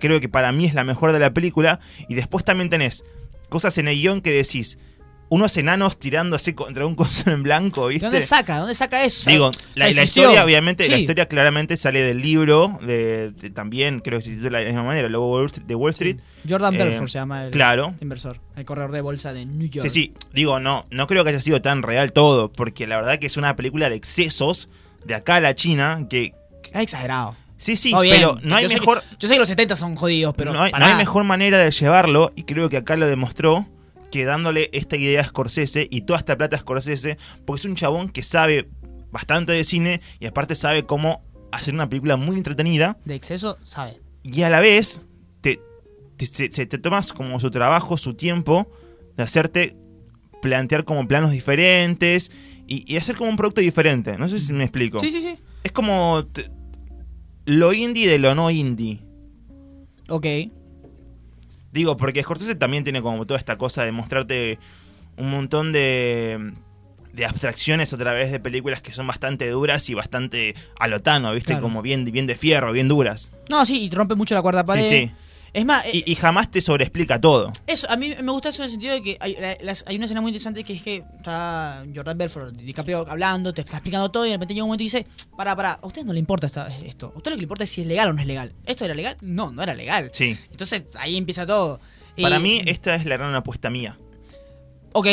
creo 0.08 0.20
que 0.20 0.28
para 0.28 0.50
mí 0.50 0.66
es 0.66 0.74
la 0.74 0.82
mejor 0.82 1.12
de 1.12 1.20
la 1.20 1.32
película, 1.32 1.78
y 2.08 2.14
después 2.14 2.44
también 2.44 2.68
tenés 2.70 3.04
cosas 3.48 3.78
en 3.78 3.86
el 3.86 3.94
guion 3.94 4.20
que 4.22 4.30
decís, 4.32 4.76
unos 5.28 5.56
enanos 5.56 5.98
tirándose 5.98 6.54
contra 6.54 6.84
un 6.84 6.94
coso 6.96 7.30
en 7.30 7.42
blanco, 7.44 7.84
¿De 7.86 7.94
¿viste? 7.94 8.06
dónde 8.06 8.22
saca? 8.22 8.58
¿Dónde 8.58 8.74
saca 8.74 9.04
eso? 9.04 9.30
Digo, 9.30 9.52
la, 9.74 9.88
historia, 9.88 10.44
obviamente, 10.44 10.88
la 10.88 10.98
historia 10.98 11.26
claramente 11.26 11.76
sale 11.76 12.02
del 12.02 12.20
libro, 12.20 12.78
de, 12.82 13.30
de- 13.30 13.50
también 13.50 14.00
creo 14.00 14.18
que 14.18 14.24
se 14.24 14.30
titula 14.30 14.58
de 14.58 14.64
la 14.64 14.70
misma 14.72 14.84
manera, 14.84 15.08
Lobo 15.08 15.46
de 15.46 15.74
Wall 15.76 15.90
Street. 15.92 16.16
Jordan 16.48 16.74
Eh, 16.74 16.78
Belfort 16.78 17.08
se 17.08 17.18
llama 17.18 17.44
el 17.46 17.50
claro. 17.52 17.94
inversor, 18.00 18.40
el 18.56 18.64
corredor 18.64 18.90
de 18.92 19.00
bolsa 19.00 19.32
de 19.32 19.46
New 19.46 19.68
York. 19.68 19.88
Sí, 19.88 19.90
sí, 19.90 20.14
digo, 20.32 20.58
no, 20.60 20.86
no 20.90 21.06
creo 21.06 21.22
que 21.24 21.30
haya 21.30 21.40
sido 21.40 21.62
tan 21.62 21.82
real 21.82 22.12
todo, 22.12 22.52
porque 22.52 22.86
la 22.88 22.96
verdad 22.96 23.18
que 23.20 23.26
es 23.28 23.36
una 23.36 23.54
película 23.56 23.88
de 23.88 23.96
excesos 23.96 24.68
de 25.04 25.14
acá 25.14 25.36
a 25.36 25.40
la 25.40 25.54
China, 25.54 26.06
que... 26.10 26.32
Es 26.72 26.80
exagerado. 26.82 27.36
Sí, 27.56 27.76
sí, 27.76 27.92
bien. 28.02 28.16
pero 28.16 28.36
no 28.42 28.56
hay 28.56 28.64
Yo 28.64 28.68
sé 28.68 28.74
que- 28.74 28.80
mejor... 28.80 29.02
yo 29.18 29.28
sé 29.28 29.34
que 29.34 29.40
los 29.40 29.48
70 29.48 29.76
son 29.76 29.94
jodidos, 29.96 30.34
pero. 30.36 30.52
no, 30.52 30.60
hay, 30.62 30.70
no 30.72 30.78
pará. 30.78 30.92
hay 30.92 30.96
mejor 30.96 31.24
manera 31.24 31.58
de 31.58 31.70
llevarlo, 31.70 32.32
y 32.36 32.42
creo 32.42 32.68
que 32.68 32.76
acá 32.76 32.96
lo 32.96 33.06
demostró, 33.06 33.66
que 34.10 34.24
dándole 34.24 34.70
esta 34.72 34.96
idea 34.96 35.20
a 35.22 35.24
Scorsese 35.24 35.86
y 35.90 36.02
toda 36.02 36.18
esta 36.18 36.36
plata 36.36 36.56
a 36.56 36.60
Scorsese, 36.60 37.18
porque 37.46 37.60
es 37.60 37.64
un 37.64 37.74
chabón 37.76 38.08
que 38.10 38.22
sabe 38.22 38.68
bastante 39.10 39.52
de 39.52 39.64
cine 39.64 40.00
y 40.20 40.26
aparte 40.26 40.54
sabe 40.54 40.84
cómo 40.84 41.22
hacer 41.52 41.72
una 41.74 41.88
película 41.88 42.16
muy 42.16 42.36
entretenida 42.36 42.96
De 43.04 43.14
exceso, 43.14 43.58
sabe. 43.64 43.98
y 44.24 44.42
a 44.42 44.50
la 44.50 44.60
vez 44.60 45.00
te, 45.40 45.60
te, 46.16 46.48
te 46.66 46.78
tomas 46.78 47.12
como 47.12 47.38
su 47.40 47.50
trabajo, 47.50 47.96
su 47.96 48.14
tiempo 48.14 48.68
de 49.16 49.22
hacerte 49.22 49.76
plantear 50.42 50.84
como 50.84 51.06
planos 51.08 51.30
diferentes 51.30 52.30
y, 52.66 52.92
y 52.92 52.96
hacer 52.96 53.14
como 53.16 53.30
un 53.30 53.36
producto 53.36 53.60
diferente. 53.60 54.18
No 54.18 54.28
sé 54.28 54.38
si 54.40 54.52
me 54.52 54.64
explico. 54.64 54.98
Sí, 55.00 55.10
sí, 55.10 55.20
sí. 55.22 55.38
Es 55.62 55.72
como 55.72 56.24
lo 57.44 57.72
indie 57.72 58.08
de 58.08 58.18
lo 58.18 58.34
no 58.34 58.50
indie. 58.50 59.00
Ok. 60.08 60.26
Digo, 61.72 61.96
porque 61.96 62.22
Scorsese 62.22 62.54
también 62.54 62.84
tiene 62.84 63.02
como 63.02 63.26
toda 63.26 63.38
esta 63.38 63.58
cosa 63.58 63.84
de 63.84 63.92
mostrarte 63.92 64.58
un 65.16 65.30
montón 65.30 65.72
de, 65.72 66.52
de 67.12 67.24
abstracciones 67.24 67.92
a 67.92 67.96
través 67.96 68.30
de 68.30 68.40
películas 68.40 68.80
que 68.82 68.92
son 68.92 69.06
bastante 69.06 69.48
duras 69.48 69.88
y 69.88 69.94
bastante 69.94 70.54
alotano, 70.78 71.32
¿viste? 71.32 71.48
Claro. 71.48 71.62
Como 71.62 71.82
bien, 71.82 72.04
bien 72.04 72.26
de 72.26 72.36
fierro, 72.36 72.72
bien 72.72 72.88
duras. 72.88 73.30
No, 73.48 73.64
sí, 73.66 73.84
y 73.84 73.90
rompe 73.90 74.14
mucho 74.14 74.34
la 74.34 74.42
cuarta 74.42 74.64
pared. 74.64 74.88
Sí, 74.88 75.06
sí. 75.06 75.12
Es 75.54 75.64
más, 75.64 75.84
eh, 75.86 75.90
Y, 76.04 76.12
y 76.12 76.14
jamás 76.16 76.50
te 76.50 76.60
sobreexplica 76.60 77.20
todo. 77.20 77.52
eso, 77.66 77.88
a 77.88 77.96
mí 77.96 78.12
me 78.22 78.32
gusta 78.32 78.48
eso 78.50 78.62
en 78.62 78.66
el 78.66 78.70
sentido 78.72 78.92
de 78.92 79.02
que 79.02 79.16
hay, 79.20 79.36
la- 79.40 79.56
las- 79.62 79.84
hay 79.86 79.94
una 79.96 80.04
escena 80.06 80.20
muy 80.20 80.30
interesante 80.30 80.64
que 80.64 80.72
es 80.74 80.82
que 80.82 80.96
está 81.16 81.84
Jordan 81.94 82.18
Belfort, 82.18 82.54
DiCaprio 82.56 83.06
hablando, 83.08 83.54
te 83.54 83.60
está 83.62 83.76
explicando 83.76 84.10
todo 84.10 84.26
y 84.26 84.30
de 84.30 84.34
repente 84.36 84.52
llega 84.52 84.64
un 84.64 84.68
momento 84.70 84.82
y 84.82 84.86
dice, 84.86 85.06
para, 85.36 85.54
para, 85.54 85.72
a 85.74 85.86
ustedes 85.86 86.04
no 86.06 86.12
le 86.12 86.18
importa 86.18 86.48
esta- 86.48 86.66
esto. 86.78 87.12
A 87.14 87.16
ustedes 87.18 87.30
lo 87.32 87.36
que 87.36 87.40
le 87.40 87.44
importa 87.44 87.64
es 87.64 87.70
si 87.70 87.80
es 87.82 87.86
legal 87.86 88.08
o 88.08 88.12
no 88.12 88.20
es 88.20 88.26
legal. 88.26 88.52
¿Esto 88.66 88.84
era 88.84 88.94
legal? 88.94 89.16
No, 89.22 89.52
no 89.52 89.62
era 89.62 89.74
legal. 89.74 90.10
Sí. 90.12 90.36
Entonces 90.50 90.82
ahí 90.96 91.16
empieza 91.16 91.46
todo. 91.46 91.78
Para 92.20 92.38
Y- 92.38 92.42
mí, 92.42 92.60
esta 92.66 92.94
es 92.96 93.04
la 93.06 93.16
gran 93.16 93.34
apuesta 93.34 93.70
mía. 93.70 93.96
Ok, 94.92 95.06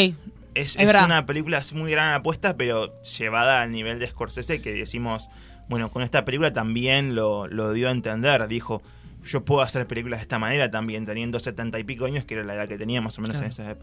Es, 0.54 0.76
Es 0.76 0.96
una 1.06 1.26
película 1.26 1.60
es 1.60 1.72
muy 1.72 1.92
gran 1.92 2.14
apuesta, 2.14 2.58
pero 2.58 3.00
llevada 3.04 3.62
al 3.62 3.72
nivel 3.72 4.00
de 4.00 4.08
Scorsese, 4.10 4.62
que 4.62 4.74
decimos, 4.74 5.30
bueno, 5.70 5.90
con 5.92 6.02
esta 6.04 6.26
película 6.26 6.52
también 6.52 7.16
lo, 7.16 7.48
lo 7.48 7.72
dio 7.74 7.88
a 7.88 7.92
entender. 7.92 8.46
Dijo, 8.50 8.82
yo 9.26 9.44
puedo 9.46 9.62
hacer 9.62 9.86
películas 9.88 10.20
de 10.20 10.24
esta 10.24 10.40
manera 10.40 10.70
también, 10.72 11.06
teniendo 11.06 11.40
setenta 11.40 11.80
y 11.80 11.84
pico 11.84 12.06
años, 12.06 12.24
que 12.26 12.34
era 12.36 12.44
la 12.44 12.56
edad 12.56 12.68
que 12.68 12.78
tenía 12.78 13.02
más 13.02 13.18
o 13.18 13.22
menos 13.22 13.40
en, 13.40 13.48
esa, 13.48 13.76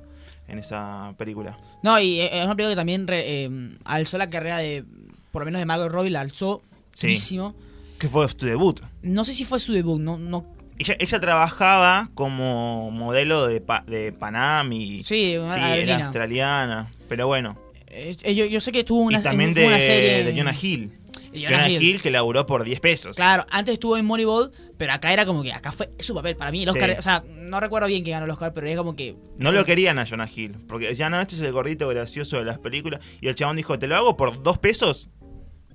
en 0.49 0.59
esa 0.59 1.15
película. 1.17 1.59
No, 1.83 1.99
y 2.01 2.21
eh, 2.21 2.39
es 2.39 2.45
una 2.45 2.55
película 2.57 2.73
que 2.73 2.77
también 2.77 3.07
re- 3.07 3.45
eh, 3.45 3.51
alzó 3.85 4.19
la 4.19 4.31
carrera 4.31 4.59
de 4.59 4.85
por 5.33 5.43
lo 5.43 5.47
menos 5.47 5.61
de 5.61 5.67
Margot 5.67 5.91
Robbie, 5.91 6.11
la 6.11 6.21
alzó 6.21 6.63
Sí. 6.93 7.07
muchísimo. 7.09 7.55
Que 7.99 8.09
fue 8.09 8.27
tu 8.29 8.47
debut. 8.47 8.81
No 9.03 9.25
sé 9.25 9.35
si 9.35 9.45
fue 9.45 9.61
su 9.61 9.73
debut, 9.73 10.01
no, 10.01 10.17
no 10.19 10.47
Ella, 10.79 10.97
ella 10.99 11.21
trabajaba 11.21 12.09
como 12.15 12.91
modelo 12.91 13.47
de, 13.47 13.61
pa- 13.61 13.85
de 13.87 14.13
Panam 14.13 14.73
y 14.73 15.03
sí, 15.05 15.37
una 15.37 15.55
sí, 15.75 15.81
era 15.81 16.05
australiana. 16.05 16.91
Pero 17.09 17.27
bueno. 17.27 17.59
Eh, 17.89 18.17
yo, 18.35 18.45
yo 18.47 18.61
sé 18.61 18.71
que 18.73 18.81
estuvo 18.81 19.01
una, 19.01 19.19
y 19.19 19.23
también 19.23 19.49
en- 19.51 19.55
de, 19.55 19.67
una 19.67 19.81
serie 19.81 20.25
de 20.25 20.37
Jonah 20.37 20.55
Hill. 20.61 20.93
De 21.33 21.41
Jonah, 21.43 21.51
Jonah 21.59 21.71
Hill. 21.71 21.83
Hill. 21.83 22.03
que 22.03 22.11
laburó 22.11 22.47
por 22.47 22.65
10 22.65 22.81
pesos. 22.81 23.17
Claro, 23.17 23.45
antes 23.51 23.75
estuvo 23.75 23.97
en 23.97 24.05
Moneyball, 24.05 24.51
pero 24.77 24.93
acá 24.93 25.13
era 25.13 25.27
como 25.27 25.43
que 25.43 25.53
acá 25.53 25.73
fue 25.73 25.91
su 25.99 26.15
papel. 26.15 26.37
Para 26.37 26.51
mí, 26.51 26.63
el 26.63 26.69
Oscar, 26.69 26.91
Sí. 26.91 26.97
o 26.99 27.03
sea, 27.03 27.25
no 27.29 27.61
recuerdo 27.61 27.89
bien 27.89 28.05
que 28.05 28.11
ganó 28.11 28.25
el 28.27 28.31
Oscar, 28.31 28.53
pero 28.55 28.67
es 28.69 28.77
como 28.77 28.95
que. 28.97 29.17
No 29.39 29.53
lo 29.53 29.65
querían 29.65 29.99
a 29.99 30.07
Jonah 30.07 30.29
Hill. 30.35 30.57
Porque 30.69 30.89
decían, 30.89 31.13
no, 31.13 31.21
este 31.21 31.35
es 31.35 31.41
el 31.41 31.53
gordito 31.53 31.89
gracioso 31.89 32.39
de 32.39 32.45
las 32.45 32.59
películas. 32.59 33.01
Y 33.21 33.29
el 33.29 33.35
chabón 33.35 33.57
dijo, 33.57 33.79
¿te 33.79 33.87
lo 33.87 33.97
hago 33.97 34.17
por 34.17 34.43
2 34.43 34.59
pesos? 34.59 35.11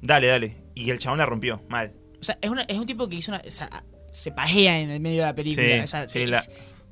Dale, 0.02 0.28
dale. 0.28 0.58
Y 0.76 0.90
el 0.90 1.00
chabón 1.00 1.20
la 1.20 1.26
rompió. 1.26 1.62
Mal. 1.70 1.94
O 2.20 2.24
sea, 2.24 2.38
es, 2.42 2.50
una- 2.50 2.64
es 2.64 2.78
un 2.78 2.86
tipo 2.86 3.08
que 3.10 3.16
hizo 3.18 3.32
una. 3.32 3.42
o 3.46 3.52
sea, 3.52 3.70
se 4.12 4.32
pajea 4.32 4.80
en 4.80 4.90
el 4.92 5.00
medio 5.00 5.22
de 5.22 5.28
la 5.28 5.36
película. 5.36 5.66
Sí, 5.66 5.80
o 5.84 5.88
sea, 5.88 6.08
sí, 6.08 6.22
es 6.24 6.30
la- 6.30 6.44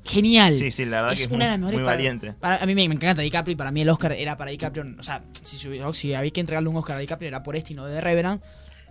genial. 0.04 0.52
Sí, 0.52 0.70
sí, 0.70 0.84
la 0.84 0.98
verdad 1.02 1.12
es 1.14 1.18
que 1.20 1.24
es 1.24 1.30
una 1.30 1.36
muy, 1.36 1.44
de 1.44 1.50
las 1.50 1.58
mejores 1.60 1.78
muy 1.80 1.84
para- 1.84 1.96
valiente. 1.96 2.32
para- 2.34 2.56
a 2.62 2.66
mí 2.66 2.74
me, 2.74 2.88
me 2.88 2.94
encanta 2.94 3.22
DiCaprio 3.22 3.52
y 3.52 3.56
para 3.56 3.70
mí 3.70 3.80
el 3.82 3.88
Oscar 3.88 4.12
era 4.12 4.36
para 4.36 4.50
DiCaprio. 4.50 4.84
O 4.98 5.02
sea, 5.02 5.24
si, 5.42 5.58
si, 5.58 6.14
había 6.14 6.30
que 6.30 6.40
entregarle 6.40 6.68
un 6.68 6.76
Oscar 6.76 6.96
a 6.96 7.00
DiCaprio 7.00 7.28
era 7.28 7.42
por 7.42 7.56
este 7.56 7.72
y 7.72 7.76
no 7.76 7.86
de 7.86 8.00
Revenant. 8.00 8.42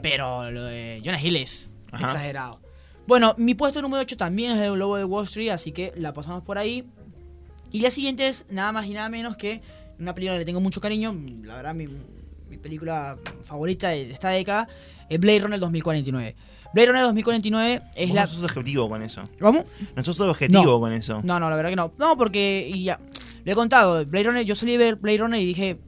Pero 0.01 0.49
lo 0.51 0.63
de 0.63 1.01
Jonah 1.03 1.21
Hill 1.21 1.35
es 1.37 1.69
Ajá. 1.91 2.05
exagerado. 2.05 2.59
Bueno, 3.07 3.35
mi 3.37 3.53
puesto 3.55 3.81
número 3.81 4.01
8 4.01 4.15
también 4.17 4.57
es 4.57 4.61
el 4.63 4.73
Lobo 4.79 4.95
de 4.97 5.03
Wall 5.03 5.25
Street, 5.25 5.49
así 5.49 5.71
que 5.71 5.91
la 5.95 6.13
pasamos 6.13 6.43
por 6.43 6.57
ahí. 6.57 6.85
Y 7.71 7.81
la 7.81 7.91
siguiente 7.91 8.27
es 8.27 8.45
nada 8.49 8.71
más 8.71 8.85
y 8.85 8.91
nada 8.93 9.09
menos 9.09 9.37
que 9.37 9.61
una 9.99 10.13
película 10.15 10.35
que 10.35 10.39
le 10.39 10.45
tengo 10.45 10.59
mucho 10.61 10.81
cariño. 10.81 11.15
La 11.43 11.55
verdad, 11.55 11.75
mi, 11.75 11.87
mi 12.49 12.57
película 12.57 13.17
favorita 13.43 13.89
de 13.89 14.11
esta 14.11 14.29
década 14.29 14.67
es 15.09 15.19
Blade 15.19 15.39
Runner 15.39 15.59
2049. 15.59 16.35
Blade 16.73 16.87
Runner 16.87 17.03
2049 17.03 17.81
es 17.95 18.07
Vos 18.07 18.15
la. 18.15 18.25
No 18.25 18.31
sos 18.31 18.43
objetivo 18.43 18.89
con 18.89 19.01
eso. 19.03 19.23
¿Cómo? 19.39 19.65
No 19.95 20.03
sos 20.03 20.19
objetivo 20.21 20.63
No. 20.63 20.79
con 20.79 20.93
eso. 20.93 21.21
No, 21.23 21.39
no, 21.39 21.49
la 21.49 21.55
verdad 21.55 21.69
que 21.69 21.75
no. 21.75 21.91
No, 21.97 22.17
porque 22.17 22.69
y 22.73 22.83
ya. 22.83 22.99
Lo 23.43 23.51
he 23.51 23.55
contado. 23.55 24.05
Blade 24.05 24.25
Runner, 24.27 24.45
yo 24.45 24.55
salí 24.55 24.73
de 24.73 24.77
ver 24.77 24.95
Blade 24.95 25.17
Runner 25.17 25.39
y 25.41 25.45
dije. 25.45 25.79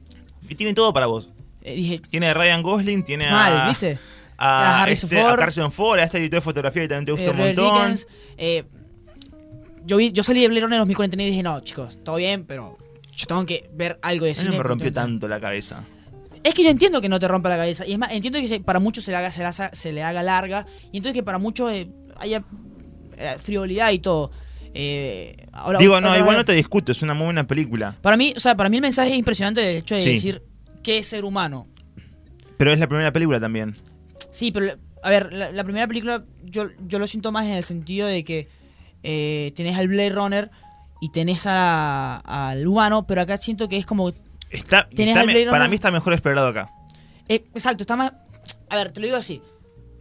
Y 0.48 0.54
tiene 0.56 0.74
todo 0.74 0.92
para 0.92 1.06
vos. 1.06 1.30
eh, 1.62 1.74
dije, 1.74 1.98
Tiene 2.10 2.28
a 2.28 2.34
Ryan 2.34 2.62
Gosling, 2.62 3.02
tiene 3.04 3.30
mal, 3.30 3.56
a, 3.56 3.68
¿viste? 3.68 3.98
a, 4.36 4.80
A 4.80 4.82
Harrison 4.82 5.08
este, 5.10 5.20
a 5.20 5.30
Ford. 5.30 5.40
Harrison 5.40 5.72
Ford, 5.72 5.98
a 6.00 6.02
este 6.04 6.18
editor 6.18 6.38
de 6.38 6.44
fotografía 6.44 6.82
que 6.82 6.88
también 6.88 7.06
te 7.06 7.12
gusta 7.12 7.26
Eh, 7.26 7.30
un 7.30 7.36
montón. 7.38 7.74
Dickens, 7.78 8.06
eh, 8.36 8.64
yo, 9.86 9.96
vi, 9.96 10.12
yo 10.12 10.22
salí 10.24 10.40
de 10.42 10.48
Blade 10.48 10.62
Runner 10.62 10.78
2049 10.80 11.26
y 11.28 11.30
dije, 11.30 11.42
no, 11.42 11.60
chicos, 11.60 11.98
todo 12.04 12.16
bien, 12.16 12.44
pero 12.44 12.76
yo 13.16 13.26
tengo 13.26 13.46
que 13.46 13.70
ver 13.72 13.98
algo 14.02 14.24
de 14.26 14.32
A 14.32 14.34
cine. 14.34 14.50
no 14.50 14.56
me 14.58 14.62
rompió 14.62 14.92
tanto 14.92 15.28
la 15.28 15.40
cabeza. 15.40 15.84
Es 16.44 16.54
que 16.54 16.62
yo 16.62 16.68
entiendo 16.70 17.00
que 17.00 17.08
no 17.08 17.18
te 17.18 17.26
rompa 17.26 17.48
la 17.48 17.56
cabeza. 17.56 17.86
Y 17.86 17.92
es 17.92 17.98
más, 17.98 18.12
entiendo 18.12 18.38
que 18.38 18.60
para 18.60 18.78
muchos 18.78 19.02
se 19.02 19.10
le 19.10 19.16
haga, 19.16 19.30
se 19.32 19.40
le 19.40 19.46
haga, 19.46 19.70
se 19.74 19.92
le 19.92 20.02
haga 20.02 20.22
larga. 20.22 20.66
Y 20.92 20.98
entonces 20.98 21.14
que 21.14 21.22
para 21.24 21.38
muchos 21.38 21.72
eh, 21.72 21.88
haya 22.16 22.44
eh, 23.16 23.36
frivolidad 23.42 23.90
y 23.90 23.98
todo. 23.98 24.30
Eh, 24.74 25.46
ahora- 25.52 25.78
Digo, 25.78 26.00
no, 26.00 26.16
igual 26.16 26.36
no 26.36 26.44
te 26.44 26.52
discuto, 26.52 26.92
es 26.92 27.00
una 27.02 27.14
muy 27.14 27.24
buena 27.26 27.44
película. 27.44 27.96
Para 28.02 28.16
mí, 28.16 28.34
o 28.36 28.40
sea, 28.40 28.54
para 28.56 28.68
mí 28.68 28.76
el 28.76 28.82
mensaje 28.82 29.10
es 29.12 29.16
impresionante 29.16 29.60
del 29.62 29.76
hecho 29.78 29.94
de 29.94 30.00
Sí. 30.02 30.10
decir 30.10 30.42
qué 30.82 30.98
es 30.98 31.08
ser 31.08 31.24
humano. 31.24 31.66
Pero 32.58 32.72
es 32.72 32.78
la 32.78 32.86
primera 32.88 33.10
película 33.12 33.40
también. 33.40 33.74
Sí, 34.30 34.52
pero 34.52 34.74
a 35.02 35.10
ver, 35.10 35.32
la, 35.32 35.50
la 35.52 35.64
primera 35.64 35.86
película 35.86 36.24
yo, 36.44 36.66
yo 36.86 36.98
lo 36.98 37.06
siento 37.06 37.32
más 37.32 37.46
en 37.46 37.52
el 37.52 37.64
sentido 37.64 38.06
de 38.06 38.22
que 38.24 38.48
eh, 39.02 39.52
tenés 39.56 39.76
al 39.78 39.88
Blade 39.88 40.10
Runner 40.10 40.50
y 41.00 41.10
tenés 41.10 41.44
a- 41.46 42.16
al 42.50 42.66
humano, 42.66 43.06
pero 43.06 43.20
acá 43.22 43.36
siento 43.38 43.68
que 43.68 43.76
es 43.78 43.86
como... 43.86 44.12
Está, 44.54 44.88
me- 45.26 45.46
para 45.46 45.68
mí 45.68 45.74
está 45.76 45.90
mejor 45.90 46.12
explorado 46.12 46.48
acá. 46.48 46.70
eh, 47.28 47.44
exacto, 47.54 47.82
está 47.82 47.96
más... 47.96 48.12
A 48.68 48.76
ver, 48.76 48.92
te 48.92 49.00
lo 49.00 49.06
digo 49.06 49.16
así. 49.18 49.40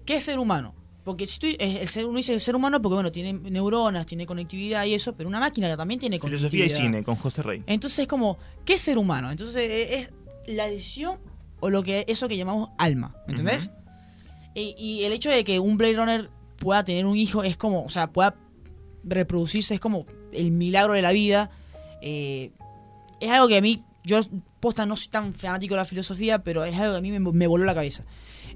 ¿Qué 0.06 0.18
es 0.18 0.24
ser 0.26 0.38
humano? 0.40 0.76
Porque 1.04 1.28
si 1.28 1.40
tú, 1.40 1.48
el 1.60 1.88
ser, 1.90 2.06
uno 2.06 2.18
dice 2.18 2.40
ser 2.40 2.56
humano 2.56 2.82
porque, 2.82 2.94
bueno, 2.96 3.12
tiene 3.12 3.34
neuronas, 3.34 4.06
tiene 4.06 4.26
conectividad 4.26 4.86
y 4.86 4.94
eso, 4.94 5.14
pero 5.16 5.28
una 5.28 5.40
máquina 5.40 5.70
que 5.70 5.76
también 5.78 6.00
tiene 6.00 6.18
Filosofía 6.20 6.66
y 6.66 6.70
conectividad. 6.70 6.78
cine 6.92 7.04
con 7.04 7.16
José 7.18 7.42
Rey. 7.44 7.64
Entonces 7.68 8.00
es 8.00 8.08
como, 8.08 8.38
¿qué 8.64 8.76
es 8.76 8.82
ser 8.82 8.98
humano? 8.98 9.30
Entonces 9.32 9.56
eh, 9.70 10.00
es 10.00 10.12
la 10.56 10.68
decisión 10.68 11.18
o 11.60 11.70
lo 11.70 11.84
que 11.84 12.06
eso 12.08 12.28
que 12.30 12.38
llamamos 12.38 12.70
alma, 12.78 13.16
¿me 13.28 13.32
entendés? 13.34 13.70
y, 14.56 14.76
y 14.78 15.04
el 15.04 15.12
hecho 15.14 15.30
de 15.30 15.44
que 15.44 15.60
un 15.60 15.78
Blade 15.78 15.96
Runner 15.96 16.30
pueda 16.58 16.84
tener 16.86 17.06
un 17.06 17.18
hijo 17.18 17.44
es 17.44 17.58
como, 17.58 17.84
o 17.84 17.90
sea, 17.90 18.08
pueda 18.12 18.36
reproducirse 19.04 19.76
es 19.76 19.82
como 19.82 20.06
el 20.32 20.52
milagro 20.52 20.94
de 20.94 21.02
la 21.02 21.12
vida. 21.12 21.50
Eh, 22.02 22.52
es 23.20 23.30
algo 23.30 23.48
que 23.48 23.58
a 23.58 23.62
mí, 23.62 23.84
yo 24.04 24.20
posta 24.60 24.86
no 24.86 24.96
soy 24.96 25.10
tan 25.10 25.34
fanático 25.34 25.76
de 25.76 25.80
la 25.80 25.86
filosofía, 25.86 26.44
pero 26.44 26.64
es 26.66 26.76
algo 26.78 26.94
que 26.94 26.98
a 26.98 27.02
mí 27.02 27.12
me, 27.12 27.20
me 27.20 27.48
voló 27.48 27.66
la 27.66 27.76
cabeza. 27.76 28.04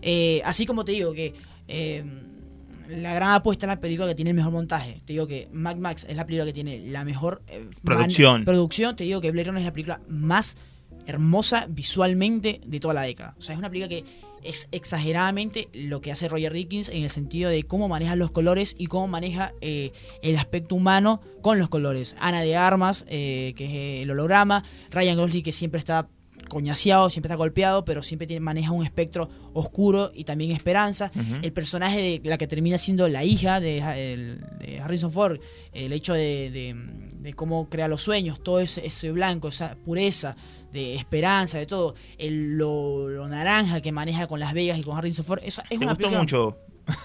Eh, 0.02 0.42
así 0.46 0.66
como 0.66 0.86
te 0.86 0.92
digo 0.92 1.14
que 1.14 1.34
eh, 1.68 2.04
la 2.90 3.14
gran 3.14 3.32
apuesta 3.32 3.66
es 3.66 3.68
la 3.68 3.80
película 3.80 4.08
que 4.08 4.16
tiene 4.16 4.32
el 4.32 4.36
mejor 4.36 4.52
montaje. 4.52 5.02
Te 5.06 5.14
digo 5.14 5.28
que 5.28 5.48
Mad 5.52 5.78
Max 5.78 6.06
es 6.08 6.16
la 6.16 6.26
película 6.26 6.46
que 6.46 6.54
tiene 6.54 6.80
la 6.88 7.04
mejor 7.04 7.42
eh, 7.48 7.68
Producción. 7.84 8.46
producción. 8.46 8.96
Te 8.96 9.04
digo 9.04 9.22
que 9.22 9.32
Blade 9.32 9.48
Runner 9.48 9.62
es 9.62 9.66
la 9.66 9.74
película 9.74 10.02
más 10.08 10.56
hermosa 11.06 11.68
visualmente 11.70 12.62
de 12.66 12.80
toda 12.80 12.94
la 12.94 13.02
década. 13.04 13.36
O 13.38 13.42
sea, 13.42 13.54
es 13.54 13.60
una 13.60 13.70
película 13.70 13.90
que 13.90 14.04
es 14.44 14.68
exageradamente 14.72 15.68
lo 15.74 16.02
que 16.02 16.12
hace 16.12 16.28
Roger 16.30 16.54
Dickens 16.54 16.90
en 16.90 17.04
el 17.04 17.10
sentido 17.10 17.50
de 17.50 17.64
cómo 17.64 17.88
maneja 17.88 18.16
los 18.16 18.32
colores 18.32 18.76
y 18.78 18.88
cómo 18.88 19.08
maneja 19.08 19.54
eh, 19.62 19.92
el 20.22 20.38
aspecto 20.38 20.76
humano 20.76 21.22
con 21.42 21.60
los 21.60 21.70
colores. 21.70 22.16
Ana 22.20 22.42
de 22.42 22.56
Armas, 22.56 23.06
eh, 23.10 23.54
que 23.56 23.66
es 23.66 23.72
eh, 23.72 24.02
el 24.04 24.12
holograma, 24.12 24.64
Ryan 24.92 25.18
Gosling 25.18 25.44
que 25.44 25.52
siempre 25.52 25.80
está 25.80 26.08
coñaseado, 26.50 27.10
siempre 27.10 27.28
está 27.28 27.36
golpeado, 27.36 27.84
pero 27.84 28.02
siempre 28.04 28.26
tiene- 28.26 28.40
maneja 28.40 28.72
un 28.72 28.86
espectro 28.86 29.30
oscuro 29.54 30.12
y 30.16 30.24
también 30.24 30.52
esperanza. 30.52 31.12
El 31.44 31.52
personaje 31.52 32.20
de 32.22 32.30
la 32.30 32.38
que 32.38 32.48
termina 32.48 32.78
siendo 32.78 33.08
la 33.10 33.26
hija 33.26 33.60
de, 33.60 33.82
Harrison 34.82 35.12
Ford, 35.12 35.40
el 35.74 35.92
hecho 35.94 36.14
de, 36.14 36.50
de- 36.52 36.76
de 37.22 37.34
cómo 37.34 37.68
crea 37.70 37.88
los 37.90 38.02
sueños, 38.02 38.42
todo 38.42 38.60
ese, 38.62 38.86
ese 38.86 39.12
blanco, 39.12 39.50
esa 39.50 39.76
pureza 39.84 40.38
de 40.78 40.96
esperanza, 40.96 41.58
de 41.58 41.66
todo, 41.66 41.96
el, 42.18 42.58
lo, 42.58 43.10
lo 43.10 43.28
naranja 43.28 43.82
que 43.82 43.92
maneja 43.92 44.28
con 44.28 44.40
Las 44.40 44.54
Vegas 44.54 44.78
y 44.80 44.84
con 44.84 44.98
Harrison 44.98 45.26
Ford, 45.26 45.42
esa 45.44 45.62
es 45.64 45.70
¿Te 45.70 45.76
una 45.78 45.88
gustó 45.88 45.98
película- 45.98 46.20
mucho? 46.20 46.58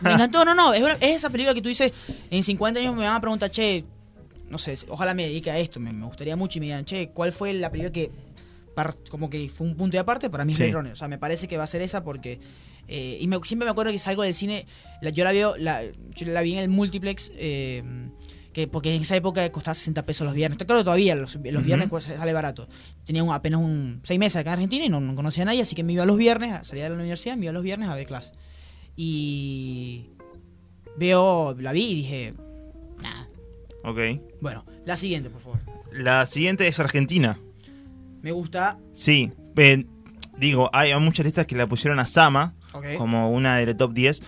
Me 0.02 0.12
encantó, 0.12 0.44
no, 0.44 0.54
no, 0.54 0.72
es, 0.74 0.80
una- 0.82 0.92
es 0.94 1.16
esa 1.16 1.28
película 1.30 1.54
que 1.54 1.60
tú 1.62 1.68
dices, 1.68 1.92
en 2.30 2.44
50 2.44 2.78
años 2.80 2.94
me 2.94 3.02
van 3.04 3.16
a 3.16 3.20
preguntar, 3.20 3.50
che, 3.50 3.84
no 4.48 4.58
sé, 4.58 4.76
ojalá 4.88 5.12
me 5.14 5.24
dedique 5.24 5.50
a 5.50 5.58
esto, 5.58 5.80
me, 5.80 5.92
me 5.92 6.06
gustaría 6.06 6.36
mucho 6.36 6.58
y 6.58 6.60
me 6.60 6.66
digan, 6.66 6.84
che, 6.84 7.08
¿cuál 7.08 7.32
fue 7.32 7.52
la 7.54 7.70
película 7.70 7.92
que 7.92 8.10
como 9.10 9.28
que 9.28 9.48
fue 9.48 9.66
un 9.66 9.76
punto 9.76 9.96
de 9.96 9.98
aparte? 10.00 10.30
Para 10.30 10.44
mí 10.44 10.52
es 10.52 10.58
Sí. 10.58 10.70
Runner, 10.70 10.92
o 10.92 10.96
sea, 10.96 11.08
me 11.08 11.18
parece 11.18 11.48
que 11.48 11.56
va 11.58 11.64
a 11.64 11.66
ser 11.66 11.82
esa 11.82 12.02
porque... 12.04 12.38
eh, 12.88 13.18
y 13.20 13.26
me- 13.26 13.38
siempre 13.44 13.64
me 13.66 13.70
acuerdo 13.70 13.92
que 13.92 13.98
salgo 13.98 14.22
del 14.22 14.34
cine, 14.34 14.66
la- 15.00 15.10
yo 15.10 15.24
la 15.24 15.32
veo, 15.32 15.56
la, 15.56 15.82
yo 15.84 16.26
la 16.26 16.42
vi 16.42 16.52
en 16.52 16.58
el 16.60 16.68
multiplex, 16.68 17.30
eh, 17.34 17.82
que 18.52 18.66
porque 18.68 18.94
en 18.94 19.02
esa 19.02 19.16
época 19.16 19.50
costaba 19.50 19.74
60 19.74 20.04
pesos 20.04 20.24
los 20.26 20.34
viernes. 20.34 20.58
Que 20.58 20.64
todavía 20.64 21.14
los, 21.14 21.34
los 21.36 21.64
viernes 21.64 21.88
pues, 21.88 22.04
sale 22.04 22.32
barato. 22.32 22.68
Tenía 23.04 23.22
un- 23.24 23.32
apenas 23.32 23.60
un 23.60 24.00
seis 24.04 24.18
meses 24.20 24.36
acá 24.36 24.50
en 24.50 24.54
Argentina 24.54 24.84
y 24.84 24.88
no, 24.88 25.00
no 25.00 25.14
conocía 25.14 25.42
a 25.42 25.46
nadie, 25.46 25.62
así 25.62 25.74
que 25.74 25.82
me 25.82 25.92
iba 25.94 26.04
los 26.06 26.16
viernes, 26.16 26.66
salía 26.66 26.84
de 26.84 26.90
la 26.90 26.96
universidad, 26.96 27.36
me 27.36 27.44
iba 27.46 27.52
los 27.52 27.62
viernes 27.62 27.88
a 27.88 27.94
ver 27.94 28.06
clase. 28.06 28.32
Y 28.96 30.10
veo, 30.96 31.54
la 31.58 31.72
vi 31.72 31.82
y 31.84 31.94
dije, 31.96 32.34
nada. 33.00 33.28
Ok. 33.84 33.98
Bueno, 34.40 34.64
la 34.84 34.96
siguiente, 34.96 35.30
por 35.30 35.40
favor. 35.42 35.58
La 35.92 36.26
siguiente 36.26 36.66
es 36.68 36.78
Argentina. 36.78 37.38
Me 38.22 38.32
gusta. 38.32 38.78
Sí. 38.94 39.30
eh, 39.56 39.84
digo, 40.38 40.70
hay 40.72 40.94
muchas 41.00 41.24
listas 41.24 41.46
que 41.46 41.56
la 41.56 41.66
pusieron 41.66 41.98
a 42.00 42.06
Sama 42.06 42.54
como 42.98 43.30
una 43.30 43.56
de 43.58 43.66
la 43.66 43.76
top 43.76 43.92
10. 43.92 44.22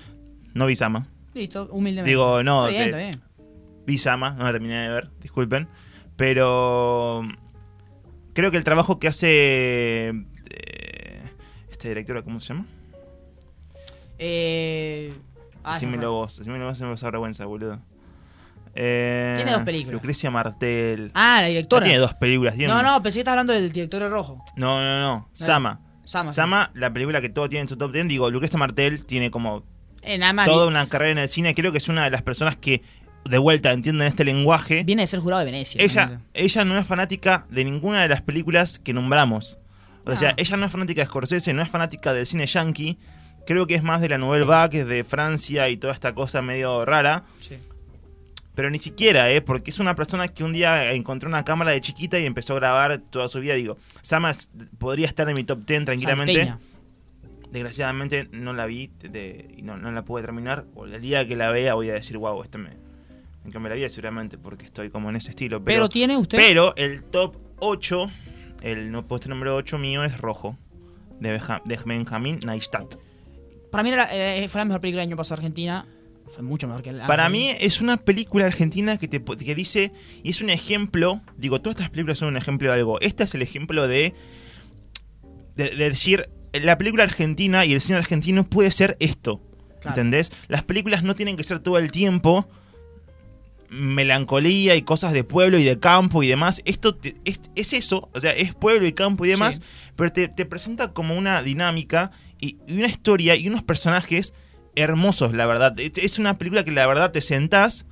No 0.55 0.67
vi 0.67 0.77
Sama. 0.77 1.07
Listo, 1.35 1.69
humildemente. 1.73 2.11
Digo, 2.11 2.43
no, 2.43 2.69
Está 2.69 2.79
bien, 2.79 2.85
está 2.95 2.99
bien. 2.99 3.11
Vi 3.87 3.99
Sama, 3.99 4.31
no 4.33 4.45
la 4.45 4.53
terminé 4.53 4.83
de 4.83 4.89
ver, 4.89 5.11
disculpen. 5.21 5.69
Pero 6.17 7.23
creo 8.33 8.51
que 8.51 8.57
el 8.57 8.65
trabajo 8.65 8.99
que 8.99 9.09
hace 9.09 10.09
eh, 10.09 11.23
este 11.71 11.89
director, 11.89 12.23
¿cómo 12.25 12.41
se 12.41 12.49
llama? 12.55 12.67
Eh, 14.19 15.13
ah, 15.65 15.75
Decímelo 15.75 16.03
no, 16.03 16.13
vos, 16.13 16.39
decímelo 16.39 16.67
vos, 16.67 16.79
se 16.79 16.85
me 16.85 16.91
pasa 16.93 17.11
vergüenza, 17.11 17.45
boludo. 17.47 17.81
Eh, 18.77 19.35
Tiene 19.37 19.53
dos 19.53 19.63
películas. 19.63 19.93
Lucrecia 19.95 20.31
Martel. 20.31 21.11
Ah, 21.15 21.37
la 21.41 21.43
No 21.43 21.49
directora. 21.49 21.85
tiene 21.85 21.99
dos 21.99 22.15
películas. 22.15 22.55
tiene 22.57 22.73
no, 22.73 22.83
no, 22.83 23.03
pensé 23.03 23.19
que 23.19 23.21
estabas 23.21 23.35
hablando 23.41 23.53
del 23.53 23.73
director 23.73 24.03
de 24.03 24.09
rojo. 24.09 24.45
no, 24.57 24.81
no, 24.83 25.01
no. 25.01 25.29
Sama. 25.33 25.81
Sama. 26.05 26.33
Sama, 26.33 26.71
la 26.75 26.93
película 26.93 27.21
que 27.23 27.31
todo 27.31 27.49
tiene 27.49 27.63
en 27.63 27.69
su 27.69 27.77
top 27.79 27.93
10. 27.93 28.09
Digo, 28.09 28.31
Lucrecia 28.31 28.59
Martel 28.59 29.05
tiene 29.07 29.31
como 29.31 29.65
Eh, 30.03 30.19
nada 30.19 30.33
más. 30.35 30.47
toda 30.47 30.67
una 30.67 30.87
carrera 30.89 31.13
en 31.13 31.19
el 31.19 31.29
cine. 31.29 31.55
Creo 31.55 31.73
que 31.73 31.79
es 31.79 31.89
una 31.89 32.05
de 32.05 32.11
las 32.11 32.23
personas 32.23 32.57
que 32.57 32.83
de 33.29 33.39
vuelta 33.39 33.73
entienden 33.73 34.07
este 34.07 34.25
lenguaje. 34.25 34.85
Viene 34.85 35.03
de 35.03 35.07
ser 35.07 35.21
jurado 35.21 35.41
de 35.41 35.47
Venecia. 35.47 35.83
ella, 35.83 36.21
ella 36.35 36.65
no 36.65 36.79
es 36.79 36.87
fanática 36.87 37.47
de 37.51 37.65
ninguna 37.65 38.03
de 38.03 38.09
las 38.09 38.23
películas 38.23 38.79
que 38.79 38.93
nombramos. 38.93 39.59
O 40.07 40.11
Ah. 40.11 40.17
sea, 40.17 40.35
ella 40.37 40.57
no 40.57 40.67
es 40.67 40.73
fanática 40.73 41.01
de 41.03 41.07
Scorsese, 41.07 41.53
no 41.55 41.63
es 41.63 41.69
fanática 41.69 42.13
del 42.13 42.27
cine 42.27 42.47
yankee. 42.47 42.99
Creo 43.47 43.67
que 43.67 43.75
es 43.75 43.83
más 43.83 44.01
de 44.01 44.09
la 44.09 44.19
Nouvelle 44.19 44.45
Vague, 44.45 44.85
de 44.85 45.05
Francia 45.05 45.69
y 45.69 45.77
toda 45.77 45.93
esta 45.95 46.15
cosa 46.15 46.43
medio 46.43 46.85
rara. 46.85 47.25
Sí. 47.41 47.57
Pero 48.55 48.71
ni 48.71 48.79
siquiera, 48.79 49.31
¿eh? 49.33 49.41
Porque 49.43 49.71
es 49.71 49.79
una 49.81 49.97
persona 49.97 50.29
que 50.29 50.45
un 50.45 50.53
día 50.53 50.93
encontró 50.93 51.29
una 51.29 51.45
cámara 51.45 51.73
de 51.73 51.81
chiquita 51.81 52.19
y 52.21 52.25
empezó 52.27 52.53
a 52.53 52.57
grabar 52.57 52.99
toda 53.11 53.29
su 53.29 53.41
vida. 53.41 53.55
Digo, 53.55 53.79
Sama 54.03 54.33
podría 54.79 55.07
estar 55.09 55.29
en 55.29 55.35
mi 55.35 55.45
top 55.45 55.67
10 55.67 55.85
tranquilamente. 55.87 56.35
Salteña. 56.35 56.59
Desgraciadamente 57.51 58.29
no 58.33 58.53
la 58.53 58.67
vi 58.67 58.91
de- 59.01 59.55
y 59.57 59.63
no, 59.63 59.77
no 59.77 59.91
la 59.93 60.03
pude 60.03 60.23
terminar. 60.23 60.65
O 60.75 60.87
el 60.87 61.01
día 61.01 61.27
que 61.27 61.37
la 61.37 61.51
vea 61.51 61.75
voy 61.75 61.91
a 61.91 61.95
decir, 61.95 62.17
wow, 62.19 62.43
esta 62.43 62.59
me, 62.59 62.71
me 63.59 63.69
la 63.69 63.75
vida 63.75 63.89
seguramente 63.89 64.39
porque 64.39 64.65
estoy 64.65 64.91
como 64.91 65.11
en 65.11 65.17
ese 65.17 65.31
estilo. 65.31 65.63
Pero, 65.63 65.77
Pero, 65.77 65.89
tiene 65.89 66.17
usted. 66.17 66.39
pero 66.39 66.75
el 66.77 67.05
top 67.05 67.37
8, 67.61 68.11
el 68.63 68.91
no 68.91 69.07
puesto 69.07 69.29
número 69.29 69.55
8 69.57 69.79
mío 69.79 70.03
es 70.05 70.19
Rojo, 70.19 70.57
de, 71.21 71.33
Beja- 71.33 71.63
de 71.65 71.79
Benjamín 71.85 72.41
Neistat. 72.45 72.97
Para 73.71 73.83
mí 73.83 73.91
era- 73.91 74.09
eh, 74.13 74.47
fue 74.49 74.61
la 74.61 74.65
mejor 74.67 74.81
película 74.81 75.03
del 75.03 75.09
año 75.11 75.17
pasado 75.17 75.41
Argentina. 75.41 75.87
Fue 76.27 76.43
mucho 76.43 76.67
mejor 76.67 76.83
que 76.83 76.91
el 76.91 77.01
Para 77.03 77.29
mí 77.29 77.51
es 77.61 77.81
una 77.81 77.99
película 77.99 78.47
argentina 78.47 78.97
que 78.97 79.09
te 79.09 79.23
que 79.23 79.55
dice 79.55 79.93
y 80.23 80.31
es 80.31 80.41
un 80.41 80.49
ejemplo, 80.51 81.21
digo, 81.37 81.61
todas 81.61 81.77
estas 81.79 81.91
películas 81.91 82.19
son 82.19 82.29
un 82.29 82.37
ejemplo 82.37 82.71
de 82.71 82.75
algo. 82.79 83.01
Este 83.01 83.25
es 83.25 83.35
el 83.35 83.43
ejemplo 83.43 83.87
de 83.87 84.15
de, 85.57 85.71
de 85.71 85.89
decir 85.91 86.29
la 86.53 86.79
película 86.79 87.03
argentina 87.05 87.65
y 87.65 87.73
el 87.73 87.81
cine 87.81 87.99
argentino 87.99 88.45
puede 88.49 88.71
ser 88.71 88.97
esto. 89.01 89.41
Claro. 89.81 89.89
¿Entendés? 89.91 90.33
Las 90.49 90.63
películas 90.65 91.03
no 91.03 91.15
tienen 91.15 91.37
que 91.37 91.45
ser 91.45 91.61
todo 91.61 91.79
el 91.79 91.91
tiempo 91.93 92.49
melancolía 93.71 94.75
y 94.77 94.83
cosas 94.83 95.13
de 95.13 95.25
pueblo 95.25 95.59
y 95.59 95.65
de 95.65 95.79
campo 95.79 96.23
y 96.23 96.29
demás. 96.29 96.63
Esto 96.65 96.95
te- 96.95 97.15
es, 97.25 97.41
es 97.55 97.73
eso, 97.73 98.09
o 98.15 98.21
sea, 98.21 98.31
es 98.33 98.55
pueblo 98.55 98.87
y 98.87 98.93
campo 98.93 99.25
y 99.25 99.29
demás, 99.31 99.57
Sí. 99.57 99.63
pero 99.97 100.13
te, 100.13 100.29
te 100.29 100.45
presenta 100.47 100.93
como 100.93 101.17
una 101.17 101.43
dinámica 101.43 102.11
y, 102.41 102.57
y 102.67 102.75
una 102.79 102.87
historia 102.89 103.37
y 103.37 103.49
unos 103.49 103.63
personajes 103.63 104.35
hermosos, 104.77 105.33
la 105.35 105.47
verdad. 105.47 105.79
Es- 105.79 105.93
Es 105.99 106.19
una 106.19 106.39
película 106.39 106.65
que 106.65 106.73
la 106.73 106.87
verdad 106.87 107.13
te 107.13 107.21
sentás 107.21 107.87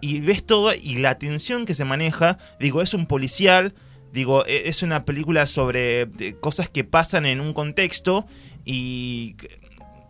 y 0.00 0.20
ves 0.20 0.44
todo 0.44 0.70
y 0.74 0.96
la 0.96 1.18
tensión 1.18 1.66
que 1.66 1.74
se 1.74 1.84
maneja, 1.84 2.38
digo, 2.58 2.80
es 2.82 2.94
un 2.94 3.06
policial, 3.06 3.74
digo, 4.12 4.46
e- 4.46 4.68
es 4.68 4.82
una 4.82 5.04
película 5.04 5.46
sobre 5.46 6.08
cosas 6.40 6.68
que 6.70 6.84
pasan 6.84 7.26
en 7.26 7.40
un 7.40 7.52
contexto 7.52 8.26
y 8.64 9.36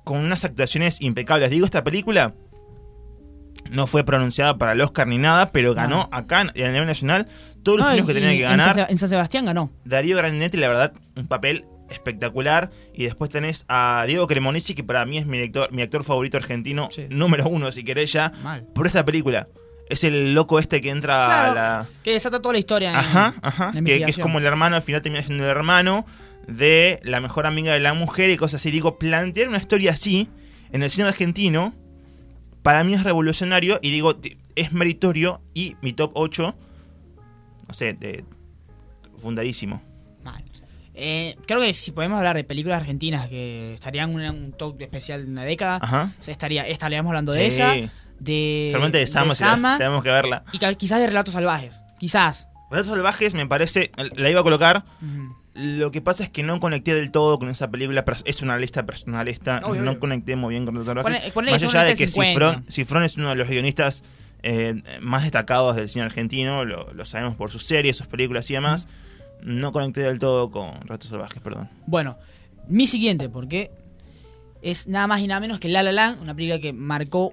con 0.05 0.19
unas 0.19 0.45
actuaciones 0.45 1.01
impecables. 1.01 1.51
Digo, 1.51 1.65
esta 1.67 1.85
película 1.85 2.35
no 3.71 3.87
fue 3.87 4.05
pronunciada 4.05 4.59
para 4.59 4.73
el 4.73 4.81
Oscar 4.81 5.07
ni 5.07 5.19
nada, 5.19 5.53
pero 5.53 5.75
ganó 5.75 6.09
acá 6.13 6.41
en- 6.43 6.49
a 6.51 6.71
nivel 6.73 6.87
nacional 6.87 7.27
todos 7.63 7.79
los 7.79 7.87
No, 7.87 7.93
premios 7.93 8.07
que 8.07 8.13
y- 8.13 8.15
tenía 8.15 8.31
que 8.31 8.55
en 8.55 8.61
San 8.61 8.69
ganar. 8.77 8.91
En 8.91 8.99
San 8.99 9.09
Sebastián 9.09 9.45
ganó. 9.47 9.71
Darío 9.85 10.17
Graninetti, 10.17 10.57
la 10.57 10.69
verdad, 10.69 10.93
un 11.17 11.27
papel 11.27 11.65
espectacular. 11.91 12.71
Y 12.95 13.05
después 13.05 13.31
tenés 13.31 13.65
a 13.69 14.05
Diego 14.07 14.27
Cremonesi, 14.27 14.75
que 14.75 14.85
para 14.85 15.05
mí 15.05 15.19
es 15.19 15.27
mi, 15.27 15.39
director, 15.39 15.73
mi 15.73 15.83
actor 15.83 16.05
favorito 16.05 16.37
argentino, 16.37 16.89
Sí. 16.91 17.07
número 17.11 17.49
uno, 17.49 17.71
si 17.73 17.85
querés 17.85 18.13
ya, 18.13 18.33
Mal. 18.43 18.65
por 18.75 18.87
esta 18.87 19.05
película. 19.05 19.49
Es 19.89 20.05
el 20.05 20.35
loco 20.35 20.59
este 20.61 20.81
que 20.81 20.91
entra 20.91 21.27
Claro, 21.27 21.51
a 21.51 21.55
la... 21.55 21.87
Que 22.05 22.13
desata 22.13 22.41
toda 22.41 22.53
la 22.53 22.59
historia. 22.61 22.91
en- 22.91 22.97
Ajá, 22.97 23.35
ajá. 23.43 23.71
en 23.75 23.85
Que, 23.85 23.99
que 24.05 24.11
es 24.11 24.19
como 24.19 24.39
el 24.39 24.47
hermano, 24.47 24.77
al 24.77 24.83
final 24.83 25.03
termina 25.03 25.23
siendo 25.25 25.43
el 25.45 25.51
hermano 25.51 26.07
de 26.47 27.01
la 27.03 27.21
mejor 27.21 27.47
amiga 27.47 27.73
de 27.73 27.81
la 27.81 27.93
mujer 27.93 28.31
y 28.31 28.37
cosas 28.37 28.61
así. 28.61 28.71
Digo, 28.71 28.99
plantear 28.99 29.49
una 29.49 29.59
historia 29.59 29.93
así 29.93 30.29
en 30.73 30.85
el 30.85 30.91
cine 30.91 31.09
argentino, 31.09 31.75
para 32.63 32.85
mí 32.85 32.95
es 32.95 33.03
revolucionario 33.05 33.79
y 33.83 33.91
digo, 33.91 34.17
es 34.57 34.73
meritorio 34.73 35.41
y 35.55 35.77
mi 35.83 35.93
top 35.93 36.13
8, 36.15 36.55
no 37.69 37.75
sé, 37.75 37.93
de, 37.95 38.25
fundadísimo. 39.23 39.83
Mal. 40.23 40.45
Eh, 40.95 41.37
creo 41.47 41.61
que 41.61 41.73
si 41.73 41.93
podemos 41.93 42.19
hablar 42.19 42.37
de 42.37 42.45
películas 42.45 42.81
argentinas 42.81 43.29
que 43.29 43.75
estarían 43.75 44.11
en 44.21 44.35
un 44.45 44.53
top 44.53 44.81
especial 44.83 45.25
de 45.25 45.31
una 45.31 45.45
década, 45.45 45.79
Ajá. 45.81 46.13
o 46.19 46.23
sea, 46.23 46.33
estaría, 46.33 46.67
estaríamos 46.67 47.09
hablando 47.11 47.33
de 47.33 47.47
esa, 47.47 47.75
de, 48.19 48.69
Solamente 48.71 48.99
de 48.99 49.07
Sama, 49.07 49.35
si 49.35 49.45
la- 49.45 49.77
tenemos 49.79 50.03
que 50.03 50.11
verla. 50.11 50.45
y 50.53 50.59
quizás 50.77 51.01
de 51.01 51.07
Relatos 51.07 51.33
Salvajes. 51.35 51.83
Quizás. 51.99 52.49
Relatos 52.71 52.93
Salvajes 52.93 53.35
me 53.35 53.47
parece, 53.47 53.91
la 54.17 54.31
iba 54.31 54.41
a 54.41 54.43
colocar. 54.45 54.85
Lo 55.61 55.91
que 55.91 56.01
pasa 56.01 56.25
es 56.25 56.31
que 56.31 56.43
no 56.43 56.59
conecté 56.61 56.95
del 56.95 57.11
todo 57.11 57.39
con 57.39 57.49
esa 57.49 57.71
película, 57.71 58.05
es 58.25 58.43
una 58.43 58.57
lista 58.59 58.87
personal 58.87 59.29
esta. 59.29 59.59
Obvio, 59.65 59.83
no 59.83 59.99
conecté 59.99 60.37
muy 60.37 60.55
bien 60.55 60.65
con. 60.65 60.77
Ponle- 60.77 61.33
ponle 61.33 61.53
Más 61.53 61.63
allá 61.63 61.85
de 61.85 61.95
que 61.95 62.09
50. 62.09 62.33
Cifrón, 62.33 62.65
Cifrón 62.71 63.03
es 63.05 63.17
uno 63.17 63.31
de 63.31 63.35
los 63.37 63.49
guionistas 63.49 64.03
eh, 64.43 64.83
más 65.01 65.23
destacados 65.23 65.77
del 65.77 65.89
cine 65.89 66.05
argentino, 66.05 66.65
lo, 66.65 66.93
lo 66.95 67.05
sabemos 67.05 67.37
por 67.37 67.51
sus 67.51 67.65
series, 67.67 67.97
sus 67.97 68.07
películas 68.07 68.49
y 68.51 68.55
demás. 68.55 68.89
No 69.43 69.73
conecté 69.73 70.01
del 70.03 70.19
todo 70.19 70.51
con 70.51 70.81
Relatos 70.83 71.09
Salvajes, 71.09 71.43
perdón. 71.43 71.69
Bueno, 71.87 72.17
mi 72.69 72.87
siguiente, 72.87 73.29
porque 73.29 73.71
es 74.63 74.87
nada 74.89 75.07
más 75.07 75.21
y 75.21 75.27
nada 75.27 75.41
menos 75.41 75.59
que 75.61 75.69
La 75.69 75.83
La 75.83 75.93
Land, 75.93 76.21
una 76.23 76.35
película 76.35 76.61
que 76.61 76.73
marcó, 76.73 77.33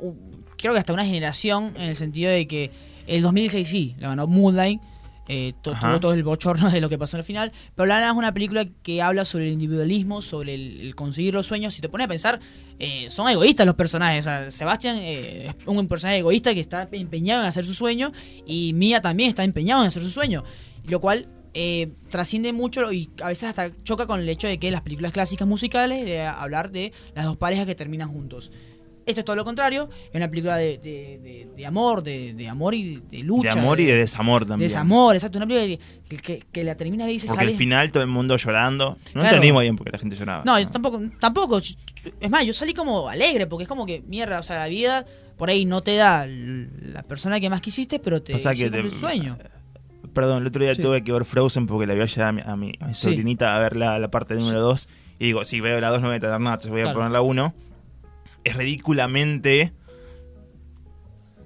creo 0.57 0.73
que 0.73 0.79
hasta 0.79 0.93
una 0.93 1.05
generación, 1.05 1.73
en 1.75 1.83
el 1.89 1.95
sentido 1.95 2.31
de 2.31 2.47
que 2.47 2.71
el 3.07 3.21
2006 3.21 3.67
sí, 3.67 3.95
la 3.99 4.09
ganó 4.09 4.27
Moonlight, 4.27 4.81
eh, 5.27 5.53
to- 5.61 5.71
Ajá. 5.71 5.89
tuvo 5.89 5.99
todo 5.99 6.13
el 6.13 6.23
bochorno 6.23 6.69
de 6.71 6.79
lo 6.81 6.89
que 6.89 6.97
pasó 6.97 7.17
en 7.17 7.19
el 7.19 7.25
final, 7.25 7.51
pero 7.75 7.85
La 7.85 7.99
La 7.99 8.07
es 8.07 8.13
una 8.13 8.33
película 8.33 8.65
que 8.83 9.01
habla 9.01 9.25
sobre 9.25 9.47
el 9.47 9.53
individualismo, 9.53 10.21
sobre 10.21 10.55
el, 10.55 10.81
el 10.81 10.95
conseguir 10.95 11.33
los 11.33 11.45
sueños, 11.45 11.73
si 11.73 11.81
te 11.81 11.89
pones 11.89 12.05
a 12.05 12.07
pensar, 12.07 12.39
eh, 12.79 13.07
son 13.09 13.27
egoístas 13.29 13.65
los 13.65 13.75
personajes, 13.75 14.21
o 14.21 14.29
sea, 14.29 14.51
Sebastián 14.51 14.97
eh, 14.99 15.47
es 15.47 15.67
un 15.67 15.87
personaje 15.87 16.19
egoísta 16.19 16.53
que 16.53 16.59
está 16.59 16.87
empeñado 16.91 17.41
en 17.41 17.47
hacer 17.47 17.65
su 17.65 17.73
sueño, 17.73 18.11
y 18.45 18.73
Mia 18.73 19.01
también 19.01 19.29
está 19.29 19.43
empeñado 19.43 19.81
en 19.81 19.87
hacer 19.87 20.03
su 20.03 20.09
sueño, 20.11 20.43
lo 20.85 20.99
cual 21.01 21.27
eh, 21.53 21.89
trasciende 22.09 22.53
mucho 22.53 22.91
y 22.93 23.09
a 23.21 23.29
veces 23.29 23.49
hasta 23.49 23.71
choca 23.83 24.05
con 24.05 24.19
el 24.19 24.29
hecho 24.29 24.47
de 24.47 24.59
que 24.59 24.69
las 24.69 24.81
películas 24.81 25.11
clásicas 25.11 25.47
musicales 25.47 26.05
de 26.05 26.21
hablar 26.21 26.71
de 26.71 26.93
las 27.15 27.25
dos 27.25 27.35
parejas 27.37 27.65
que 27.65 27.73
terminan 27.73 28.09
juntos. 28.09 28.51
Esto 29.07 29.21
es 29.21 29.25
todo 29.25 29.35
lo 29.37 29.45
contrario, 29.45 29.89
es 30.09 30.15
una 30.15 30.27
película 30.29 30.57
de, 30.57 30.77
de- 30.77 31.19
de- 31.23 31.47
de 31.55 31.65
amor, 31.65 32.03
de, 32.03 32.33
de 32.33 32.47
amor 32.49 32.73
y 32.75 33.01
de, 33.09 33.19
lucha. 33.23 33.53
de 33.55 33.59
amor 33.59 33.79
y 33.79 33.85
de 33.85 33.95
desamor 33.95 34.43
de 34.45 34.49
también. 34.49 34.67
desamor, 34.69 35.15
exacto, 35.15 35.37
una 35.39 35.47
película 35.47 35.79
que, 36.09 36.17
que- 36.17 36.43
que 36.51 36.63
la 36.63 36.75
termina 36.75 37.09
y 37.09 37.13
dice 37.13 37.27
Porque 37.27 37.45
al 37.45 37.53
final 37.55 37.91
todo 37.91 38.03
el 38.03 38.09
mundo 38.09 38.35
llorando. 38.37 38.97
No 39.07 39.11
Claro. 39.13 39.27
entendimos 39.29 39.61
bien 39.63 39.75
porque 39.77 39.91
la 39.91 39.97
gente 39.97 40.15
lloraba. 40.15 40.43
No, 40.45 40.59
yo 40.59 40.67
tampoco, 40.69 41.01
tampoco. 41.19 41.57
Es 42.19 42.29
más, 42.29 42.45
yo 42.45 42.51
salí 42.53 42.73
como 42.73 43.07
alegre, 43.09 43.47
porque 43.47 43.63
es 43.63 43.69
como 43.69 43.85
que, 43.85 44.03
mierda, 44.07 44.39
o 44.39 44.43
sea, 44.43 44.57
la 44.59 44.67
vida 44.67 45.05
por 45.37 45.49
ahí 45.49 45.65
no 45.65 45.81
te 45.81 45.95
da 45.95 46.25
la 46.27 47.03
persona 47.03 47.39
que 47.39 47.49
más 47.49 47.61
quisiste, 47.61 47.99
pero 47.99 48.21
te 48.21 48.33
O 48.35 48.39
sea, 48.39 48.53
que 48.53 48.69
te- 48.69 48.83
tu 48.83 48.91
sueño. 48.91 49.37
Perdón, 50.13 50.41
el 50.41 50.47
otro 50.47 50.63
día 50.63 50.73
Sí. 50.75 50.81
tuve 50.81 51.03
que 51.03 51.11
ver 51.13 51.25
Frozen 51.25 51.67
porque 51.67 51.85
la 51.87 51.93
voy 51.93 52.03
a 52.03 52.05
llevar 52.07 52.27
a 52.29 52.31
mi, 52.33 52.41
a 52.43 52.55
mi- 52.55 52.73
a 52.79 52.87
mi 52.87 52.93
Sí. 52.93 53.01
sobrinita 53.03 53.55
a 53.55 53.59
ver 53.59 53.75
la, 53.75 53.99
la 53.99 54.09
parte 54.09 54.35
número 54.35 54.61
2. 54.61 54.89
Y 55.19 55.25
digo, 55.27 55.45
si 55.45 55.61
veo 55.61 55.79
la 55.79 55.89
2 55.89 56.01
no 56.01 56.07
voy 56.07 56.17
a 56.17 56.19
tardar 56.19 56.41
nada, 56.41 56.55
entonces 56.55 56.71
voy 56.71 56.81
a 56.81 56.93
poner 56.93 57.11
la 57.11 57.21
1. 57.21 57.53
Es 58.43 58.55
ridículamente 58.55 59.73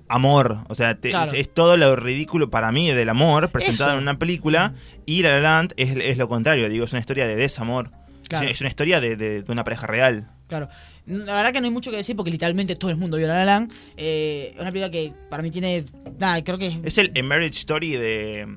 amor. 0.07 0.59
O 0.67 0.75
sea, 0.75 0.95
te- 0.99 1.09
Claro. 1.09 1.31
es, 1.31 1.37
es 1.39 1.53
todo 1.53 1.77
lo 1.77 1.95
ridículo 1.95 2.49
para 2.49 2.71
mí 2.71 2.91
del 2.91 3.09
amor 3.09 3.49
presentado 3.49 3.91
Eso. 3.91 3.97
en 3.97 4.03
una 4.03 4.19
película. 4.19 4.73
Y 5.05 5.21
La 5.23 5.31
La 5.33 5.39
Land 5.41 5.73
es, 5.77 5.95
es 5.95 6.17
lo 6.17 6.27
contrario, 6.27 6.69
digo, 6.69 6.85
es 6.85 6.91
una 6.93 6.99
historia 6.99 7.27
de 7.27 7.35
desamor. 7.35 7.91
Claro. 8.27 8.47
Es, 8.47 8.59
una 8.61 8.69
historia 8.69 8.99
de, 9.01 9.15
de- 9.15 9.43
de 9.43 9.51
una 9.51 9.63
pareja 9.63 9.87
real. 9.87 10.29
Claro. 10.47 10.67
La 11.05 11.35
verdad 11.35 11.51
que 11.53 11.59
no 11.61 11.65
hay 11.67 11.71
mucho 11.73 11.91
que 11.91 11.97
decir 11.97 12.15
porque 12.15 12.29
literalmente 12.31 12.75
todo 12.75 12.91
el 12.91 12.97
mundo 12.97 13.17
vio 13.17 13.27
La 13.27 13.33
La 13.35 13.45
Land. 13.45 13.73
Eh, 13.97 14.53
una 14.59 14.71
película 14.71 14.91
que 14.91 15.13
para 15.29 15.41
mí 15.43 15.49
tiene... 15.51 15.85
Nada, 16.19 16.43
creo 16.43 16.57
que... 16.57 16.79
Es 16.83 16.97
el 16.97 17.11
Marriage 17.23 17.59
Story 17.59 17.93
de, 17.93 18.47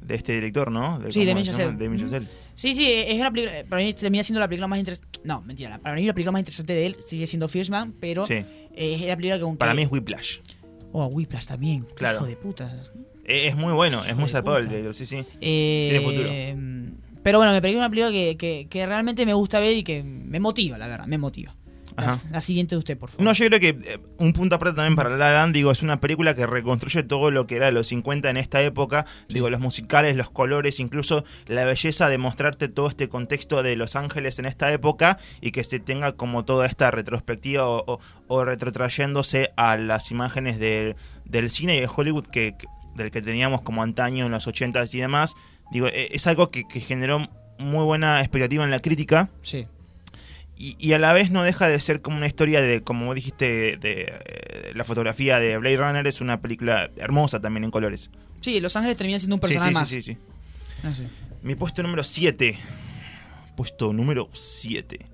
de 0.00 0.14
este 0.14 0.32
director, 0.32 0.70
¿no? 0.70 0.98
Sí, 1.10 1.20
¿cómo 1.20 1.26
Damien 1.26 1.44
se 1.44 1.52
llama? 1.52 2.26
Sí, 2.54 2.74
sí, 2.74 2.86
es 2.90 3.14
una 3.18 3.30
película... 3.30 3.64
Para 3.68 3.82
mí 3.82 3.92
termina 3.94 4.22
siendo 4.24 4.40
la 4.40 4.48
película 4.48 4.66
más 4.68 4.78
interesante... 4.78 5.20
No, 5.24 5.40
mentira. 5.42 5.78
Para 5.78 5.94
mí 5.94 6.04
la 6.06 6.12
película 6.12 6.32
más 6.32 6.40
interesante 6.40 6.72
de 6.74 6.86
él 6.86 6.96
sigue 7.06 7.26
siendo 7.26 7.48
First 7.48 7.70
Man, 7.70 7.94
pero 8.00 8.24
Sí. 8.24 8.34
eh, 8.34 8.46
es 8.74 9.00
la 9.02 9.16
película 9.16 9.38
que... 9.38 9.56
Para 9.56 9.74
mí 9.74 9.82
es 9.82 9.90
Whiplash. 9.90 10.38
Oh, 10.92 11.06
Whiplash 11.06 11.46
también. 11.46 11.86
Claro. 11.94 12.18
Hijo 12.18 12.26
de 12.26 12.36
puta. 12.36 12.80
Eh, 13.24 13.46
Es 13.48 13.56
muy 13.56 13.72
bueno, 13.72 14.04
es 14.04 14.16
muy 14.16 14.28
zarpado 14.28 14.58
el 14.58 14.68
director, 14.68 14.94
sí, 14.94 15.06
sí. 15.06 15.24
Eh, 15.40 15.88
Tiene 15.90 16.04
futuro. 16.04 16.28
Pero 17.22 17.38
bueno, 17.38 17.52
me 17.52 17.60
pareció 17.62 17.78
una 17.78 17.88
película 17.88 18.10
que, 18.12 18.36
que, 18.36 18.66
que 18.68 18.84
realmente 18.84 19.24
me 19.24 19.32
gusta 19.32 19.60
ver 19.60 19.76
y 19.76 19.84
que 19.84 20.02
me 20.02 20.40
motiva, 20.40 20.76
la 20.76 20.88
verdad, 20.88 21.06
me 21.06 21.18
motiva. 21.18 21.54
La, 22.30 22.40
siguiente 22.40 22.74
de 22.74 22.78
usted, 22.78 22.98
por 22.98 23.10
favor. 23.10 23.24
No, 23.24 23.32
yo 23.32 23.46
creo 23.46 23.60
que 23.60 23.68
eh, 23.70 23.98
un 24.18 24.32
punto 24.32 24.56
aparte 24.56 24.76
también 24.76 24.96
para 24.96 25.10
La 25.10 25.16
La 25.16 25.32
Land, 25.32 25.54
digo, 25.54 25.70
es 25.70 25.82
una 25.82 26.00
película 26.00 26.34
que 26.34 26.46
reconstruye 26.46 27.02
todo 27.02 27.30
lo 27.30 27.46
que 27.46 27.56
era 27.56 27.70
los 27.70 27.88
50 27.88 28.30
en 28.30 28.36
esta 28.36 28.62
época, 28.62 29.06
digo, 29.28 29.50
los 29.50 29.60
musicales, 29.60 30.16
los 30.16 30.30
colores, 30.30 30.80
incluso 30.80 31.24
la 31.46 31.64
belleza 31.64 32.08
de 32.08 32.18
mostrarte 32.18 32.68
todo 32.68 32.88
este 32.88 33.08
contexto 33.08 33.62
de 33.62 33.76
Los 33.76 33.96
Ángeles 33.96 34.38
en 34.38 34.46
esta 34.46 34.72
época 34.72 35.18
y 35.40 35.52
que 35.52 35.64
se 35.64 35.80
tenga 35.80 36.12
como 36.12 36.44
toda 36.44 36.66
esta 36.66 36.90
retrospectiva 36.90 37.66
o, 37.68 37.84
o- 37.86 38.00
o 38.28 38.44
retrotrayéndose 38.44 39.50
a 39.56 39.76
las 39.76 40.10
imágenes 40.10 40.58
de- 40.58 40.96
del 41.24 41.50
cine 41.50 41.76
y 41.76 41.80
de 41.80 41.88
Hollywood 41.94 42.26
que, 42.26 42.54
que- 42.58 42.66
del 42.96 43.10
que 43.10 43.22
teníamos 43.22 43.62
como 43.62 43.82
antaño 43.82 44.26
en 44.26 44.32
los 44.32 44.46
80s 44.46 44.94
y 44.94 45.00
demás. 45.00 45.34
Digo, 45.70 45.86
eh, 45.86 46.08
es 46.12 46.26
algo 46.26 46.50
que, 46.50 46.64
que 46.68 46.80
generó 46.80 47.22
muy 47.58 47.84
buena 47.84 48.20
expectativa 48.20 48.64
en 48.64 48.70
la 48.70 48.80
crítica. 48.80 49.30
Sí. 49.42 49.66
Y, 50.64 50.76
y 50.78 50.92
a 50.92 50.98
la 51.00 51.12
vez 51.12 51.32
no 51.32 51.42
deja 51.42 51.66
de 51.66 51.80
ser 51.80 52.02
como 52.02 52.18
una 52.18 52.28
historia 52.28 52.60
de, 52.62 52.82
como 52.82 53.12
dijiste, 53.14 53.76
de, 53.78 54.02
eh, 54.24 54.72
la 54.76 54.84
fotografía 54.84 55.40
de 55.40 55.58
Blade 55.58 55.76
Runner 55.76 56.06
es 56.06 56.20
una 56.20 56.40
película 56.40 56.88
hermosa 56.96 57.40
también 57.40 57.64
en 57.64 57.72
colores. 57.72 58.10
Sí, 58.42 58.60
Los 58.60 58.76
Ángeles 58.76 58.96
termina 58.96 59.18
siendo 59.18 59.34
un 59.36 59.40
Sí, 59.42 59.48
personaje 59.48 59.70
sí, 59.70 59.74
más. 59.74 59.88
sí, 59.88 60.02
sí, 60.02 60.12
sí. 60.12 60.18
Ah, 60.84 60.94
sí. 60.94 61.08
Mi 61.42 61.56
puesto 61.56 61.82
número 61.82 62.04
7. 62.04 62.56
Puesto 63.56 63.92
número 63.92 64.28
7. 64.32 65.04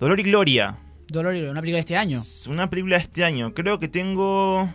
Dolor 0.00 0.18
y 0.18 0.22
Gloria. 0.22 0.78
Dolor 1.08 1.34
y 1.34 1.38
Gloria, 1.40 1.50
una 1.52 1.60
película 1.60 1.76
de 1.76 1.80
este 1.80 1.96
año. 1.98 2.18
Es 2.20 2.46
una 2.46 2.70
película 2.70 2.96
de 2.96 3.02
este 3.02 3.22
año. 3.24 3.52
Creo 3.52 3.78
que 3.78 3.88
tengo 3.88 4.68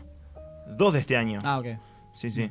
dos 0.68 0.94
de 0.94 1.00
este 1.00 1.18
año. 1.18 1.40
Ah, 1.44 1.58
ok. 1.58 1.66
Sí, 2.14 2.30
sí. 2.32 2.50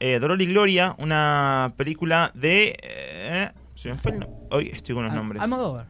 Eh, 0.00 0.18
Dolor 0.20 0.40
y 0.40 0.46
Gloria, 0.46 0.94
una 0.98 1.74
película 1.76 2.32
de... 2.34 2.76
eh, 2.82 3.50
se 3.74 3.90
me 3.90 3.98
fue 3.98 4.12
el 4.12 4.20
no- 4.20 4.28
Hoy 4.50 4.70
estoy 4.72 4.94
con 4.94 5.04
los 5.04 5.12
Al- 5.12 5.18
nombres. 5.18 5.42
Almodóvar. 5.42 5.86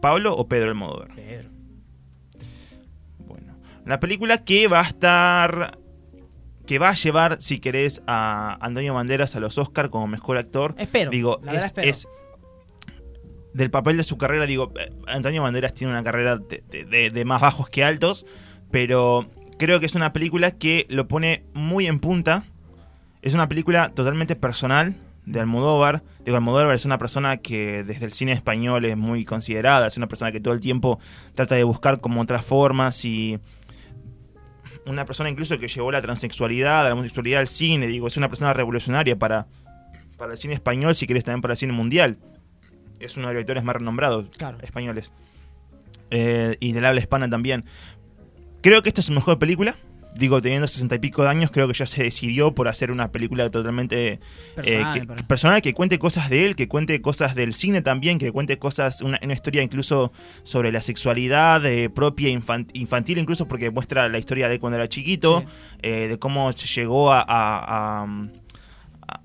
¿Pablo 0.00 0.34
o 0.34 0.48
Pedro 0.48 0.68
Almodóvar? 0.70 1.14
Pedro. 1.14 1.50
Bueno, 3.26 3.54
la 3.86 4.00
película 4.00 4.44
que 4.44 4.68
va 4.68 4.80
a 4.80 4.84
estar 4.88 5.78
que 6.66 6.78
va 6.78 6.90
a 6.90 6.94
llevar, 6.94 7.42
si 7.42 7.58
querés, 7.58 8.00
a 8.06 8.56
Antonio 8.64 8.94
Banderas 8.94 9.34
a 9.34 9.40
los 9.40 9.58
Oscar 9.58 9.90
como 9.90 10.06
mejor 10.06 10.38
actor. 10.38 10.74
Espero. 10.78 11.10
Digo, 11.10 11.40
la 11.42 11.54
es, 11.54 11.64
espero. 11.66 11.88
es 11.88 12.06
del 13.54 13.70
papel 13.72 13.96
de 13.96 14.04
su 14.04 14.16
carrera, 14.18 14.46
digo, 14.46 14.72
eh, 14.78 14.92
Antonio 15.08 15.42
Banderas 15.42 15.74
tiene 15.74 15.92
una 15.92 16.04
carrera 16.04 16.36
de- 16.38 17.10
de 17.10 17.24
más 17.24 17.40
bajos 17.40 17.68
que 17.68 17.82
altos, 17.82 18.24
pero 18.70 19.28
creo 19.58 19.80
que 19.80 19.86
es 19.86 19.96
una 19.96 20.12
película 20.12 20.52
que 20.52 20.86
lo 20.88 21.08
pone 21.08 21.42
muy 21.54 21.88
en 21.88 21.98
punta. 21.98 22.44
Es 23.22 23.34
una 23.34 23.48
película 23.48 23.88
totalmente 23.88 24.36
personal 24.36 24.94
de 25.30 25.40
Almodóvar. 25.40 26.02
Digo, 26.24 26.36
Almodóvar 26.36 26.74
es 26.74 26.84
una 26.84 26.98
persona 26.98 27.38
que 27.38 27.84
desde 27.84 28.04
el 28.04 28.12
cine 28.12 28.32
español 28.32 28.84
es 28.84 28.96
muy 28.96 29.24
considerada, 29.24 29.86
es 29.86 29.96
una 29.96 30.08
persona 30.08 30.32
que 30.32 30.40
todo 30.40 30.54
el 30.54 30.60
tiempo 30.60 30.98
trata 31.34 31.54
de 31.54 31.64
buscar 31.64 32.00
como 32.00 32.20
otras 32.20 32.44
formas 32.44 33.04
y 33.04 33.38
una 34.86 35.04
persona 35.04 35.30
incluso 35.30 35.58
que 35.58 35.68
llevó 35.68 35.92
la 35.92 36.00
transexualidad, 36.02 36.84
la 36.84 36.92
homosexualidad 36.94 37.40
al 37.40 37.48
cine, 37.48 37.86
digo, 37.86 38.06
es 38.06 38.16
una 38.16 38.28
persona 38.28 38.52
revolucionaria 38.52 39.18
para, 39.18 39.46
para 40.16 40.32
el 40.32 40.38
cine 40.38 40.54
español, 40.54 40.94
si 40.94 41.06
querés 41.06 41.24
también 41.24 41.42
para 41.42 41.52
el 41.54 41.58
cine 41.58 41.72
mundial. 41.72 42.18
Es 42.98 43.16
uno 43.16 43.28
de 43.28 43.34
los 43.34 43.38
directores 43.40 43.64
más 43.64 43.76
renombrados 43.76 44.28
Claro. 44.36 44.58
españoles. 44.62 45.12
Eh, 46.10 46.56
y 46.60 46.72
del 46.72 46.84
habla 46.84 47.00
hispana 47.00 47.30
también. 47.30 47.64
Creo 48.62 48.82
que 48.82 48.88
esta 48.90 49.00
es 49.00 49.06
su 49.06 49.12
mejor 49.12 49.38
película. 49.38 49.76
Digo, 50.14 50.42
teniendo 50.42 50.66
sesenta 50.66 50.96
y 50.96 50.98
pico 50.98 51.22
de 51.22 51.28
años, 51.28 51.50
creo 51.52 51.68
que 51.68 51.74
ya 51.74 51.86
se 51.86 52.02
decidió 52.02 52.52
por 52.52 52.66
hacer 52.68 52.90
una 52.90 53.12
película 53.12 53.48
totalmente 53.48 54.18
Personal, 54.56 54.98
eh, 54.98 55.00
que- 55.16 55.22
personal, 55.24 55.62
que 55.62 55.72
cuente 55.72 55.98
cosas 56.00 56.28
de 56.28 56.44
él, 56.46 56.56
que 56.56 56.66
cuente 56.68 57.00
cosas 57.00 57.34
del 57.36 57.54
cine 57.54 57.80
también, 57.80 58.18
que 58.18 58.32
cuente 58.32 58.58
cosas, 58.58 59.00
una, 59.02 59.20
una 59.22 59.32
historia 59.34 59.62
incluso 59.62 60.12
sobre 60.42 60.72
la 60.72 60.82
sexualidad 60.82 61.64
eh, 61.64 61.88
propia, 61.90 62.28
infan- 62.28 62.66
infantil, 62.72 63.18
incluso 63.18 63.46
porque 63.46 63.70
muestra 63.70 64.08
la 64.08 64.18
historia 64.18 64.48
de 64.48 64.58
cuando 64.58 64.76
era 64.78 64.88
chiquito, 64.88 65.40
Sí. 65.40 65.46
eh, 65.82 66.08
de 66.08 66.18
cómo 66.18 66.50
se 66.52 66.66
llegó 66.66 67.12
a, 67.12 67.20
a- 67.20 68.02
a- 68.02 68.06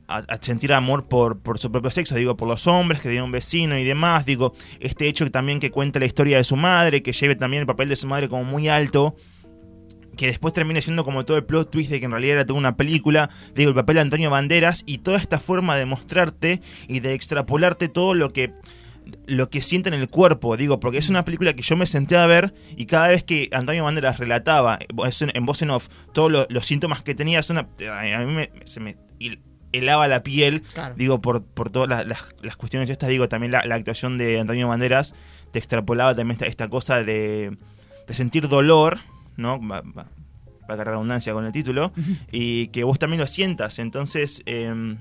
a- 0.08 0.18
a 0.18 0.38
sentir 0.40 0.72
amor 0.72 1.08
por, 1.08 1.40
por 1.40 1.58
su 1.58 1.72
propio 1.72 1.90
sexo, 1.90 2.16
digo, 2.16 2.38
por 2.38 2.48
los 2.48 2.68
hombres, 2.68 3.02
que 3.02 3.10
tenía 3.10 3.24
un 3.24 3.32
vecino 3.32 3.78
y 3.78 3.84
demás, 3.84 4.26
digo, 4.26 4.54
este 4.80 5.08
hecho 5.08 5.30
también 5.32 5.60
que 5.60 5.72
cuenta 5.72 6.00
la 6.00 6.06
historia 6.06 6.38
de 6.38 6.44
su 6.44 6.56
madre, 6.56 7.02
que 7.02 7.12
lleve 7.12 7.36
también 7.36 7.62
el 7.62 7.68
papel 7.68 7.90
de 7.90 7.96
su 7.96 8.06
madre 8.08 8.30
como 8.30 8.44
muy 8.44 8.68
alto, 8.70 9.16
que 10.16 10.28
después 10.28 10.54
termine 10.54 10.82
siendo 10.82 11.04
como 11.06 11.26
todo 11.26 11.38
el 11.38 11.44
plot 11.46 11.72
twist 11.72 11.90
de 11.92 12.00
que 12.00 12.06
en 12.06 12.12
realidad 12.12 12.36
era 12.38 12.46
toda 12.46 12.60
una 12.60 12.76
película, 12.78 13.30
digo, 13.56 13.70
el 13.70 13.76
papel 13.76 13.96
de 13.96 14.02
Antonio 14.02 14.30
Banderas 14.30 14.84
y 14.86 15.00
toda 15.00 15.18
esta 15.18 15.40
forma 15.40 15.76
de 15.76 15.86
mostrarte 15.86 16.62
y 16.88 17.00
de 17.00 17.14
extrapolarte 17.14 17.88
todo 17.90 18.14
lo 18.14 18.32
que 18.32 18.54
lo 19.28 19.52
que 19.52 19.62
siente 19.62 19.88
en 19.90 19.94
el 19.94 20.10
cuerpo, 20.10 20.58
digo, 20.58 20.80
porque 20.80 20.98
es 20.98 21.10
una 21.10 21.24
película 21.24 21.54
que 21.54 21.62
yo 21.62 21.76
me 21.76 21.86
senté 21.86 22.18
a 22.18 22.26
ver 22.26 22.56
y 22.76 22.88
cada 22.88 23.10
vez 23.10 23.24
que 23.24 23.50
Antonio 23.52 23.84
Banderas 23.84 24.18
relataba 24.18 24.80
en, 24.80 25.46
voz 25.46 25.62
en 25.62 25.70
off 25.70 25.90
todos 26.12 26.32
lo- 26.32 26.48
los 26.50 26.66
síntomas 26.66 27.04
que 27.04 27.14
tenía, 27.14 27.38
es 27.38 27.52
una, 27.52 27.68
a 27.88 28.20
mí 28.26 28.34
me, 28.34 28.50
se 28.64 28.80
me 28.80 28.98
helaba 29.72 30.08
la 30.08 30.24
piel, 30.24 30.64
Claro. 30.74 30.96
digo, 30.98 31.22
por, 31.22 31.44
por 31.44 31.70
todas 31.70 31.88
las, 31.90 32.08
las- 32.08 32.26
las 32.42 32.56
cuestiones 32.56 32.90
estas, 32.90 33.10
digo, 33.10 33.28
también 33.30 33.52
la, 33.52 33.64
la 33.66 33.76
actuación 33.76 34.18
de 34.18 34.40
Antonio 34.40 34.68
Banderas 34.68 35.14
te 35.52 35.60
extrapolaba 35.60 36.16
también 36.16 36.32
esta, 36.38 36.46
esta 36.48 36.68
cosa 36.70 37.04
de, 37.04 37.58
de 38.08 38.14
sentir 38.16 38.48
dolor, 38.48 39.00
¿no? 39.38 39.60
Va, 39.60 39.82
va, 39.82 40.06
va 40.70 40.74
a 40.74 40.84
redundancia 40.84 41.34
con 41.34 41.46
el 41.46 41.52
título, 41.52 41.92
y 42.32 42.68
que 42.68 42.84
vos 42.84 42.98
también 43.00 43.20
lo 43.20 43.28
sientas. 43.28 43.80
Entonces, 43.80 44.42
eh, 44.46 44.96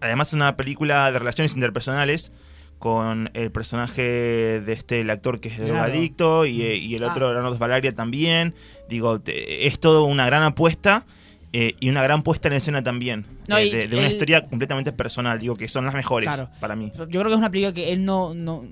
además 0.00 0.28
es 0.28 0.34
una 0.34 0.56
película 0.56 1.10
de 1.12 1.18
relaciones 1.18 1.54
interpersonales 1.54 2.32
con 2.78 3.30
el 3.32 3.50
personaje 3.50 4.02
de 4.02 4.72
este, 4.72 5.00
el 5.00 5.08
actor 5.10 5.40
que 5.40 5.48
es 5.48 5.58
Leonardo. 5.58 5.84
drogadicto 5.88 6.44
y, 6.46 6.60
eh, 6.62 6.76
y 6.76 6.94
el 6.94 7.04
Ah. 7.04 7.10
otro, 7.12 7.32
Leonardo 7.32 7.56
Valaria, 7.58 7.94
también. 7.94 8.54
Digo, 8.88 9.18
te- 9.20 9.66
es 9.66 9.78
todo 9.80 10.04
una 10.04 10.26
gran 10.26 10.42
apuesta. 10.42 11.04
eh, 11.52 11.74
y 11.80 11.88
una 11.88 12.02
gran 12.02 12.22
puesta 12.22 12.48
en 12.48 12.54
escena 12.54 12.82
también. 12.82 13.24
No, 13.48 13.56
eh, 13.56 13.70
de, 13.70 13.88
de 13.88 13.96
una 13.96 14.10
historia 14.10 14.46
completamente 14.46 14.92
personal, 14.92 15.38
digo 15.38 15.56
que 15.56 15.68
son 15.68 15.86
las 15.86 15.94
mejores 15.94 16.28
Claro. 16.28 16.50
para 16.60 16.76
mí. 16.76 16.92
Yo 16.94 17.06
creo 17.08 17.24
que 17.24 17.30
es 17.32 17.36
una 17.38 17.50
película 17.50 17.72
que 17.72 17.92
él 17.94 18.04
no, 18.04 18.34
no 18.34 18.64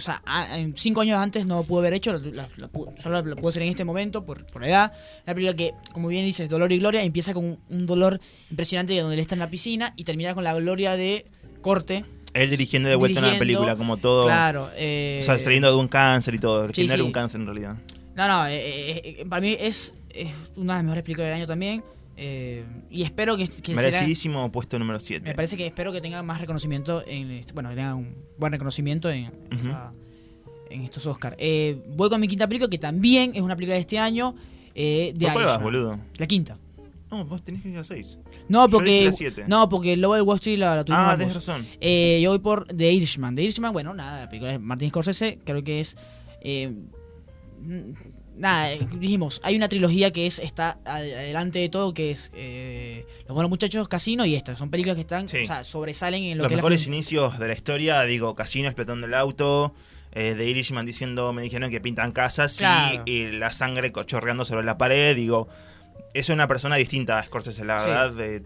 o 0.00 0.02
sea, 0.02 0.22
cinco 0.76 1.02
años 1.02 1.18
antes 1.18 1.46
no 1.46 1.62
pudo 1.62 1.80
haber 1.80 1.92
hecho, 1.94 2.12
la- 2.12 2.48
solo 3.00 3.22
la 3.22 3.36
pudo 3.36 3.48
hacer 3.50 3.62
en 3.62 3.68
este 3.68 3.84
momento 3.84 4.24
por, 4.24 4.44
por 4.46 4.62
la 4.62 4.68
edad. 4.68 4.92
Una 5.26 5.34
película 5.34 5.56
que, 5.56 5.72
como 5.92 6.08
bien 6.08 6.24
dices, 6.24 6.48
Dolor 6.48 6.72
y 6.72 6.78
Gloria, 6.78 7.02
empieza 7.02 7.34
con 7.34 7.44
un, 7.44 7.58
un 7.68 7.86
dolor 7.86 8.20
impresionante 8.50 8.92
de 8.94 9.00
donde 9.00 9.14
él 9.14 9.20
está 9.20 9.34
en 9.34 9.38
la 9.40 9.50
piscina 9.50 9.92
y 9.96 10.04
termina 10.04 10.34
con 10.34 10.44
la 10.44 10.54
gloria 10.54 10.96
de 10.96 11.26
corte. 11.62 12.04
Él 12.32 12.48
dirigiendo 12.48 12.88
de 12.88 12.94
vuelta 12.94 13.18
una 13.20 13.28
Dirigiendo, 13.32 13.60
película 13.60 13.76
como 13.76 13.96
todo. 13.96 14.24
Claro. 14.26 14.70
eh, 14.76 15.18
O 15.22 15.24
sea, 15.24 15.38
saliendo 15.38 15.68
de 15.68 15.76
un 15.76 15.88
cáncer 15.88 16.34
y 16.34 16.38
todo. 16.38 16.68
Sí, 16.72 16.88
sí. 16.88 17.00
un 17.00 17.12
cáncer 17.12 17.40
en 17.40 17.46
realidad. 17.46 17.76
No, 18.14 18.28
no, 18.28 18.46
eh, 18.46 18.56
eh, 18.56 19.16
eh, 19.20 19.26
para 19.28 19.40
mí 19.40 19.56
es, 19.58 19.92
es 20.10 20.28
una 20.56 20.74
de 20.74 20.78
las 20.78 20.84
mejores 20.84 21.02
películas 21.04 21.28
del 21.28 21.34
año 21.36 21.46
también. 21.46 21.82
Eh, 22.22 22.64
y 22.90 23.02
espero 23.02 23.36
que, 23.38 23.48
que 23.48 23.72
será- 23.74 23.82
Merecidísimo 23.82 24.52
puesto 24.52 24.78
número 24.78 25.00
7. 25.00 25.24
Me 25.26 25.34
parece 25.34 25.56
que 25.56 25.66
espero 25.66 25.90
que 25.90 26.00
tenga 26.02 26.22
más 26.22 26.38
reconocimiento 26.40 27.02
en 27.06 27.30
este- 27.30 27.52
bueno, 27.54 27.70
que 27.70 27.76
tenga 27.76 27.94
un 27.94 28.14
buen 28.38 28.52
reconocimiento 28.52 29.08
en, 29.10 29.30
en 30.70 30.82
estos 30.82 31.06
Oscars. 31.06 31.34
Eh, 31.38 31.82
voy 31.96 32.08
con 32.10 32.20
mi 32.20 32.28
quinta 32.28 32.46
película 32.46 32.68
que 32.68 32.78
también 32.78 33.32
es 33.34 33.40
una 33.40 33.56
película 33.56 33.74
de 33.74 33.80
este 33.80 33.98
año 33.98 34.34
eh, 34.74 35.12
de 35.16 35.24
¿Por 35.26 35.32
cuál 35.34 35.44
vas, 35.46 35.54
Irishman. 35.54 35.62
boludo? 35.64 36.00
La 36.18 36.26
quinta. 36.26 36.58
No, 37.10 37.24
vos 37.24 37.42
tenés 37.42 37.62
que 37.62 37.70
ir 37.70 37.78
a 37.78 37.82
6. 37.82 38.18
No, 38.48 38.68
porque 38.70 39.10
no, 39.48 39.68
porque 39.68 39.94
el 39.94 40.00
Lobo 40.00 40.14
de 40.14 40.22
Wall 40.22 40.36
Street 40.36 40.58
la, 40.58 40.76
la 40.76 40.84
tuvimos 40.84 41.06
Ah, 41.08 41.16
tenés 41.18 41.34
razón. 41.34 41.66
Eh, 41.80 42.20
yo 42.22 42.30
voy 42.30 42.38
por 42.38 42.66
The 42.68 42.92
Irishman. 42.92 43.34
The 43.34 43.42
Irishman, 43.42 43.72
bueno, 43.72 43.94
nada, 43.94 44.20
la 44.20 44.28
película 44.28 44.52
de 44.52 44.58
Martin 44.60 44.90
Scorsese, 44.90 45.38
creo 45.44 45.64
que 45.64 45.80
es. 45.80 45.96
eh, 46.42 46.72
nada, 48.40 48.70
dijimos, 48.98 49.40
hay 49.44 49.54
una 49.56 49.68
trilogía 49.68 50.10
que 50.12 50.26
es 50.26 50.38
está 50.40 50.78
ad- 50.84 51.02
adelante 51.02 51.58
de 51.60 51.68
todo, 51.68 51.94
que 51.94 52.10
es 52.10 52.30
eh, 52.34 53.06
Los 53.28 53.34
Buenos 53.34 53.50
Muchachos, 53.50 53.86
Casino 53.88 54.24
y 54.24 54.34
esta. 54.34 54.56
Son 54.56 54.70
películas 54.70 54.96
que 54.96 55.02
están, 55.02 55.28
Sí. 55.28 55.38
o 55.44 55.46
sea, 55.46 55.62
sobresalen 55.62 56.24
en 56.24 56.38
lo 56.38 56.44
Los 56.44 56.48
que 56.48 56.54
es 56.54 56.56
la 56.56 56.62
mejores 56.62 56.86
inicios 56.86 57.38
de 57.38 57.46
la 57.46 57.54
historia, 57.54 58.02
digo, 58.02 58.34
Casino 58.34 58.66
explotando 58.68 59.06
el 59.06 59.14
auto, 59.14 59.74
eh, 60.12 60.34
de 60.34 60.46
Irishman 60.48 60.84
diciendo, 60.86 61.32
me 61.32 61.42
dijeron 61.42 61.70
que 61.70 61.80
pintan 61.80 62.10
casas 62.12 62.56
Claro. 62.56 63.02
y, 63.06 63.10
y 63.12 63.32
la 63.32 63.52
sangre 63.52 63.92
chorreando 64.06 64.44
sobre 64.44 64.64
la 64.64 64.76
pared, 64.76 65.14
digo, 65.14 65.46
es 66.14 66.28
una 66.30 66.48
persona 66.48 66.74
distinta 66.76 67.18
a 67.18 67.22
Scorsese, 67.22 67.64
la 67.64 67.78
Sí. 67.78 67.86
verdad, 67.86 68.10
de- 68.12 68.42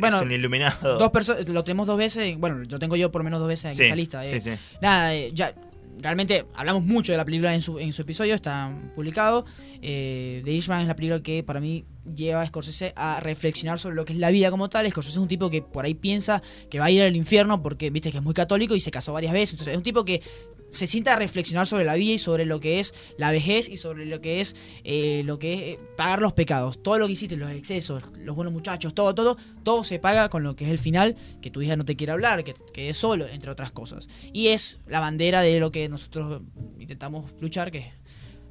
Bueno, 0.00 0.16
es 0.16 0.22
un 0.22 0.32
iluminado. 0.32 0.98
Dos 0.98 1.12
lo 1.46 1.62
tenemos 1.62 1.86
dos 1.86 1.96
veces, 1.98 2.36
bueno, 2.38 2.64
lo 2.68 2.78
tengo 2.80 2.96
yo 2.96 3.12
por 3.12 3.22
menos 3.22 3.38
dos 3.38 3.46
veces 3.48 3.66
en 3.66 3.72
sí, 3.74 3.82
esta 3.84 3.94
lista. 3.94 4.24
eh. 4.24 4.40
sí, 4.40 4.50
sí. 4.50 4.58
Nada, 4.80 5.14
eh, 5.14 5.30
ya 5.32 5.54
realmente 6.00 6.46
hablamos 6.54 6.84
mucho 6.84 7.12
de 7.12 7.18
la 7.18 7.24
película 7.24 7.54
en 7.54 7.60
su, 7.60 7.78
en 7.78 7.92
su 7.92 8.02
episodio, 8.02 8.34
está 8.34 8.76
publicado. 8.94 9.44
Eh, 9.82 10.42
The 10.44 10.50
Irishman 10.50 10.82
es 10.82 10.88
la 10.88 10.96
película 10.96 11.22
que 11.22 11.42
para 11.42 11.60
mí 11.60 11.84
lleva 12.14 12.42
a 12.42 12.46
Scorsese 12.46 12.92
a 12.96 13.20
reflexionar 13.20 13.78
sobre 13.78 13.96
lo 13.96 14.04
que 14.04 14.12
es 14.12 14.18
la 14.18 14.30
vida 14.30 14.50
como 14.50 14.68
tal. 14.68 14.88
Scorsese 14.90 15.14
es 15.14 15.22
un 15.22 15.28
tipo 15.28 15.48
que 15.50 15.62
por 15.62 15.84
ahí 15.84 15.94
piensa 15.94 16.42
que 16.68 16.78
va 16.78 16.86
a 16.86 16.90
ir 16.90 17.02
al 17.02 17.16
infierno 17.16 17.62
porque 17.62 17.90
viste 17.90 18.10
que 18.10 18.18
es 18.18 18.22
muy 18.22 18.34
católico 18.34 18.74
y 18.74 18.80
se 18.80 18.90
casó 18.90 19.12
varias 19.12 19.32
veces. 19.32 19.54
Entonces 19.54 19.72
es 19.72 19.78
un 19.78 19.82
tipo 19.82 20.04
que 20.04 20.22
se 20.70 20.86
sienta 20.86 21.14
a 21.14 21.16
reflexionar 21.16 21.66
sobre 21.66 21.84
la 21.84 21.94
vida 21.94 22.12
y 22.12 22.18
sobre 22.18 22.44
lo 22.44 22.60
que 22.60 22.80
es 22.80 22.94
la 23.16 23.30
vejez 23.30 23.68
y 23.68 23.76
sobre 23.76 24.06
lo 24.06 24.20
que 24.20 24.40
es 24.40 24.56
eh, 24.84 25.22
lo 25.24 25.38
que 25.38 25.52
es 25.52 25.60
eh, 25.60 25.80
pagar 25.96 26.20
los 26.20 26.32
pecados. 26.32 26.82
Todo 26.82 26.98
lo 26.98 27.06
que 27.06 27.12
hiciste, 27.12 27.36
los 27.36 27.50
excesos, 27.50 28.02
los 28.18 28.36
buenos 28.36 28.52
muchachos, 28.52 28.94
todo, 28.94 29.14
todo, 29.14 29.36
todo 29.62 29.84
se 29.84 29.98
paga 29.98 30.28
con 30.28 30.42
lo 30.42 30.56
que 30.56 30.64
es 30.64 30.70
el 30.70 30.78
final, 30.78 31.16
que 31.42 31.50
tu 31.50 31.62
hija 31.62 31.76
no 31.76 31.84
te 31.84 31.96
quiere 31.96 32.12
hablar, 32.12 32.44
que 32.44 32.54
quedes 32.72 32.96
solo, 32.96 33.26
entre 33.26 33.50
otras 33.50 33.72
cosas. 33.72 34.08
Y 34.32 34.48
es 34.48 34.80
la 34.86 35.00
bandera 35.00 35.40
de 35.42 35.60
lo 35.60 35.70
que 35.70 35.88
nosotros 35.88 36.42
intentamos 36.78 37.32
luchar, 37.40 37.70
que 37.70 37.92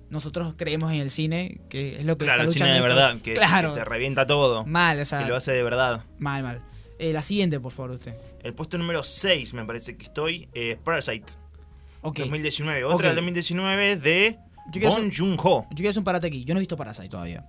nosotros 0.09 0.55
creemos 0.57 0.91
en 0.91 0.99
el 0.99 1.11
cine, 1.11 1.61
que 1.70 1.97
es 1.97 2.05
lo 2.05 2.17
que 2.17 2.26
Claro, 2.26 2.43
el 2.43 2.51
cine 2.51 2.74
de 2.74 2.82
verdad, 2.82 3.22
que, 3.22 3.34
claro, 3.34 3.74
que 3.74 3.80
te 3.80 3.86
revienta 3.86 4.26
todo, 4.26 4.65
mal, 4.65 4.99
o 4.99 5.05
sea, 5.05 5.24
que 5.24 5.30
lo 5.30 5.36
hace 5.36 5.51
de 5.51 5.63
verdad. 5.63 6.03
mal, 6.17 6.43
mal. 6.43 6.61
Eh, 6.97 7.13
la 7.13 7.22
siguiente, 7.22 7.59
por 7.59 7.72
favor, 7.72 7.91
usted. 7.91 8.13
El 8.43 8.53
puesto 8.53 8.78
número 8.78 9.03
6 9.03 9.53
me 9.53 9.63
parece 9.65 9.95
que 9.95 10.05
estoy, 10.05 10.49
eh, 10.53 10.78
Parasite, 10.84 11.34
Ok. 12.02 12.20
2019. 12.20 12.84
Otra 12.86 13.10
del 13.10 13.18
Ok. 13.18 13.24
2019 13.24 13.95
de 13.97 14.39
hacer, 14.88 15.12
Joon-ho. 15.16 15.64
yo 15.70 15.76
quiero 15.76 15.89
hacer 15.89 16.00
un 16.00 16.04
parate 16.06 16.28
aquí. 16.28 16.43
Yo 16.45 16.54
no 16.54 16.60
he 16.60 16.62
visto 16.62 16.78
Parasite 16.78 17.10
todavía. 17.10 17.45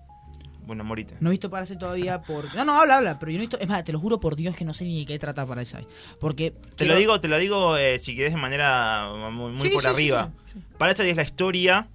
Bueno, 0.67 0.85
morite. 0.85 1.17
No 1.21 1.31
he 1.31 1.33
visto 1.33 1.51
Parasite 1.51 1.79
todavía 1.81 2.23
por... 2.23 2.55
No, 2.55 2.65
no, 2.65 2.81
habla, 2.81 2.99
habla. 2.99 3.19
Pero 3.19 3.33
yo 3.33 3.39
no 3.39 3.43
he 3.43 3.47
visto... 3.47 3.59
Es 3.59 3.69
más, 3.69 3.83
te 3.83 3.93
lo 3.93 3.99
juro 3.99 4.21
por 4.21 4.37
Dios 4.37 4.55
que 4.57 4.65
no 4.65 4.73
sé 4.73 4.85
ni 4.85 5.01
de 5.01 5.07
qué 5.07 5.19
trata 5.19 5.45
Parasite. 5.45 5.87
Porque... 6.21 6.53
Te 6.53 6.77
quiero- 6.77 6.93
lo 6.95 6.99
digo, 7.01 7.21
te 7.21 7.27
lo 7.29 7.39
digo 7.39 7.77
eh, 7.77 7.99
si 7.99 8.15
querés 8.15 8.33
de 8.35 8.41
manera 8.41 9.11
muy, 9.33 9.51
muy 9.53 9.63
Sí, 9.69 9.75
por 9.75 9.83
sí, 9.83 9.89
arriba. 9.89 10.31
sí. 10.53 10.61
Parasite 10.79 11.11
es 11.11 11.17
la 11.17 11.23
historia. 11.25 11.89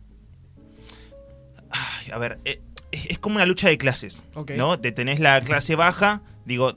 Ay, 1.69 2.11
a 2.11 2.17
ver, 2.17 2.39
eh, 2.45 2.61
es, 2.91 3.05
es 3.11 3.19
como 3.19 3.35
una 3.37 3.45
lucha 3.45 3.67
de 3.69 3.77
clases. 3.77 4.23
Ok. 4.33 4.51
¿No? 4.51 4.79
Te 4.79 4.91
tenés 4.91 5.19
la 5.19 5.41
clase 5.41 5.75
baja, 5.75 6.21
digo, 6.45 6.75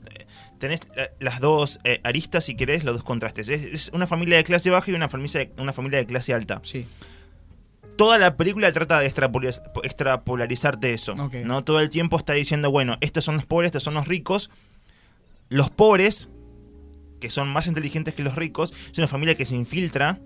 tenés 0.59 0.81
eh, 0.95 1.09
las 1.19 1.39
dos 1.39 1.79
eh, 1.83 1.99
aristas, 2.03 2.45
si 2.45 2.55
querés, 2.55 2.83
los 2.83 2.95
dos 2.95 3.03
contrastes. 3.03 3.49
Es, 3.49 3.65
es 3.65 3.91
una 3.93 4.05
familia 4.05 4.37
de 4.37 4.43
clase 4.43 4.69
baja 4.69 4.91
y 4.91 4.93
una 4.93 5.09
familia 5.09 5.39
de, 5.45 5.51
una 5.61 5.73
familia 5.73 5.99
de 5.99 6.05
clase 6.05 6.33
alta. 6.33 6.61
Sí. 6.63 6.85
Toda 7.97 8.17
la 8.17 8.37
película 8.37 8.71
trata 8.71 8.99
de 8.99 9.11
extrapolariz- 9.11 9.61
extrapolarizarte 9.83 10.93
eso. 10.93 11.15
¿no? 11.15 11.63
Todo 11.63 11.79
el 11.81 11.89
tiempo 11.89 12.17
está 12.17 12.33
diciendo, 12.33 12.71
bueno, 12.71 12.97
estos 13.01 13.25
son 13.25 13.35
los 13.35 13.45
pobres, 13.45 13.69
estos 13.69 13.83
son 13.83 13.93
los 13.95 14.07
ricos. 14.07 14.49
Los 15.49 15.69
pobres, 15.69 16.29
que 17.19 17.29
son 17.29 17.49
más 17.49 17.67
inteligentes 17.67 18.13
que 18.13 18.23
los 18.23 18.35
ricos, 18.35 18.73
es 18.91 18.97
una 18.97 19.07
familia 19.07 19.35
que 19.35 19.45
se 19.45 19.55
infiltra 19.55 20.19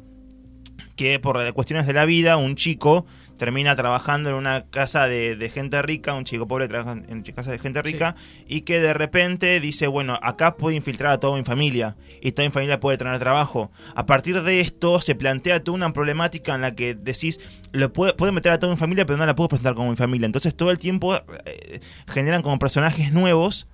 que 0.95 1.17
por 1.19 1.51
cuestiones 1.53 1.87
de 1.87 1.93
la 1.93 2.05
vida, 2.05 2.37
un 2.37 2.55
chico 2.55 3.07
termina 3.37 3.75
trabajando 3.75 4.29
en 4.29 4.35
una 4.35 4.65
casa 4.69 5.07
de, 5.07 5.35
de 5.35 5.49
gente 5.49 5.81
rica, 5.81 6.13
un 6.13 6.23
chico 6.23 6.47
pobre 6.47 6.67
trabaja 6.67 6.93
en 7.07 7.23
casa 7.23 7.51
de 7.51 7.59
gente 7.59 7.81
rica, 7.81 8.15
y 8.47 8.61
que 8.61 8.79
de 8.79 8.93
repente 8.93 9.59
dice, 9.59 9.87
bueno, 9.87 10.17
acá 10.21 10.55
puedo 10.55 10.75
infiltrar 10.75 11.13
a 11.13 11.19
toda 11.19 11.37
mi 11.37 11.43
familia, 11.43 11.95
y 12.21 12.31
toda 12.31 12.47
mi 12.47 12.51
familia 12.53 12.79
puede 12.79 12.97
tener 12.97 13.19
trabajo. 13.19 13.71
A 13.95 14.05
partir 14.05 14.41
de 14.43 14.61
esto 14.61 15.01
se 15.01 15.15
plantea 15.15 15.63
toda 15.63 15.75
una 15.75 15.91
problemática 15.93 16.55
en 16.55 16.61
la 16.61 16.75
que 16.75 16.95
decís, 16.95 17.39
lo 17.71 17.91
puedo, 17.91 18.15
puedo 18.15 18.31
meter 18.31 18.51
a 18.51 18.59
toda 18.59 18.71
mi 18.71 18.77
familia, 18.77 19.05
pero 19.05 19.17
no 19.17 19.25
la 19.25 19.35
puedo 19.35 19.49
presentar 19.49 19.73
como 19.73 19.89
mi 19.89 19.95
familia. 19.95 20.25
Entonces 20.25 20.55
todo 20.55 20.71
el 20.71 20.77
tiempo 20.77 21.15
eh, 21.45 21.79
generan 22.07 22.41
como 22.41 22.59
personajes 22.59 23.11
nuevos 23.11 23.67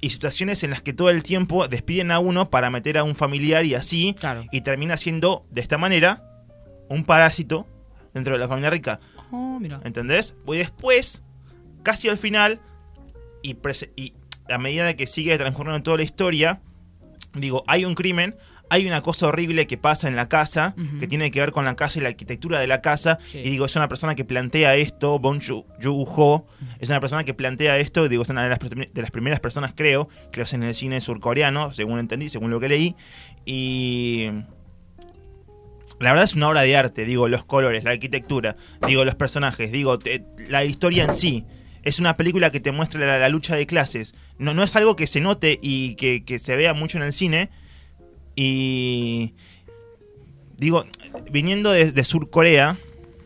y 0.00 0.10
situaciones 0.10 0.62
en 0.64 0.70
las 0.70 0.82
que 0.82 0.92
todo 0.92 1.08
el 1.10 1.22
tiempo 1.22 1.66
despiden 1.68 2.10
a 2.10 2.18
uno 2.18 2.50
para 2.50 2.68
meter 2.70 2.98
a 2.98 3.04
un 3.04 3.14
familiar 3.14 3.64
y 3.64 3.74
así, 3.74 4.14
Claro. 4.18 4.44
y 4.50 4.60
termina 4.62 4.96
siendo 4.96 5.46
de 5.50 5.60
esta 5.60 5.78
manera 5.78 6.22
un 6.88 7.04
parásito 7.04 7.66
dentro 8.14 8.32
de 8.34 8.38
la 8.40 8.48
familia 8.48 8.70
rica. 8.70 9.00
Oh, 9.30 9.58
mira. 9.60 9.80
¿Entendés? 9.84 10.34
Y 10.46 10.56
después, 10.56 11.22
casi 11.82 12.08
al 12.08 12.16
final, 12.18 12.60
y, 13.42 13.56
y 13.96 14.14
a 14.48 14.58
medida 14.58 14.84
de 14.86 14.96
que 14.96 15.06
sigue 15.06 15.36
transcurriendo 15.36 15.82
toda 15.82 15.96
la 15.98 16.02
historia, 16.04 16.60
digo, 17.34 17.64
hay 17.66 17.84
un 17.84 17.94
crimen, 17.94 18.36
hay 18.70 18.86
una 18.86 19.02
cosa 19.02 19.26
horrible 19.26 19.66
que 19.66 19.76
pasa 19.76 20.08
en 20.08 20.16
la 20.16 20.28
casa, 20.28 20.74
que 20.98 21.06
tiene 21.06 21.30
que 21.30 21.38
ver 21.40 21.52
con 21.52 21.64
la 21.66 21.76
casa 21.76 21.98
y 21.98 22.02
la 22.02 22.08
arquitectura 22.08 22.58
de 22.60 22.66
la 22.66 22.80
casa, 22.80 23.18
Sí. 23.30 23.38
y 23.38 23.50
digo, 23.50 23.66
es 23.66 23.76
una 23.76 23.88
persona 23.88 24.14
que 24.14 24.24
plantea 24.24 24.74
esto, 24.76 25.18
Bong 25.18 25.40
Joon- 25.40 25.64
Joon-ho, 25.82 26.46
es 26.78 26.88
una 26.88 26.98
persona 27.00 27.24
que 27.24 27.34
plantea 27.34 27.76
esto, 27.78 28.08
digo, 28.08 28.22
es 28.22 28.30
una 28.30 28.42
de 28.44 28.48
las, 28.48 28.58
prim- 28.58 28.90
de 28.92 29.02
las 29.02 29.10
primeras 29.10 29.40
personas, 29.40 29.74
creo, 29.76 30.08
que 30.32 30.40
lo 30.40 30.44
hacen 30.44 30.62
en 30.62 30.70
el 30.70 30.74
cine 30.74 31.00
surcoreano, 31.02 31.72
según 31.72 31.98
entendí, 31.98 32.28
según 32.30 32.50
lo 32.50 32.58
que 32.60 32.68
leí, 32.68 32.96
y... 33.44 34.30
La 36.00 36.10
verdad 36.10 36.24
es 36.24 36.34
una 36.34 36.48
obra 36.48 36.62
de 36.62 36.76
arte, 36.76 37.04
digo, 37.04 37.28
los 37.28 37.44
colores, 37.44 37.84
la 37.84 37.90
arquitectura, 37.90 38.56
digo, 38.86 39.04
los 39.04 39.14
personajes, 39.14 39.72
digo, 39.72 39.98
la 40.48 40.64
historia 40.64 41.04
en 41.04 41.14
sí. 41.14 41.44
Es 41.82 41.98
una 41.98 42.16
película 42.16 42.50
que 42.50 42.60
te 42.60 42.72
muestra 42.72 43.18
la, 43.18 43.28
lucha 43.28 43.56
de 43.56 43.66
clases. 43.66 44.14
No, 44.38 44.54
no 44.54 44.62
es 44.62 44.74
algo 44.74 44.96
que 44.96 45.06
se 45.06 45.20
note 45.20 45.58
y 45.62 45.94
que, 45.96 46.38
se 46.38 46.56
vea 46.56 46.74
mucho 46.74 46.98
en 46.98 47.04
el 47.04 47.12
cine. 47.12 47.50
Y. 48.36 49.34
Digo, 50.56 50.84
viniendo 51.30 51.72
de, 51.72 51.92
de 51.92 52.04
Sur 52.04 52.30
Corea, 52.30 52.78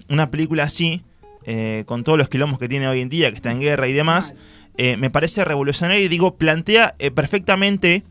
una 0.09 0.31
película 0.31 0.65
así, 0.65 1.05
eh, 1.51 1.85
con 1.87 2.05
todos 2.05 2.19
los 2.19 2.29
quilombos 2.29 2.59
que 2.59 2.69
tiene 2.69 2.89
hoy 2.89 3.01
en 3.01 3.09
día, 3.09 3.31
que 3.31 3.37
está 3.37 3.51
en 3.51 3.61
guerra 3.61 3.89
y 3.89 3.95
demás, 3.95 4.35
eh, 4.77 4.99
me 4.99 5.09
parece 5.09 5.45
revolucionaria 5.47 6.03
y 6.05 6.09
digo, 6.09 6.37
plantea 6.37 6.95
eh, 6.99 7.11
perfectamente 7.11 8.03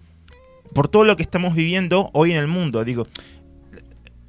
por 0.74 0.88
todo 0.88 1.06
lo 1.06 1.16
que 1.18 1.24
estamos 1.24 1.54
viviendo 1.54 2.10
hoy 2.14 2.32
en 2.32 2.38
el 2.38 2.48
mundo. 2.48 2.84
Digo, 2.84 3.04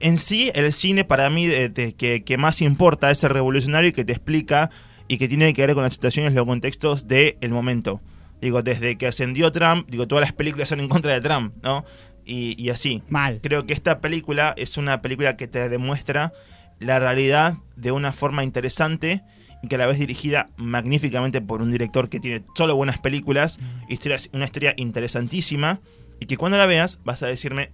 en 0.00 0.16
sí, 0.16 0.50
el 0.54 0.72
cine 0.72 1.04
para 1.04 1.28
mí 1.30 1.46
de- 1.46 1.68
de- 1.68 1.94
que, 1.94 2.22
que 2.24 2.36
más 2.38 2.60
importa 2.62 3.10
es 3.10 3.22
el 3.24 3.30
revolucionario 3.30 3.90
y 3.90 3.92
que 3.92 4.04
te 4.04 4.12
explica 4.12 4.70
y 5.08 5.18
que 5.18 5.28
tiene 5.28 5.52
que 5.54 5.66
ver 5.66 5.74
con 5.74 5.82
las 5.84 5.94
situaciones, 5.94 6.34
los 6.34 6.46
contextos 6.46 7.08
del 7.08 7.36
momento. 7.50 8.00
Digo, 8.40 8.62
desde 8.62 8.96
que 8.96 9.06
ascendió 9.08 9.50
Trump, 9.50 9.88
digo, 9.90 10.06
todas 10.06 10.22
las 10.22 10.32
películas 10.32 10.68
son 10.68 10.80
en 10.80 10.88
contra 10.88 11.12
de 11.12 11.20
Trump, 11.20 11.54
¿no? 11.62 11.84
Y, 12.24 12.54
y 12.62 12.70
así. 12.70 13.02
Mal. 13.08 13.40
Creo 13.42 13.66
que 13.66 13.72
esta 13.72 14.00
película 14.00 14.54
es 14.56 14.76
una 14.76 15.00
película 15.02 15.36
que 15.36 15.48
te 15.48 15.68
demuestra 15.68 16.32
la 16.78 16.98
realidad 17.00 17.54
de 17.74 17.90
una 17.90 18.12
forma 18.12 18.44
interesante 18.44 19.22
y 19.62 19.68
que 19.68 19.74
a 19.74 19.78
la 19.78 19.86
vez 19.86 19.98
dirigida 19.98 20.46
magníficamente 20.56 21.40
por 21.40 21.62
un 21.62 21.72
director 21.72 22.08
que 22.08 22.20
tiene 22.20 22.44
solo 22.54 22.76
buenas 22.76 22.98
películas, 23.00 23.58
historias, 23.88 24.28
una 24.32 24.44
historia 24.44 24.74
interesantísima 24.76 25.80
y 26.20 26.26
que 26.26 26.36
cuando 26.36 26.58
la 26.58 26.66
veas 26.66 27.00
vas 27.04 27.22
a 27.22 27.26
decirme, 27.26 27.70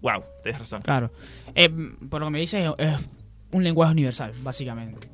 wow, 0.00 0.22
tenés 0.42 0.60
razón. 0.60 0.82
Claro. 0.82 1.10
Eh, 1.54 1.68
por 2.08 2.20
lo 2.20 2.26
que 2.26 2.30
me 2.30 2.40
dices, 2.40 2.72
es 2.78 2.96
un 3.52 3.64
lenguaje 3.64 3.92
universal, 3.92 4.32
básicamente. 4.42 5.08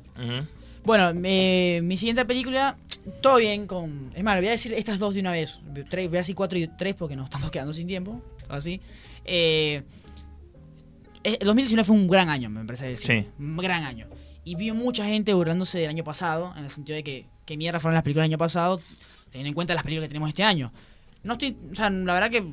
Bueno, 0.85 1.11
eh, 1.23 1.81
mi 1.83 1.97
siguiente 1.97 2.25
película, 2.25 2.77
todo 3.21 3.37
bien 3.37 3.65
con... 3.65 4.11
Es 4.15 4.23
más, 4.23 4.37
voy 4.37 4.47
a 4.47 4.51
decir 4.51 4.71
estas 4.73 4.99
dos 4.99 5.15
de 5.15 5.19
una 5.19 5.31
vez. 5.31 5.59
Tres, 5.89 6.07
voy 6.07 6.17
a 6.17 6.21
decir 6.21 6.35
cuatro 6.35 6.59
y 6.59 6.67
tres 6.67 6.93
porque 6.93 7.15
nos 7.15 7.25
estamos 7.25 7.49
quedando 7.49 7.73
sin 7.73 7.87
tiempo. 7.87 8.21
Así. 8.47 8.79
Eh, 9.25 9.81
eh, 11.23 11.37
el 11.39 11.47
2019 11.47 11.85
fue 11.85 11.95
un 11.95 12.07
gran 12.07 12.29
año, 12.29 12.51
me 12.51 12.63
parece 12.65 12.87
decir. 12.87 13.23
Sí. 13.23 13.27
Un 13.39 13.57
gran 13.57 13.83
año. 13.83 14.07
Y 14.43 14.53
vi 14.53 14.71
mucha 14.71 15.05
gente 15.05 15.33
burlándose 15.33 15.79
del 15.79 15.89
año 15.89 16.03
pasado, 16.03 16.53
en 16.55 16.65
el 16.65 16.69
sentido 16.69 16.95
de 16.95 17.03
que, 17.03 17.25
que 17.45 17.57
mierda 17.57 17.79
fueron 17.79 17.95
las 17.95 18.03
películas 18.03 18.25
del 18.25 18.33
año 18.33 18.37
pasado, 18.37 18.79
teniendo 19.31 19.47
en 19.47 19.55
cuenta 19.55 19.73
las 19.73 19.83
películas 19.83 20.05
que 20.05 20.09
tenemos 20.09 20.29
este 20.29 20.43
año. 20.43 20.71
No 21.23 21.33
estoy... 21.33 21.57
O 21.71 21.75
sea, 21.75 21.89
la 21.89 22.13
verdad 22.13 22.29
que... 22.29 22.45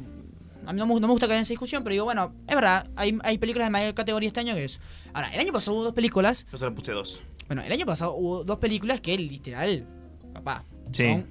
A 0.67 0.73
mí 0.73 0.79
no 0.79 0.87
me, 0.87 0.95
no 0.95 1.01
me 1.09 1.13
gusta 1.13 1.27
caer 1.27 1.39
en 1.39 1.43
esa 1.43 1.51
discusión, 1.51 1.83
pero 1.83 1.93
digo, 1.93 2.05
bueno, 2.05 2.35
es 2.47 2.55
verdad, 2.55 2.89
hay, 2.97 3.19
hay 3.23 3.39
películas 3.39 3.67
de 3.67 3.71
mayor 3.71 3.95
categoría 3.95 4.29
este 4.29 4.41
año 4.41 4.55
que 4.55 4.65
es... 4.65 4.81
Ahora, 5.13 5.33
el 5.35 5.41
año 5.41 5.53
pasado 5.53 5.77
hubo 5.77 5.85
dos 5.85 5.95
películas 5.95 6.47
Yo 6.53 6.59
solo 6.59 6.75
puse 6.75 6.93
dos. 6.93 7.21
bueno, 7.47 7.63
el 7.63 7.73
año 7.73 7.85
pasado 7.87 8.15
hubo 8.15 8.45
dos 8.45 8.59
películas 8.59 9.01
que 9.01 9.17
literal, 9.19 9.87
papá, 10.33 10.65
Sí. 10.93 11.05
son 11.09 11.27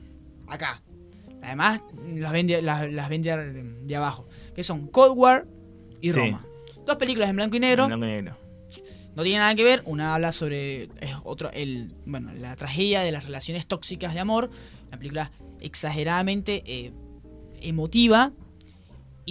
acá. 0.48 0.82
Además, 1.44 1.82
las 2.16 2.32
ven 2.32 2.46
de, 2.48 2.62
las, 2.62 2.92
las 2.92 3.10
ven 3.10 3.22
de, 3.24 3.64
de 3.84 3.96
abajo. 3.96 4.28
Que 4.56 4.64
son 4.64 4.88
Cold 4.88 5.18
War 5.18 5.48
y 6.02 6.12
Sí. 6.12 6.20
Roma. 6.20 6.46
Dos 6.86 6.98
películas 6.98 7.30
en 7.30 7.36
blanco 7.38 7.56
y 7.56 7.60
negro. 7.60 7.84
En 7.84 7.90
blanco 7.90 8.06
y 8.06 8.10
negro. 8.10 8.38
No 9.16 9.24
tiene 9.24 9.40
nada 9.40 9.56
que 9.56 9.64
ver. 9.64 9.82
Una 9.86 10.14
habla 10.14 10.32
sobre 10.32 10.84
es 10.84 11.16
otro, 11.24 11.50
el, 11.52 11.94
bueno, 12.06 12.32
la 12.34 12.56
tragedia 12.56 13.02
de 13.02 13.12
las 13.12 13.26
relaciones 13.26 13.66
tóxicas 13.66 14.14
de 14.14 14.20
amor. 14.20 14.50
Una 14.90 14.98
película 14.98 15.32
exageradamente 15.60 16.64
eh, 16.66 16.92
emotiva. 17.62 18.32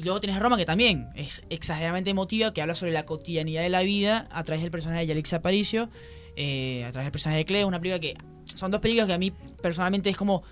Y 0.01 0.03
luego 0.03 0.19
tenés 0.19 0.39
Roma, 0.39 0.57
que 0.57 0.65
también 0.65 1.11
es 1.15 1.43
exageradamente 1.51 2.09
emotiva, 2.09 2.55
que 2.55 2.63
habla 2.63 2.75
sobre 2.75 2.91
la 2.93 3.05
cotidianidad 3.05 3.61
de 3.61 3.69
la 3.69 3.83
vida 3.83 4.29
a 4.31 4.45
través 4.45 4.63
del 4.63 4.71
personaje 4.71 5.01
de 5.01 5.09
Yalixa 5.09 5.37
Aparicio, 5.37 5.91
eh, 6.37 6.87
a 6.87 6.91
través 6.91 7.05
del 7.05 7.13
personaje 7.13 7.41
de 7.41 7.45
Cleo. 7.45 7.69
Una 7.69 7.79
película 7.81 8.01
que. 8.01 8.17
Son 8.55 8.71
dos 8.71 8.81
películas 8.81 9.09
que 9.09 9.13
a 9.13 9.19
mí 9.19 9.31
personalmente 9.61 10.09
es 10.09 10.17
como. 10.17 10.43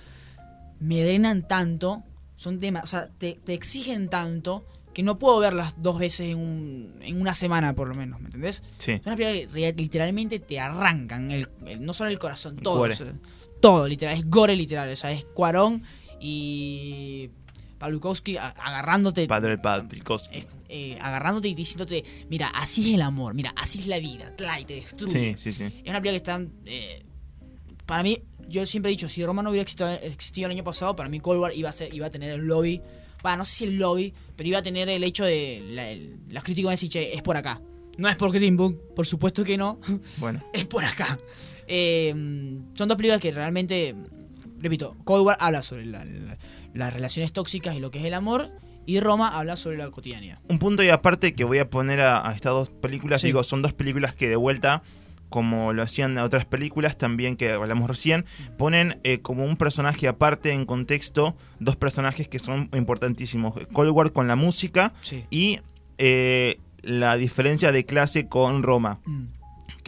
Me 0.80 1.02
drenan 1.02 1.48
tanto. 1.48 2.02
Son 2.36 2.60
temas. 2.60 2.84
O 2.84 2.86
sea, 2.88 3.08
te, 3.16 3.38
te 3.42 3.54
exigen 3.54 4.10
tanto. 4.10 4.66
Que 4.92 5.02
no 5.02 5.18
puedo 5.18 5.38
verlas 5.38 5.74
dos 5.78 5.98
veces 5.98 6.28
en, 6.28 6.36
un- 6.36 6.94
en 7.00 7.18
una 7.18 7.32
semana, 7.32 7.72
por 7.74 7.88
lo 7.88 7.94
menos. 7.94 8.20
¿Me 8.20 8.26
entendés? 8.26 8.62
Sí. 8.76 9.00
Son 9.02 9.14
unas 9.14 9.16
películas 9.16 9.72
que 9.74 9.82
literalmente 9.82 10.40
te 10.40 10.60
arrancan, 10.60 11.30
el, 11.30 11.48
el- 11.66 11.82
no 11.86 11.94
solo 11.94 12.10
el 12.10 12.18
corazón, 12.18 12.56
todo. 12.58 12.76
cuore. 12.78 12.92
o 12.92 12.96
sea, 12.98 13.12
todo, 13.62 13.88
literal, 13.88 14.14
es 14.18 14.28
gore 14.28 14.54
literal. 14.56 14.92
O 14.92 14.96
sea, 14.96 15.10
es 15.12 15.24
Cuarón 15.24 15.84
y 16.20 17.30
Pawlikowski 17.78 18.36
agarrándote. 18.36 19.26
Padre 19.26 19.58
Patrikowski. 19.58 20.38
es, 20.38 20.48
eh, 20.68 20.98
agarrándote 21.00 21.48
y 21.48 21.54
diciéndote, 21.54 22.04
mira, 22.28 22.48
así 22.48 22.88
es 22.88 22.94
el 22.96 23.02
amor, 23.02 23.34
mira, 23.34 23.52
así 23.56 23.78
es 23.80 23.86
la 23.86 23.98
vida, 23.98 24.34
y 24.60 24.64
te 24.64 24.74
destruye. 24.74 25.36
Sí, 25.36 25.52
sí, 25.52 25.52
sí. 25.52 25.64
Es 25.84 25.88
una 25.90 26.00
película 26.00 26.10
que 26.12 26.16
está. 26.16 26.40
eh, 26.66 27.02
para 27.86 28.02
mí, 28.02 28.18
yo 28.48 28.66
siempre 28.66 28.90
he 28.90 28.92
dicho, 28.92 29.08
si 29.08 29.24
Roma 29.24 29.42
no 29.42 29.50
hubiera 29.50 29.62
existido, 29.62 29.90
existido 29.90 30.46
el 30.46 30.52
año 30.56 30.64
pasado, 30.64 30.94
para 30.96 31.08
mí 31.08 31.20
Cold 31.20 31.40
War 31.40 31.54
iba 31.54 31.68
a, 31.70 31.72
ser, 31.72 31.94
iba 31.94 32.06
a 32.06 32.10
tener 32.10 32.30
el 32.30 32.46
lobby. 32.46 32.80
Bueno, 33.22 33.38
no 33.38 33.44
sé 33.44 33.52
si 33.56 33.64
el 33.64 33.76
lobby, 33.78 34.12
pero 34.36 34.48
iba 34.48 34.58
a 34.58 34.62
tener 34.62 34.88
el 34.88 35.02
hecho 35.04 35.24
de. 35.24 35.62
La, 35.70 35.90
el- 35.90 36.18
los 36.28 36.42
críticos 36.44 36.66
van 36.68 36.72
a 36.72 36.74
decir, 36.74 36.90
che, 36.90 37.14
es 37.14 37.22
por 37.22 37.36
acá. 37.36 37.60
No 37.96 38.08
es 38.08 38.16
por 38.16 38.30
Green 38.32 38.56
Book, 38.56 38.94
por 38.94 39.06
supuesto 39.06 39.42
que 39.44 39.56
no. 39.56 39.80
Bueno. 40.18 40.44
es 40.52 40.64
por 40.66 40.84
acá. 40.84 41.18
Eh, 41.66 42.10
son 42.74 42.88
dos 42.88 42.96
películas 42.96 43.20
que 43.20 43.30
realmente, 43.32 43.94
repito, 44.60 44.96
Cold 45.04 45.26
War 45.26 45.36
habla 45.40 45.62
sobre 45.62 45.86
la- 45.86 46.04
la- 46.04 46.38
las 46.74 46.92
relaciones 46.92 47.32
tóxicas 47.32 47.74
y 47.74 47.80
lo 47.80 47.90
que 47.90 47.98
es 48.00 48.04
el 48.04 48.14
amor, 48.14 48.50
y 48.86 49.00
Roma 49.00 49.28
habla 49.38 49.56
sobre 49.56 49.76
la 49.76 49.90
cotidianidad. 49.90 50.38
Un 50.48 50.58
punto 50.58 50.82
y 50.82 50.88
aparte 50.88 51.34
que 51.34 51.44
voy 51.44 51.58
a 51.58 51.68
poner 51.68 52.00
a, 52.00 52.26
a 52.28 52.34
estas 52.34 52.52
dos 52.52 52.70
películas, 52.70 53.20
Sí. 53.20 53.26
digo, 53.28 53.42
son 53.42 53.60
dos 53.62 53.72
películas 53.74 54.14
que 54.14 54.28
de 54.28 54.36
vuelta, 54.36 54.82
como 55.28 55.74
lo 55.74 55.82
hacían 55.82 56.16
otras 56.16 56.46
películas 56.46 56.96
también 56.96 57.36
que 57.36 57.50
hablamos 57.52 57.90
recién, 57.90 58.24
ponen 58.56 58.98
eh, 59.04 59.18
como 59.20 59.44
un 59.44 59.56
personaje 59.58 60.08
aparte 60.08 60.52
en 60.52 60.64
contexto, 60.64 61.36
dos 61.60 61.76
personajes 61.76 62.28
que 62.28 62.38
son 62.38 62.70
importantísimos. 62.74 63.52
Cold 63.74 63.90
War 63.90 64.12
con 64.12 64.26
la 64.26 64.36
música 64.36 64.94
Sí. 65.02 65.24
y 65.28 65.60
eh, 65.98 66.58
la 66.80 67.16
diferencia 67.16 67.72
de 67.72 67.84
clase 67.84 68.26
con 68.28 68.62
Roma. 68.62 69.00
Mm. 69.04 69.24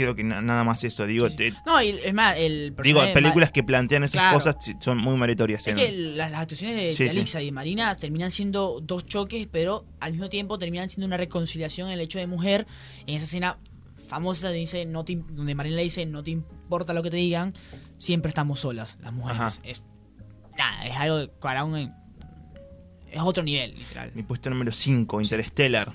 Creo 0.05 0.15
que 0.15 0.25
na- 0.25 0.41
nada 0.43 0.65
más 0.65 0.83
eso, 0.85 1.07
digo, 1.07 1.27
Sí, 1.29 1.33
sí. 1.33 1.37
te- 1.37 1.55
No, 1.67 1.81
y 1.83 1.91
es 1.91 2.15
más, 2.15 2.37
el 2.37 2.75
digo, 2.83 3.01
películas 3.13 3.51
que 3.51 3.63
plantean 3.63 4.05
esas 4.05 4.21
Claro. 4.21 4.37
cosas 4.37 4.57
sí, 4.61 4.75
son 4.81 4.99
muy 4.99 5.17
meritorias. 5.17 5.67
Es 5.67 5.75
¿no? 5.75 5.81
que 5.81 5.93
las, 5.93 6.31
las 6.31 6.41
actuaciones 6.43 6.77
de, 6.77 6.93
Sí, 6.95 7.05
de 7.05 7.27
sí. 7.27 7.39
Y 7.39 7.45
de 7.47 7.53
Marina 7.53 7.95
terminan 7.95 8.31
siendo 8.31 8.81
dos 8.83 9.05
choques, 9.07 9.47
pero 9.51 9.85
al 10.01 10.13
mismo 10.13 10.29
tiempo 10.29 10.59
terminan 10.59 10.91
siendo 10.91 11.07
una 11.07 11.17
reconciliación 11.17 11.89
en 11.89 11.95
el 11.95 12.01
hecho 12.01 12.19
de 12.19 12.27
mujer. 12.27 12.67
En 13.07 13.15
esa 13.17 13.25
escena 13.25 13.59
famosa 14.09 14.47
donde, 14.49 14.59
dice, 14.61 14.87
no 14.87 15.05
te 15.05 15.13
im- 15.13 15.27
donde 15.27 15.55
Marina 15.55 15.77
le 15.77 15.83
dice, 15.83 16.05
no 16.07 16.23
te 16.23 16.31
importa 16.33 16.93
lo 16.93 17.03
que 17.03 17.11
te 17.11 17.17
digan, 17.17 17.55
siempre 17.99 18.29
estamos 18.31 18.61
solas, 18.61 18.99
las 19.03 19.13
mujeres. 19.13 19.41
Ajá. 19.41 19.53
Es, 19.63 19.83
nada, 20.59 20.87
es 20.87 20.97
algo 20.97 21.21
que 21.21 21.29
para 21.41 21.65
un- 21.65 21.77
Es 23.13 23.21
otro 23.23 23.43
nivel, 23.43 23.75
literal. 23.77 24.13
Mi 24.15 24.23
puesto 24.23 24.51
número 24.51 24.71
5, 24.73 25.21
Interstellar. 25.21 25.93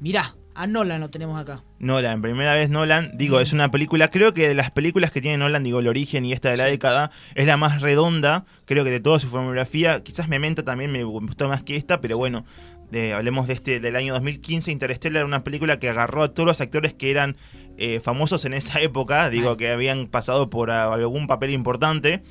Mirá, 0.00 0.34
a 0.56 0.66
Nolan 0.66 1.00
lo 1.00 1.10
tenemos 1.10 1.40
acá. 1.40 1.62
Nolan, 1.78 2.22
primera 2.22 2.54
vez 2.54 2.70
Nolan, 2.70 3.12
digo, 3.16 3.40
es 3.40 3.52
una 3.52 3.70
película, 3.70 4.10
creo 4.10 4.34
que 4.34 4.48
de 4.48 4.54
las 4.54 4.70
películas 4.70 5.10
que 5.12 5.20
tiene 5.20 5.36
Nolan, 5.38 5.62
digo, 5.62 5.80
el 5.80 5.88
origen 5.88 6.24
y 6.24 6.32
esta 6.32 6.50
de 6.50 6.56
la 6.56 6.64
Sí. 6.64 6.70
década, 6.72 7.10
es 7.34 7.46
la 7.46 7.56
más 7.56 7.82
redonda, 7.82 8.44
creo 8.64 8.82
que 8.84 8.90
de 8.90 9.00
toda 9.00 9.18
su 9.20 9.28
filmografía, 9.28 10.00
quizás 10.00 10.28
Memento 10.28 10.64
también 10.64 10.90
me 10.90 11.04
gustó 11.04 11.48
más 11.48 11.62
que 11.62 11.76
esta, 11.76 12.00
pero 12.00 12.16
bueno, 12.16 12.44
de, 12.90 13.12
hablemos 13.14 13.46
de 13.48 13.54
este 13.54 13.80
del 13.80 13.96
año 13.96 14.12
2015, 14.14 14.70
Interstellar 14.70 15.16
era 15.18 15.26
una 15.26 15.42
película 15.44 15.78
que 15.78 15.88
agarró 15.88 16.22
a 16.22 16.32
todos 16.34 16.46
los 16.46 16.60
actores 16.60 16.94
que 16.94 17.10
eran 17.10 17.36
eh, 17.78 18.00
famosos 18.00 18.44
en 18.44 18.54
esa 18.54 18.80
época, 18.80 19.28
digo 19.28 19.56
que 19.56 19.70
habían 19.70 20.06
pasado 20.06 20.48
por 20.50 20.70
algún 20.70 21.26
papel 21.26 21.50
importante. 21.50 22.22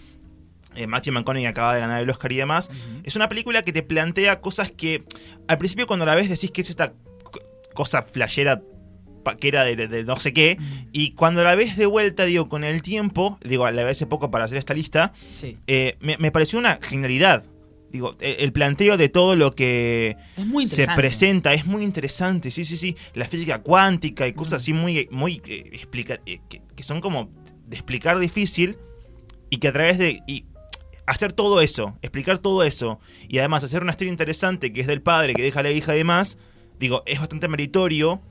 Eh, 0.76 0.88
Matthew 0.88 1.14
McConaughey 1.14 1.46
acaba 1.46 1.74
de 1.74 1.80
ganar 1.80 2.02
el 2.02 2.10
Oscar 2.10 2.32
y 2.34 2.36
demás. 2.38 2.70
Es 3.04 3.16
una 3.16 3.30
película 3.30 3.62
que 3.64 3.72
te 3.72 3.82
plantea 3.84 4.42
cosas 4.42 4.72
que 4.72 5.04
al 5.48 5.58
principio 5.58 5.88
cuando 5.88 6.06
la 6.06 6.16
ves 6.16 6.28
decís 6.30 6.52
que 6.52 6.62
es 6.62 6.70
esta 6.70 6.92
cosa 7.76 8.02
flashera 8.02 8.62
que 9.40 9.48
era 9.48 9.64
de, 9.64 10.04
no 10.04 10.20
sé 10.20 10.34
qué. 10.34 10.58
Y 10.92 11.12
cuando 11.12 11.44
la 11.44 11.56
ves 11.56 11.78
de 11.78 11.88
vuelta, 11.88 12.26
digo, 12.26 12.48
con 12.48 12.64
el 12.64 12.82
tiempo, 12.84 13.40
digo, 13.44 13.70
la 13.72 13.84
ves 13.84 13.98
hace 13.98 14.06
poco 14.06 14.30
para 14.30 14.46
hacer 14.46 14.58
esta 14.60 14.74
lista, 14.76 15.14
Sí. 15.34 15.58
eh, 15.68 15.98
me, 16.00 16.18
me 16.18 16.32
pareció 16.32 16.60
una 16.60 16.78
genialidad. 16.82 17.44
Digo, 17.92 18.16
el, 18.20 18.36
el 18.40 18.52
planteo 18.52 18.98
de 18.98 19.10
todo 19.10 19.36
lo 19.36 19.52
que 19.52 20.16
Es 20.38 20.46
muy 20.46 20.68
se 20.68 20.86
presenta 20.96 21.54
es 21.56 21.66
muy 21.66 21.84
interesante, 21.84 22.52
sí, 22.52 22.66
sí, 22.66 22.78
sí. 22.78 22.96
La 23.16 23.26
física 23.26 23.60
cuántica 23.64 24.28
y 24.28 24.34
cosas 24.34 24.62
así 24.62 24.74
muy, 24.74 25.08
muy 25.12 25.42
eh, 25.48 25.70
explica, 25.74 26.20
eh, 26.28 26.40
que, 26.50 26.62
que 26.76 26.84
son 26.84 27.02
como 27.02 27.32
de 27.66 27.76
explicar 27.78 28.20
difícil 28.20 28.78
y 29.50 29.58
que 29.58 29.70
a 29.70 29.74
través 29.74 29.98
de 29.98 30.20
y 30.28 30.46
hacer 31.08 31.34
todo 31.34 31.62
eso, 31.62 31.98
explicar 32.02 32.38
todo 32.40 32.64
eso 32.64 33.00
y 33.28 33.40
además 33.40 33.64
hacer 33.64 33.82
una 33.82 33.92
historia 33.92 34.12
interesante 34.12 34.72
que 34.74 34.82
es 34.82 34.88
del 34.88 35.02
padre 35.02 35.34
que 35.34 35.42
deja 35.42 35.62
a 35.62 35.64
la 35.64 35.72
hija 35.72 35.96
y 35.96 36.00
demás, 36.00 36.38
digo, 36.80 37.04
es 37.06 37.20
bastante 37.20 37.48
meritorio 37.48 38.22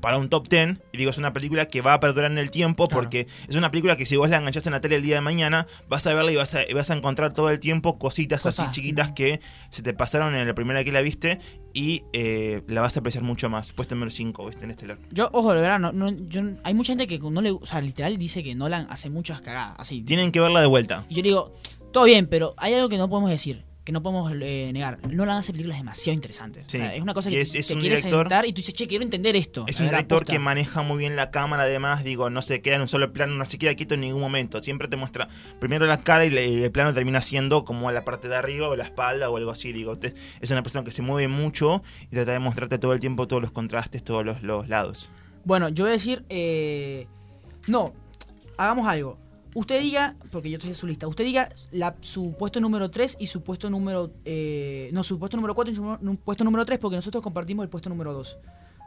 para 0.00 0.16
un 0.16 0.28
top 0.28 0.48
10 0.48 0.76
y 0.92 0.96
digo, 0.98 1.10
es 1.10 1.18
una 1.18 1.32
película 1.32 1.66
que 1.66 1.80
va 1.80 1.94
a 1.94 1.98
perdurar 1.98 2.30
en 2.30 2.38
el 2.38 2.52
tiempo 2.52 2.86
Claro. 2.86 3.02
porque 3.02 3.26
es 3.48 3.56
una 3.56 3.72
película 3.72 3.96
que 3.96 4.06
si 4.06 4.14
vos 4.16 4.30
la 4.30 4.36
enganchás 4.36 4.64
en 4.66 4.72
la 4.72 4.80
tele 4.80 4.94
el 4.94 5.02
día 5.02 5.16
de 5.16 5.20
mañana, 5.22 5.66
vas 5.88 6.06
a 6.06 6.14
verla 6.14 6.30
y 6.30 6.36
vas 6.36 6.54
a, 6.54 6.60
vas 6.72 6.90
a 6.90 6.94
encontrar 6.94 7.32
todo 7.32 7.50
el 7.50 7.58
tiempo 7.58 7.98
cositas 7.98 8.40
Cosas, 8.42 8.68
así 8.68 8.80
chiquitas 8.80 9.10
que 9.10 9.40
se 9.70 9.82
te 9.82 9.94
pasaron 9.94 10.36
en 10.36 10.46
la 10.46 10.54
primera 10.54 10.84
que 10.84 10.92
la 10.92 11.00
viste 11.00 11.40
y 11.74 12.04
eh, 12.12 12.62
la 12.68 12.80
vas 12.80 12.96
a 12.96 13.00
apreciar 13.00 13.24
mucho 13.24 13.48
más. 13.48 13.72
Puesto 13.72 13.96
número 13.96 14.12
5, 14.12 14.46
¿viste? 14.46 14.64
En 14.64 14.70
este 14.70 14.84
estelar. 14.84 14.98
Yo, 15.10 15.30
ojo, 15.32 15.52
de 15.52 15.60
verdad, 15.62 15.80
no, 15.80 15.90
no- 15.92 16.10
yo- 16.28 16.42
hay 16.62 16.74
mucha 16.74 16.92
gente 16.92 17.08
que 17.08 17.18
no 17.18 17.42
le. 17.42 17.50
O 17.50 17.66
sea, 17.66 17.80
literal 17.80 18.16
dice 18.18 18.44
que 18.44 18.54
Nolan 18.54 18.86
hace 18.90 19.10
muchas 19.10 19.40
cagadas. 19.40 19.74
Así. 19.78 20.02
Tienen 20.02 20.30
que 20.32 20.38
verla 20.40 20.60
de 20.60 20.66
vuelta. 20.68 21.04
Y 21.08 21.16
yo 21.16 21.22
digo, 21.22 21.52
todo 21.92 22.04
bien, 22.04 22.26
pero 22.28 22.54
hay 22.56 22.74
algo 22.74 22.88
que 22.88 22.98
no 22.98 23.08
podemos 23.10 23.30
decir, 23.30 23.64
que 23.88 23.92
no 23.92 24.02
podemos 24.02 24.30
eh, 24.42 24.70
negar. 24.74 24.98
Nolan 25.10 25.38
hace 25.38 25.50
películas 25.50 25.78
demasiado 25.78 26.12
interesantes. 26.12 26.66
O 26.66 26.70
Sí. 26.70 26.76
sea, 26.76 26.94
es 26.94 27.00
una 27.00 27.14
cosa 27.14 27.30
que 27.30 27.40
es- 27.40 27.52
te, 27.52 27.58
es 27.60 27.68
te 27.68 27.72
un 27.72 27.80
quieres 27.80 28.00
director- 28.04 28.26
sentar 28.26 28.44
y 28.44 28.52
tú 28.52 28.56
dices, 28.56 28.74
che, 28.74 28.86
quiero 28.86 29.02
entender 29.02 29.34
esto. 29.34 29.64
Es 29.66 29.80
un 29.80 29.86
ver, 29.86 29.94
director 29.94 30.16
aposta. 30.18 30.32
que 30.34 30.38
maneja 30.38 30.82
muy 30.82 30.98
bien 30.98 31.16
la 31.16 31.30
cámara, 31.30 31.62
además, 31.62 32.04
digo, 32.04 32.28
no 32.28 32.42
se 32.42 32.60
queda 32.60 32.76
en 32.76 32.82
un 32.82 32.88
solo 32.88 33.14
plano, 33.14 33.34
no 33.36 33.46
se 33.46 33.56
queda 33.56 33.74
quieto 33.76 33.94
en 33.94 34.02
ningún 34.02 34.20
momento. 34.20 34.62
Siempre 34.62 34.88
te 34.88 34.96
muestra 34.98 35.30
primero 35.58 35.86
la 35.86 36.02
cara 36.02 36.26
y 36.26 36.28
le- 36.30 36.46
y 36.48 36.62
el 36.64 36.70
plano 36.70 36.92
termina 36.92 37.22
siendo 37.22 37.64
como 37.64 37.90
la 37.90 38.04
parte 38.04 38.28
de 38.28 38.36
arriba 38.36 38.68
o 38.68 38.76
la 38.76 38.84
espalda 38.84 39.30
o 39.30 39.38
algo 39.38 39.52
así. 39.52 39.72
Digo, 39.72 39.96
te- 39.96 40.12
es 40.42 40.50
una 40.50 40.62
persona 40.62 40.84
que 40.84 40.92
se 40.92 41.00
mueve 41.00 41.26
mucho 41.28 41.82
y 42.02 42.08
trata 42.14 42.32
de 42.32 42.40
mostrarte 42.40 42.78
todo 42.78 42.92
el 42.92 43.00
tiempo 43.00 43.26
todos 43.26 43.40
los 43.40 43.52
contrastes, 43.52 44.04
todos 44.04 44.22
los, 44.22 44.42
los 44.42 44.68
lados. 44.68 45.08
Bueno, 45.46 45.70
yo 45.70 45.84
voy 45.84 45.92
a 45.92 45.92
decir, 45.94 46.26
eh, 46.28 47.06
no, 47.68 47.94
hagamos 48.58 48.86
algo. 48.86 49.18
Usted 49.58 49.80
diga, 49.82 50.14
porque 50.30 50.50
yo 50.50 50.56
estoy 50.56 50.70
en 50.70 50.76
su 50.76 50.86
lista, 50.86 51.08
usted 51.08 51.24
diga 51.24 51.48
la, 51.72 51.96
su 52.00 52.36
puesto 52.38 52.60
número 52.60 52.90
3 52.92 53.16
y 53.18 53.26
su 53.26 53.42
puesto 53.42 53.68
número... 53.68 54.12
eh, 54.24 54.88
no, 54.92 55.02
su 55.02 55.18
puesto 55.18 55.36
número 55.36 55.52
4 55.56 55.72
y 55.72 55.74
su 55.74 55.82
nu- 56.00 56.16
puesto 56.16 56.44
número 56.44 56.64
3, 56.64 56.78
porque 56.78 56.94
nosotros 56.94 57.22
compartimos 57.24 57.64
el 57.64 57.68
puesto 57.68 57.88
número 57.88 58.12
2. 58.12 58.38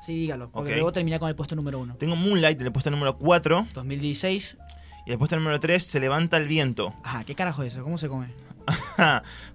Sí, 0.05 0.13
dígalo, 0.13 0.49
porque 0.49 0.69
Ok. 0.71 0.75
luego 0.77 0.93
termina 0.93 1.19
con 1.19 1.27
el 1.27 1.35
puesto 1.35 1.57
número 1.57 1.77
1. 1.79 1.95
Tengo 1.97 2.15
Moonlight 2.15 2.57
en 2.61 2.67
el 2.67 2.71
puesto 2.71 2.89
número 2.89 3.17
4 3.17 3.67
2016. 3.73 4.57
y 5.07 5.11
el 5.11 5.17
puesto 5.17 5.35
número 5.35 5.59
3 5.59 5.85
se 5.85 5.99
levanta 5.99 6.37
el 6.37 6.47
viento. 6.47 6.93
Ajá, 7.03 7.25
¿qué 7.25 7.35
carajo 7.35 7.63
es 7.63 7.73
eso? 7.73 7.83
¿Cómo 7.83 7.97
se 7.97 8.07
come? 8.07 8.27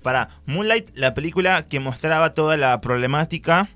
para 0.03 0.29
Moonlight, 0.47 0.91
la 0.97 1.15
película 1.15 1.67
que 1.67 1.81
mostraba 1.81 2.35
toda 2.35 2.57
la 2.59 2.81
problemática. 2.83 3.71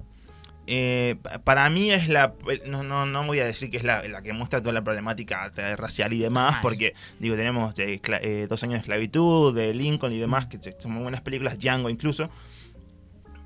Eh, 0.72 1.16
pa- 1.22 1.38
para 1.40 1.68
mí 1.68 1.90
es 1.90 2.08
la. 2.08 2.32
No, 2.66 2.82
no, 2.84 3.04
no 3.04 3.26
voy 3.26 3.40
a 3.40 3.44
decir 3.44 3.70
que 3.70 3.76
es 3.76 3.82
la, 3.84 4.06
la 4.08 4.22
que 4.22 4.32
muestra 4.32 4.60
toda 4.60 4.72
la 4.72 4.82
problemática 4.82 5.52
racial 5.76 6.12
y 6.12 6.18
demás, 6.20 6.54
Ay. 6.56 6.62
porque, 6.62 6.94
digo, 7.18 7.34
tenemos 7.36 7.76
eh, 7.78 8.00
eh, 8.22 8.46
Dos 8.48 8.62
años 8.62 8.74
de 8.74 8.78
esclavitud, 8.80 9.54
de 9.54 9.74
Lincoln 9.74 10.12
y 10.12 10.18
demás, 10.18 10.46
que 10.46 10.58
son 10.78 10.92
muy 10.92 11.02
buenas 11.02 11.20
películas, 11.22 11.58
Django 11.58 11.90
incluso. 11.90 12.30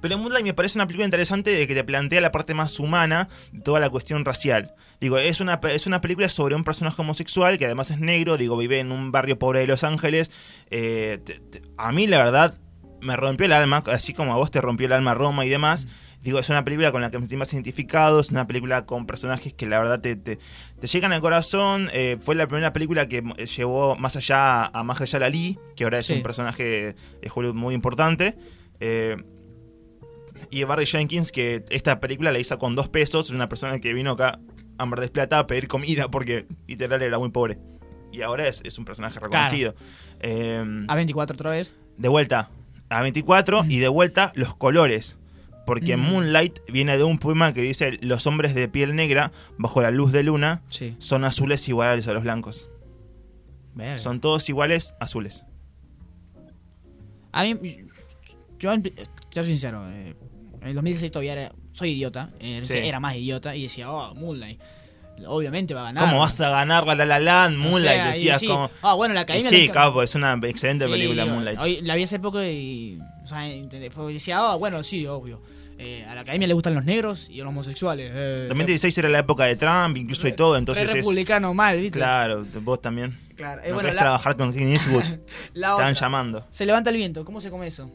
Pero 0.01 0.19
Moonlight 0.19 0.45
me 0.45 0.53
parece 0.53 0.77
una 0.77 0.87
película 0.87 1.07
interesante 1.07 1.51
de 1.51 1.67
que 1.67 1.75
te 1.75 1.83
plantea 1.83 2.21
la 2.21 2.31
parte 2.31 2.53
más 2.53 2.79
humana 2.79 3.29
de 3.53 3.61
toda 3.61 3.81
la 3.81 3.89
cuestión 3.89 4.25
racial. 4.27 4.75
Digo, 5.01 5.17
es 5.19 5.41
una, 5.41 5.59
es 5.73 5.87
una 5.87 6.03
película 6.03 6.29
sobre 6.29 6.55
un 6.55 6.63
personaje 6.63 7.01
homosexual 7.01 7.59
que 7.59 7.65
además 7.65 7.91
es 7.91 7.99
negro, 8.01 8.37
digo, 8.37 8.57
vive 8.59 8.81
en 8.81 8.93
un 8.93 9.13
barrio 9.13 9.39
pobre 9.39 9.61
de 9.61 9.67
Los 9.67 9.83
Ángeles. 9.83 10.31
Eh, 10.71 11.21
te- 11.25 11.41
te- 11.41 11.63
a 11.79 11.91
mí, 11.91 12.07
la 12.07 12.23
verdad, 12.23 12.55
me 13.01 13.17
rompió 13.17 13.47
el 13.47 13.53
alma, 13.53 13.83
así 13.87 14.13
como 14.13 14.35
a 14.35 14.37
vos 14.37 14.51
te 14.51 14.61
rompió 14.61 14.87
el 14.87 14.93
alma 14.93 15.15
Roma 15.15 15.47
y 15.47 15.49
demás. 15.49 15.89
Digo, 16.25 16.39
es 16.39 16.49
una 16.49 16.65
película 16.65 16.91
con 16.91 17.03
la 17.03 17.11
que 17.11 17.19
me 17.19 17.23
sentí 17.25 17.37
más 17.37 17.53
identificado, 17.53 18.19
es 18.19 18.31
una 18.31 18.47
película 18.47 18.87
con 18.87 19.07
personajes 19.07 19.53
que 19.53 19.67
la 19.67 19.79
verdad 19.79 20.01
te, 20.01 20.17
te, 20.17 20.39
te 20.81 20.87
llegan 20.87 21.13
al 21.13 21.21
corazón. 21.21 21.89
Eh, 21.93 22.17
fue 22.21 22.35
la 22.35 22.47
primera 22.47 22.73
película 22.73 23.07
que 23.09 23.23
eh, 23.37 23.45
llevó 23.47 23.95
más 23.97 24.17
allá 24.17 24.65
a 24.67 24.83
Mahershala 24.83 25.27
Ali, 25.27 25.59
que 25.77 25.85
ahora 25.85 25.99
es 25.99 26.07
Sí. 26.07 26.15
un 26.15 26.23
personaje 26.23 26.65
de 27.21 27.31
Hollywood 27.33 27.55
muy 27.55 27.75
importante. 27.75 28.37
Eh, 28.81 29.17
y 30.51 30.65
Barry 30.65 30.87
Jenkins, 30.87 31.31
que 31.31 31.65
esta 31.71 32.01
película 32.01 32.33
la 32.33 32.39
hizo 32.39 32.59
con 32.59 32.75
dos 32.75 32.89
pesos, 32.89 33.31
una 33.31 33.49
persona 33.49 33.79
que 33.79 33.93
vino 33.93 34.13
acá 34.13 34.41
a 34.79 34.87
Mar 34.87 35.01
del 35.01 35.11
Plata 35.11 35.39
a 35.39 35.47
pedir 35.47 35.69
comida 35.69 36.09
porque 36.11 36.47
literal 36.67 37.03
era 37.03 37.19
muy 37.19 37.31
pobre. 37.31 37.59
Y 38.13 38.23
ahora 38.23 38.49
es, 38.49 38.61
es 38.65 38.79
un 38.79 38.85
personaje 38.85 39.21
reconocido. 39.21 39.75
Eh, 40.21 40.63
A24 40.89 41.33
otra 41.33 41.51
vez. 41.51 41.75
de 41.99 42.09
vuelta 42.09 42.49
a 42.89 43.03
24 43.03 43.65
y 43.69 43.79
de 43.79 43.89
vuelta 43.89 44.33
los 44.37 44.55
colores. 44.57 45.17
Porque 45.67 45.97
Mm. 45.97 46.01
Moonlight 46.01 46.59
viene 46.71 46.97
de 46.99 47.05
un 47.05 47.19
poema 47.19 47.53
que 47.55 47.63
dice: 47.63 47.99
Los 48.03 48.27
hombres 48.27 48.55
de 48.55 48.69
piel 48.69 48.95
negra, 48.95 49.33
bajo 49.59 49.81
la 49.83 49.91
luz 49.91 50.13
de 50.13 50.23
luna, 50.23 50.63
Sí. 50.69 50.95
son 50.99 51.25
azules 51.25 51.67
iguales 51.69 52.07
a 52.09 52.13
los 52.13 52.23
blancos. 52.23 52.69
Son 53.97 54.21
todos 54.21 54.49
iguales, 54.49 54.95
azules. 55.01 55.45
A 57.33 57.43
mí, 57.43 57.57
yo, 58.59 58.73
yo 59.33 59.45
sincero, 59.45 59.91
eh, 59.91 60.15
en 60.61 60.69
el 60.69 60.75
2016 60.75 61.11
todavía 61.11 61.33
era, 61.33 61.53
soy 61.73 61.91
idiota, 61.91 62.31
eh, 62.39 62.63
Sí. 62.65 62.75
era 62.75 63.01
más 63.01 63.17
idiota 63.17 63.57
y 63.57 63.65
decía, 63.65 63.91
oh, 63.91 64.15
Moonlight, 64.15 64.61
obviamente 65.27 65.75
va 65.75 65.81
a 65.81 65.85
ganar. 65.87 66.05
¿Cómo 66.09 66.21
vas 66.21 66.41
a 66.41 66.51
ganar 66.51 66.87
la 66.87 66.95
La 66.95 67.05
La 67.05 67.19
Land? 67.19 67.57
O 67.57 67.59
Moonlight, 67.71 67.97
sea, 67.97 68.09
decías 68.13 68.41
sí. 68.41 68.47
como. 68.47 68.71
Ah, 68.83 68.95
bueno, 68.95 69.15
la 69.15 69.23
academia... 69.23 69.49
sí, 69.51 69.67
le- 69.67 69.71
capo, 69.71 70.03
es 70.05 70.15
una 70.15 70.39
excelente 70.45 70.85
Sí, 70.85 70.91
película 70.91 71.27
Moonlight. 71.27 71.59
Hoy 71.59 71.81
la 71.83 71.97
vi 71.97 72.05
hace 72.05 72.21
poco 72.21 72.41
y, 72.45 73.01
o 73.25 73.27
sea, 73.27 73.41
decía, 73.43 74.39
ah, 74.39 74.55
bueno, 74.55 74.85
sí, 74.85 75.05
obvio. 75.07 75.43
Eh, 75.79 76.05
a 76.09 76.15
la 76.15 76.21
academia 76.21 76.47
le 76.47 76.55
gustan 76.55 76.75
los 76.75 76.85
negros 76.85 77.29
y 77.29 77.39
los 77.39 77.49
homosexuales. 77.49 78.11
Eh, 78.15 78.47
2016 78.49 78.99
era 78.99 79.09
la 79.09 79.19
época 79.21 79.45
de 79.45 79.57
Trump, 79.57 79.97
incluso 79.97 80.29
y 80.29 80.33
todo, 80.33 80.57
entonces 80.57 80.87
es. 80.89 80.93
republicano 80.93 81.53
mal, 81.53 81.79
¿viste? 81.79 81.99
Claro, 81.99 82.47
vos 82.63 82.81
también. 82.81 83.17
Claro. 83.37 83.63
Eh, 83.65 83.69
no 83.69 83.75
bueno, 83.75 83.93
la, 83.93 84.01
trabajar 84.01 84.37
con 84.37 84.53
Clint 84.53 84.73
Eastwood. 84.73 85.03
la 85.55 85.69
Estaban 85.71 85.93
otra. 85.93 85.93
llamando. 85.93 86.47
Se 86.51 86.65
levanta 86.65 86.91
el 86.91 86.97
viento, 86.97 87.25
¿cómo 87.25 87.41
se 87.41 87.51
come 87.51 87.67
eso? 87.67 87.91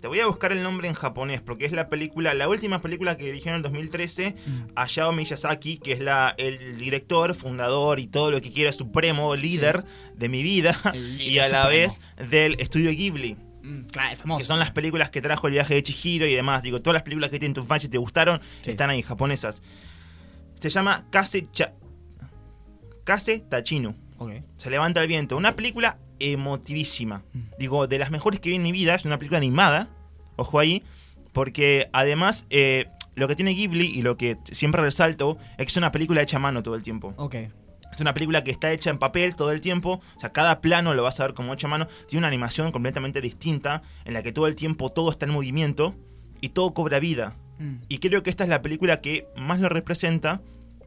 Te 0.00 0.06
voy 0.06 0.20
a 0.20 0.26
buscar 0.26 0.52
el 0.52 0.62
nombre 0.62 0.86
en 0.86 0.94
japonés, 0.94 1.40
porque 1.40 1.64
es 1.64 1.72
la 1.72 1.88
película, 1.88 2.32
la 2.32 2.48
última 2.48 2.80
película 2.80 3.16
que 3.16 3.24
dirigió 3.24 3.50
en 3.50 3.56
el 3.56 3.62
2013 3.62 4.36
Hayao 4.76 5.10
Miyazaki, 5.10 5.78
que 5.78 5.90
es 5.90 5.98
la, 5.98 6.36
el 6.38 6.78
director, 6.78 7.34
fundador 7.34 7.98
y 7.98 8.06
todo 8.06 8.30
lo 8.30 8.40
que 8.40 8.52
quiera, 8.52 8.70
supremo, 8.70 9.34
líder 9.34 9.84
de 10.14 10.28
mi 10.28 10.44
vida, 10.44 10.78
y 10.94 11.38
a 11.38 11.48
la 11.48 11.66
vez 11.66 12.00
del 12.30 12.60
estudio 12.60 12.92
Ghibli, 12.92 13.34
Mm, 13.34 13.47
claro, 13.90 14.12
es 14.12 14.18
famoso. 14.18 14.38
que 14.40 14.44
son 14.44 14.58
las 14.58 14.70
películas 14.72 15.10
que 15.10 15.20
trajo 15.22 15.46
el 15.46 15.52
viaje 15.54 15.74
de 15.74 15.82
Chihiro 15.82 16.26
y 16.26 16.34
demás. 16.34 16.62
Digo, 16.62 16.80
todas 16.80 16.94
las 16.94 17.02
películas 17.02 17.30
que 17.30 17.38
tienen 17.38 17.54
tu 17.54 17.60
infancia 17.62 17.86
y 17.86 17.90
te 17.90 17.98
gustaron, 17.98 18.40
Sí. 18.62 18.70
están 18.70 18.90
ahí, 18.90 19.02
japonesas. 19.02 19.62
Se 20.60 20.70
llama 20.70 21.04
Kase, 21.10 21.46
Cha- 21.52 21.72
Kase 23.04 23.40
Tachinu. 23.40 23.94
Ok. 24.18 24.32
Se 24.56 24.70
levanta 24.70 25.00
el 25.00 25.08
viento. 25.08 25.36
Una 25.36 25.54
película 25.56 25.98
emotivísima. 26.18 27.22
Mm. 27.32 27.40
Digo, 27.58 27.86
de 27.86 27.98
las 27.98 28.10
mejores 28.10 28.40
que 28.40 28.50
vi 28.50 28.56
en 28.56 28.62
mi 28.62 28.72
vida. 28.72 28.94
Es 28.94 29.04
una 29.04 29.18
película 29.18 29.38
animada. 29.38 29.88
Ojo 30.36 30.58
ahí. 30.58 30.82
Porque 31.32 31.88
además, 31.92 32.44
eh, 32.50 32.86
lo 33.14 33.28
que 33.28 33.36
tiene 33.36 33.52
Ghibli 33.54 33.86
y 33.86 34.02
lo 34.02 34.16
que 34.16 34.36
siempre 34.50 34.82
resalto 34.82 35.38
es 35.52 35.66
que 35.66 35.70
es 35.70 35.76
una 35.76 35.92
película 35.92 36.22
hecha 36.22 36.36
a 36.36 36.40
mano 36.40 36.62
todo 36.62 36.74
el 36.74 36.82
tiempo. 36.82 37.14
Ok. 37.16 37.36
Es 37.98 38.00
una 38.00 38.14
película 38.14 38.44
que 38.44 38.52
está 38.52 38.70
hecha 38.70 38.90
en 38.90 38.98
papel 38.98 39.34
todo 39.34 39.50
el 39.50 39.60
tiempo. 39.60 40.00
O 40.16 40.20
sea, 40.20 40.30
cada 40.30 40.60
plano 40.60 40.94
lo 40.94 41.02
vas 41.02 41.18
a 41.18 41.24
ver 41.24 41.34
como 41.34 41.52
hecho 41.52 41.66
a 41.66 41.70
mano. 41.70 41.88
Tiene 42.06 42.20
una 42.20 42.28
animación 42.28 42.70
completamente 42.70 43.20
distinta. 43.20 43.82
En 44.04 44.14
la 44.14 44.22
que 44.22 44.30
todo 44.30 44.46
el 44.46 44.54
tiempo 44.54 44.88
todo 44.90 45.10
está 45.10 45.26
en 45.26 45.32
movimiento. 45.32 45.96
Y 46.40 46.50
todo 46.50 46.74
cobra 46.74 47.00
vida. 47.00 47.34
Mm. 47.58 47.78
Y 47.88 47.98
creo 47.98 48.22
que 48.22 48.30
esta 48.30 48.44
es 48.44 48.50
la 48.50 48.62
película 48.62 49.00
que 49.00 49.26
más 49.36 49.58
lo 49.58 49.68
representa, 49.68 50.40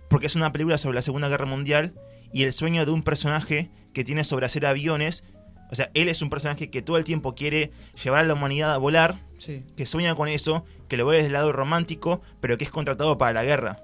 porque 0.10 0.28
es 0.28 0.38
una 0.38 0.54
película 0.54 0.78
sobre 0.78 0.96
la 0.96 1.02
Segunda 1.02 1.28
Guerra 1.28 1.46
Mundial 1.46 1.92
y 2.32 2.44
el 2.44 2.54
sueño 2.54 2.86
de 2.86 2.92
un 2.92 3.04
personaje 3.04 3.70
que 3.92 4.06
tiene 4.06 4.24
sobre 4.24 4.46
hacer 4.46 4.66
aviones. 4.66 5.26
O 5.70 5.76
sea, 5.76 5.92
él 5.94 6.08
es 6.08 6.22
un 6.22 6.30
personaje 6.30 6.70
que 6.70 6.82
todo 6.82 6.96
el 6.98 7.04
tiempo 7.04 7.36
quiere 7.36 7.72
llevar 8.02 8.22
a 8.22 8.28
la 8.28 8.36
humanidad 8.36 8.74
a 8.74 8.78
volar, 8.78 9.20
Sí. 9.38 9.66
que 9.76 9.86
sueña 9.86 10.16
con 10.16 10.30
eso, 10.30 10.64
que 10.88 10.96
lo 10.96 11.06
ve 11.06 11.18
desde 11.18 11.28
el 11.28 11.34
lado 11.34 11.52
romántico, 11.52 12.22
pero 12.40 12.58
que 12.58 12.64
es 12.64 12.72
contratado 12.72 13.18
para 13.18 13.34
la 13.34 13.44
guerra. 13.44 13.80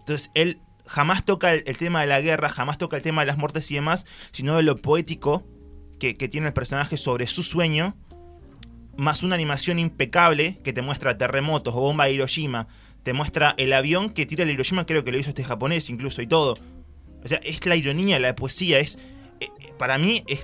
Entonces, 0.00 0.30
él 0.34 0.58
jamás 0.86 1.24
toca 1.24 1.52
el, 1.52 1.62
el 1.66 1.76
tema 1.76 2.00
de 2.00 2.06
la 2.06 2.20
guerra, 2.20 2.48
jamás 2.48 2.78
toca 2.78 2.96
el 2.96 3.02
tema 3.02 3.22
de 3.22 3.26
las 3.26 3.38
muertes 3.38 3.70
y 3.70 3.74
demás, 3.74 4.06
sino 4.32 4.56
de 4.56 4.62
lo 4.62 4.76
poético 4.76 5.44
que, 5.98 6.14
que 6.14 6.28
tiene 6.28 6.48
el 6.48 6.52
personaje 6.52 6.96
sobre 6.96 7.26
su 7.26 7.42
sueño 7.42 7.96
más 8.96 9.22
una 9.22 9.34
animación 9.34 9.78
impecable 9.78 10.58
que 10.62 10.72
te 10.72 10.82
muestra 10.82 11.18
terremotos 11.18 11.74
o 11.74 11.80
bomba 11.80 12.04
de 12.04 12.12
Hiroshima, 12.12 12.68
te 13.02 13.12
muestra 13.12 13.54
el 13.58 13.72
avión 13.72 14.10
que 14.10 14.26
tira 14.26 14.44
el 14.44 14.50
Hiroshima, 14.50 14.86
creo 14.86 15.04
que 15.04 15.12
lo 15.12 15.18
hizo 15.18 15.30
este 15.30 15.44
japonés 15.44 15.90
incluso 15.90 16.22
y 16.22 16.26
todo. 16.26 16.56
O 17.24 17.28
sea, 17.28 17.38
es 17.38 17.64
la 17.66 17.76
ironía, 17.76 18.18
la 18.18 18.34
poesía, 18.34 18.78
es... 18.78 18.98
eh, 19.40 19.48
para 19.78 19.98
mí 19.98 20.24
es... 20.26 20.40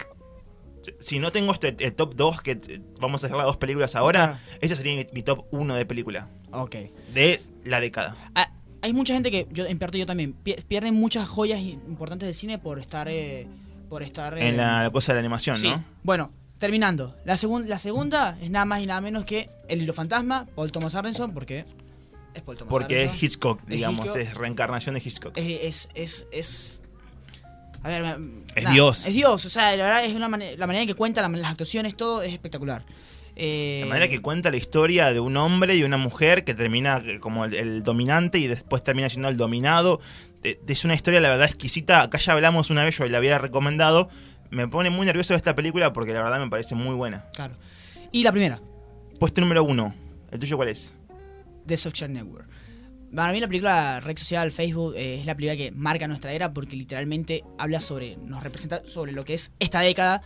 Si 0.98 1.18
no 1.18 1.30
tengo 1.30 1.52
este 1.52 1.76
el 1.78 1.92
top 1.94 2.14
2, 2.14 2.40
que 2.40 2.52
eh, 2.52 2.80
vamos 2.98 3.22
a 3.22 3.26
hacer 3.26 3.36
las 3.36 3.46
dos 3.46 3.58
películas 3.58 3.94
ahora, 3.94 4.40
ese 4.62 4.76
sería 4.76 4.94
mi, 4.96 5.06
mi 5.12 5.22
top 5.22 5.44
1 5.50 5.74
de 5.74 5.84
película. 5.84 6.28
Ok. 6.52 6.76
De 7.12 7.42
la 7.64 7.80
década. 7.80 8.16
Ah, 8.34 8.50
hay 8.82 8.92
mucha 8.92 9.14
gente 9.14 9.30
que, 9.30 9.46
yo 9.52 9.66
en 9.66 9.78
parte 9.78 9.98
yo 9.98 10.06
también, 10.06 10.34
pie- 10.44 10.62
pierden 10.66 10.94
muchas 10.94 11.28
joyas 11.28 11.60
importantes 11.60 12.26
del 12.26 12.34
cine 12.34 12.58
por 12.58 12.78
estar... 12.78 13.08
eh, 13.08 13.46
por 13.88 14.02
estar... 14.02 14.38
eh, 14.38 14.48
En 14.48 14.56
la, 14.56 14.84
la 14.84 14.90
cosa 14.90 15.12
de 15.12 15.16
la 15.16 15.20
animación, 15.20 15.58
Sí. 15.58 15.68
¿no? 15.68 15.84
Bueno, 16.02 16.30
terminando. 16.58 17.16
La, 17.24 17.34
segun- 17.36 17.66
la 17.66 17.78
segunda 17.78 18.38
es 18.40 18.50
nada 18.50 18.64
más 18.64 18.80
y 18.82 18.86
nada 18.86 19.00
menos 19.00 19.24
que 19.24 19.48
El 19.68 19.82
hilo 19.82 19.92
fantasma, 19.92 20.46
Paul 20.54 20.70
Thomas 20.72 20.94
Anderson, 20.94 21.32
porque 21.34 21.64
es 22.34 22.42
Paul 22.42 22.56
Thomas 22.56 22.70
Porque 22.70 23.04
es. 23.04 23.22
Hitchcock, 23.22 23.60
Es 23.62 23.66
digamos, 23.68 24.06
Hitchcock. 24.06 24.22
es 24.22 24.34
reencarnación 24.34 24.94
de 24.94 25.02
Hitchcock. 25.04 25.32
Es, 25.36 25.60
es, 25.62 25.88
es, 25.94 26.26
es- 26.30 26.82
A 27.82 27.88
ver, 27.88 28.18
Es 28.54 28.70
Dios. 28.70 29.06
Es 29.06 29.14
Dios, 29.14 29.44
o 29.44 29.50
sea, 29.50 29.74
la 29.76 29.84
verdad 29.84 30.04
es 30.04 30.14
una 30.14 30.28
mane- 30.28 30.56
la 30.56 30.66
manera 30.66 30.82
en 30.82 30.88
que 30.88 30.94
cuenta, 30.94 31.20
la- 31.22 31.28
las 31.28 31.50
actuaciones, 31.50 31.96
todo 31.96 32.22
es 32.22 32.32
espectacular. 32.32 32.84
Eh, 33.42 33.78
La 33.82 33.86
manera 33.86 34.08
que 34.08 34.20
cuenta 34.20 34.50
la 34.50 34.58
historia 34.58 35.12
de 35.14 35.20
un 35.20 35.36
hombre 35.38 35.74
y 35.74 35.82
una 35.82 35.96
mujer 35.96 36.44
que 36.44 36.52
termina 36.54 37.02
eh, 37.06 37.18
como 37.20 37.46
el, 37.46 37.54
el 37.54 37.82
dominante 37.82 38.38
y 38.38 38.46
después 38.46 38.84
termina 38.84 39.08
siendo 39.08 39.28
el 39.28 39.38
dominado. 39.38 40.00
Eh, 40.44 40.60
Es 40.68 40.84
una 40.84 40.94
historia, 40.94 41.20
la 41.20 41.30
verdad, 41.30 41.46
exquisita. 41.46 42.02
Acá 42.02 42.18
ya 42.18 42.32
hablamos 42.34 42.68
una 42.68 42.84
vez, 42.84 42.98
yo 42.98 43.06
la 43.06 43.16
había 43.18 43.38
recomendado. 43.38 44.10
Me 44.50 44.68
pone 44.68 44.90
muy 44.90 45.06
nervioso 45.06 45.34
esta 45.34 45.54
película 45.54 45.92
porque 45.92 46.12
la 46.12 46.22
verdad 46.22 46.38
me 46.38 46.50
parece 46.50 46.74
muy 46.74 46.94
buena. 46.94 47.24
Claro. 47.34 47.54
Y 48.12 48.22
la 48.24 48.32
primera, 48.32 48.60
Puesto 49.18 49.40
número 49.40 49.64
uno. 49.64 49.94
¿El 50.30 50.38
tuyo 50.40 50.56
cuál 50.56 50.68
es? 50.68 50.92
The 51.66 51.76
Social 51.76 52.12
Network. 52.12 52.48
Para 53.14 53.32
mí 53.32 53.40
la 53.40 53.48
película 53.48 54.00
Red 54.00 54.18
Social, 54.18 54.52
Facebook, 54.52 54.94
eh, 54.96 55.20
es 55.20 55.26
la 55.26 55.34
película 55.34 55.56
que 55.56 55.72
marca 55.72 56.06
nuestra 56.06 56.32
era 56.32 56.52
porque 56.52 56.76
literalmente 56.76 57.42
habla 57.58 57.80
sobre, 57.80 58.16
nos 58.16 58.42
representa 58.42 58.82
sobre 58.86 59.12
lo 59.12 59.24
que 59.24 59.34
es 59.34 59.52
esta 59.58 59.80
década, 59.80 60.22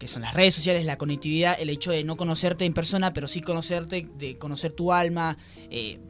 que 0.00 0.08
son 0.08 0.22
las 0.22 0.34
redes 0.34 0.54
sociales, 0.54 0.84
la 0.84 0.98
conectividad, 0.98 1.56
el 1.60 1.70
hecho 1.70 1.92
de 1.92 2.02
no 2.02 2.16
conocerte 2.16 2.64
en 2.64 2.72
persona, 2.74 3.12
pero 3.12 3.28
sí 3.28 3.40
conocerte, 3.40 4.08
de 4.18 4.36
conocer 4.38 4.72
tu 4.72 4.92
alma. 4.92 5.36
eh, 5.70 6.00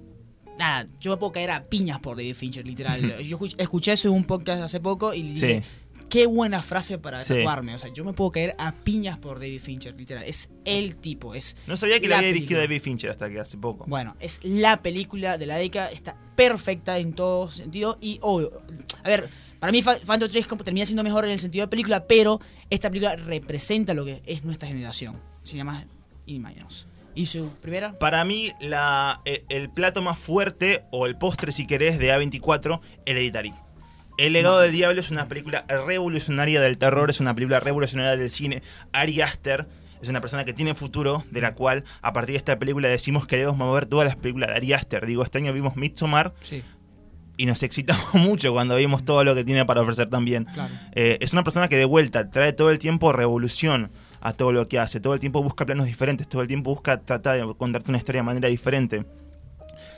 nada, 0.58 0.88
yo 1.00 1.10
me 1.10 1.16
puedo 1.16 1.32
caer 1.32 1.50
a 1.50 1.64
piñas 1.64 1.98
por 2.00 2.16
David 2.16 2.34
Fincher, 2.34 2.66
literal. 2.66 3.00
yo 3.24 3.38
escuch- 3.38 3.54
escuché 3.58 3.92
eso 3.92 4.08
en 4.08 4.14
un 4.14 4.24
podcast 4.24 4.62
hace 4.62 4.78
poco 4.80 5.12
y 5.14 5.22
dije, 5.22 5.62
qué 6.08 6.26
buena 6.26 6.60
frase 6.62 6.98
para 6.98 7.20
Sí. 7.20 7.34
tatuarme. 7.34 7.74
O 7.74 7.78
sea, 7.78 7.92
yo 7.92 8.04
me 8.04 8.12
puedo 8.12 8.30
caer 8.32 8.54
a 8.58 8.72
piñas 8.72 9.18
por 9.18 9.38
David 9.38 9.60
Fincher, 9.60 9.94
literal. 9.96 10.24
Es 10.24 10.50
el 10.64 10.96
tipo, 10.96 11.34
es 11.34 11.56
No 11.66 11.76
sabía 11.76 11.98
que 12.00 12.08
La 12.08 12.18
había 12.18 12.32
dirigido. 12.32 12.60
David 12.60 12.80
Fincher 12.82 13.10
hasta 13.10 13.28
que 13.30 13.40
hace 13.40 13.56
poco. 13.58 13.84
bueno, 13.88 14.16
es 14.20 14.38
la 14.44 14.82
película 14.82 15.38
de 15.38 15.46
la 15.46 15.56
década, 15.56 15.90
está 15.90 16.16
perfecta 16.36 16.98
en 16.98 17.12
todo 17.14 17.48
sentido 17.50 17.96
y 18.00 18.18
obvio, 18.22 18.60
a 19.02 19.08
ver, 19.08 19.28
para 19.60 19.72
mí 19.72 19.82
Phantom 19.82 20.28
3 20.30 20.46
como 20.46 20.64
termina 20.64 20.86
siendo 20.86 21.02
mejor 21.04 21.24
en 21.26 21.32
el 21.32 21.38
sentido 21.40 21.66
de 21.66 21.68
película, 21.70 22.06
pero 22.06 22.40
esta 22.70 22.88
película 22.88 23.16
representa 23.16 23.94
lo 23.94 24.04
que 24.04 24.22
es 24.26 24.44
nuestra 24.44 24.68
generación, 24.68 25.20
sin 25.42 25.64
más 25.64 25.84
y 26.26 26.38
menos. 26.38 26.86
¿Y 27.14 27.26
su 27.26 27.50
primera? 27.60 27.98
Para 27.98 28.24
mí, 28.24 28.52
la, 28.60 29.20
e- 29.24 29.44
el 29.48 29.68
plato 29.70 30.00
más 30.00 30.18
fuerte, 30.18 30.84
o 30.92 31.06
el 31.06 31.16
postre 31.16 31.50
si 31.52 31.66
querés, 31.66 31.98
de 31.98 32.12
A24, 32.14 32.80
Hereditary. 33.04 33.52
El 34.16 34.34
legado 34.34 34.60
del 34.60 34.72
diablo 34.72 35.00
es 35.00 35.10
una 35.10 35.26
película 35.28 35.64
revolucionaria 35.68 36.60
del 36.60 36.78
terror, 36.78 37.10
es 37.10 37.20
una 37.20 37.34
película 37.34 37.58
revolucionaria 37.58 38.16
del 38.16 38.30
cine. 38.30 38.62
Ari 38.92 39.20
Aster 39.22 39.66
es 40.02 40.08
una 40.08 40.20
persona 40.20 40.44
que 40.44 40.52
tiene 40.52 40.74
futuro, 40.74 41.24
de 41.30 41.40
la 41.40 41.54
cual 41.54 41.84
a 42.02 42.12
partir 42.12 42.34
de 42.34 42.38
esta 42.38 42.58
película 42.58 42.88
decimos 42.88 43.24
que 43.24 43.36
queremos 43.36 43.56
mover 43.56 43.86
todas 43.86 44.06
las 44.06 44.16
películas 44.16 44.50
de 44.50 44.56
Ari 44.56 44.72
Aster. 44.74 45.06
Digo, 45.06 45.24
este 45.24 45.38
año 45.38 45.52
vimos 45.52 45.76
Midsommar 45.76 46.34
Sí, 46.42 46.62
y 47.40 47.46
nos 47.46 47.62
excitamos 47.62 48.12
mucho 48.12 48.52
cuando 48.52 48.76
vimos 48.76 49.02
todo 49.02 49.24
lo 49.24 49.34
que 49.34 49.44
tiene 49.44 49.64
para 49.64 49.80
ofrecer 49.80 50.10
también. 50.10 50.44
claro. 50.44 50.74
Eh, 50.92 51.16
es 51.20 51.32
una 51.32 51.42
persona 51.42 51.68
que 51.68 51.76
de 51.76 51.86
vuelta 51.86 52.30
trae 52.30 52.52
todo 52.52 52.70
el 52.70 52.78
tiempo 52.78 53.12
revolución 53.12 53.90
a 54.20 54.34
todo 54.34 54.52
lo 54.52 54.68
que 54.68 54.78
hace, 54.78 55.00
todo 55.00 55.14
el 55.14 55.20
tiempo 55.20 55.42
busca 55.42 55.64
planos 55.64 55.86
diferentes, 55.86 56.28
todo 56.28 56.42
el 56.42 56.48
tiempo 56.48 56.70
busca 56.70 57.00
tratar 57.00 57.38
de 57.38 57.54
contarte 57.54 57.90
una 57.90 57.96
historia 57.96 58.18
de 58.18 58.24
manera 58.24 58.48
diferente. 58.48 59.06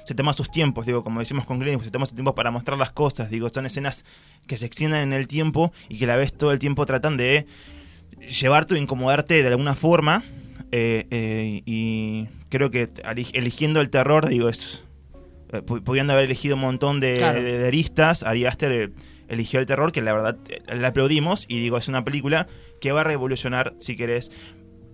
Se 0.07 0.15
toma 0.15 0.33
sus 0.33 0.53
tiempos, 0.53 0.87
digo, 0.87 1.03
como 1.03 1.19
decimos 1.19 1.45
con 1.45 1.59
Glenn, 1.59 1.83
se 1.83 1.91
toma 1.91 2.07
su 2.07 2.15
tiempo 2.15 2.33
para 2.33 2.53
mostrar 2.53 2.79
las 2.79 2.93
cosas, 2.93 3.29
digo, 3.29 3.49
son 3.49 3.67
escenas 3.67 4.05
que 4.47 4.57
se 4.57 4.67
extienden 4.67 5.03
en 5.03 5.13
el 5.13 5.27
tiempo 5.27 5.73
y 5.89 5.99
que 5.99 6.05
a 6.05 6.09
la 6.09 6.17
vez 6.17 6.33
todo 6.33 6.53
el 6.53 6.61
tiempo 6.61 6.87
tratan 6.87 7.17
de 7.17 7.47
llevarte 8.41 8.75
o 8.75 8.77
incomodarte 8.77 9.43
de 9.43 9.49
alguna 9.49 9.75
forma. 9.75 10.23
eh, 10.71 11.07
eh, 11.11 11.63
y 11.67 12.29
creo 12.49 12.71
que 12.71 12.89
eligiendo 13.33 13.81
el 13.81 13.91
terror, 13.91 14.29
digo, 14.29 14.49
es. 14.49 14.85
Eh, 15.53 15.63
pu- 15.63 15.83
pudiendo 15.83 16.13
haber 16.13 16.25
elegido 16.27 16.55
un 16.57 16.63
montón 16.63 17.01
de, 17.01 17.15
Claro. 17.19 17.43
de- 17.43 17.59
de 17.59 17.67
aristas, 17.69 18.23
Ari 18.23 18.45
Aster 18.47 18.73
eh, 18.73 18.89
eligió 19.29 19.61
el 19.61 19.67
terror, 19.67 19.93
que 19.93 20.03
la 20.03 20.13
verdad 20.13 20.37
eh, 20.49 20.61
le 20.77 20.87
aplaudimos. 20.87 21.47
Y 21.49 21.61
digo, 21.61 21.79
es 21.79 21.89
una 21.89 22.05
película 22.05 22.47
que 22.81 22.93
va 22.93 23.03
a 23.03 23.05
revolucionar, 23.05 23.75
si 23.79 23.97
querés. 23.97 24.31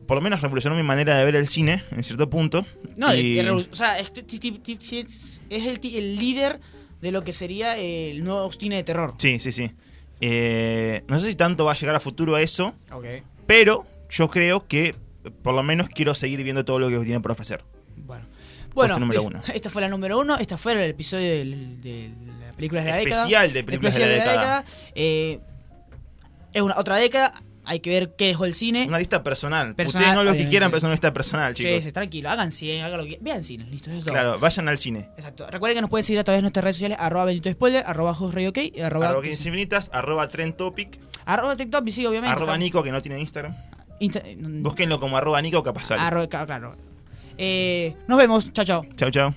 Por 0.06 0.16
lo 0.16 0.20
menos 0.22 0.40
revolucionó 0.40 0.74
mi 0.76 0.82
manera 0.82 1.16
de 1.18 1.24
ver 1.24 1.36
el 1.36 1.48
cine, 1.48 1.82
en 1.90 2.02
cierto 2.02 2.30
punto. 2.30 2.64
No, 2.96 3.14
Y- 3.14 3.34
de 3.34 3.42
revolu- 3.44 3.68
o 3.70 3.74
sea, 3.74 3.98
es, 3.98 4.10
es 4.14 5.66
el, 5.66 5.80
el 5.94 6.16
líder 6.16 6.60
de 7.00 7.12
lo 7.12 7.22
que 7.24 7.32
sería 7.32 7.76
el 7.76 8.24
nuevo 8.24 8.50
cine 8.52 8.76
de 8.76 8.84
terror. 8.84 9.14
Sí, 9.18 9.38
sí, 9.38 9.52
sí. 9.52 9.70
Eh, 10.20 11.02
no 11.08 11.20
sé 11.20 11.28
si 11.28 11.36
tanto 11.36 11.64
va 11.64 11.72
a 11.72 11.74
llegar 11.74 11.94
a 11.94 12.00
futuro 12.00 12.34
a 12.34 12.42
eso, 12.42 12.74
pero 13.46 13.86
yo 14.10 14.28
creo 14.30 14.66
que 14.66 14.94
por 15.42 15.54
lo 15.54 15.62
menos 15.62 15.88
quiero 15.90 16.14
seguir 16.14 16.42
viendo 16.42 16.64
todo 16.64 16.78
lo 16.80 16.88
que 16.88 16.98
tiene 17.04 17.20
por 17.20 17.32
ofrecer. 17.32 17.62
Bueno. 17.96 18.24
Bueno, 18.78 18.98
número 18.98 19.22
uno. 19.22 19.42
esta 19.54 19.70
fue 19.70 19.82
la 19.82 19.88
número 19.88 20.18
uno. 20.18 20.36
Esta 20.38 20.56
fue 20.58 20.72
el 20.72 20.90
episodio 20.90 21.30
del- 21.30 21.80
de, 21.80 22.10
la 22.46 22.52
película 22.52 22.82
de 22.82 22.90
la 22.90 22.96
década. 22.96 23.20
Especial 23.22 23.52
de 23.52 23.64
películas 23.64 23.94
de 23.94 24.00
la 24.00 24.06
Especial 24.06 24.34
década. 24.36 24.64
Eh, 24.94 25.40
es 26.52 26.62
una 26.62 26.78
otra 26.78 26.96
década. 26.96 27.42
Hay 27.64 27.80
que 27.80 27.90
ver 27.90 28.14
qué 28.16 28.28
dejó 28.28 28.46
el 28.46 28.54
cine. 28.54 28.86
Una 28.88 28.98
lista 28.98 29.22
personal. 29.22 29.74
Personal, 29.74 30.06
Ustedes 30.08 30.16
no 30.16 30.24
lo 30.24 30.32
que 30.34 30.48
quieran, 30.48 30.70
pero 30.70 30.78
es 30.78 30.84
una 30.84 30.92
lista 30.92 31.12
personal, 31.12 31.54
Sí, 31.54 31.64
chicos. 31.64 31.84
sí, 31.84 31.92
tranquilo. 31.92 32.30
Hagan 32.30 32.50
cine, 32.50 32.82
hagan 32.82 32.98
lo 33.00 33.04
que 33.04 33.18
Vean 33.20 33.44
cine, 33.44 33.64
listo. 33.70 33.90
Eso 33.90 33.98
es 33.98 34.04
todo. 34.06 34.14
Claro, 34.14 34.38
vayan 34.38 34.68
al 34.68 34.78
cine. 34.78 35.10
Exacto. 35.18 35.46
Recuerden 35.50 35.76
que 35.76 35.80
nos 35.82 35.90
pueden 35.90 36.04
seguir 36.04 36.18
a 36.18 36.24
través 36.24 36.38
de 36.38 36.42
nuestras 36.44 36.64
redes 36.64 36.76
sociales. 36.76 36.96
Arroba 36.98 37.26
Bendito 37.26 37.50
Spoiler, 37.50 37.84
arroba 37.86 38.16
Radio 38.32 38.48
OK, 38.48 38.58
arroba, 38.82 39.08
Arroba 39.10 39.22
15 39.22 39.48
infinitas, 39.48 39.90
arroba 39.92 40.28
Trend 40.28 40.56
Topic, 40.56 40.98
arroba 41.26 41.56
TikTok, 41.56 41.86
sí, 41.90 42.06
obviamente. 42.06 42.32
arroba 42.32 42.56
Nico 42.56 42.82
que 42.82 42.90
no 42.90 43.02
tiene 43.02 43.20
Instagram. 43.20 43.54
Insta- 44.00 44.22
Búsquenlo 44.62 44.98
como 44.98 45.18
arroba 45.18 45.42
Nico 45.42 45.62
capaz 45.62 45.84
sale. 45.88 46.00
arroba- 46.00 46.26
claro. 46.26 46.74
Eh, 47.38 47.94
nos 48.06 48.18
vemos. 48.18 48.52
Chao, 48.52 48.64
chao. 48.64 48.84
Chao, 48.96 49.10
chao. 49.10 49.34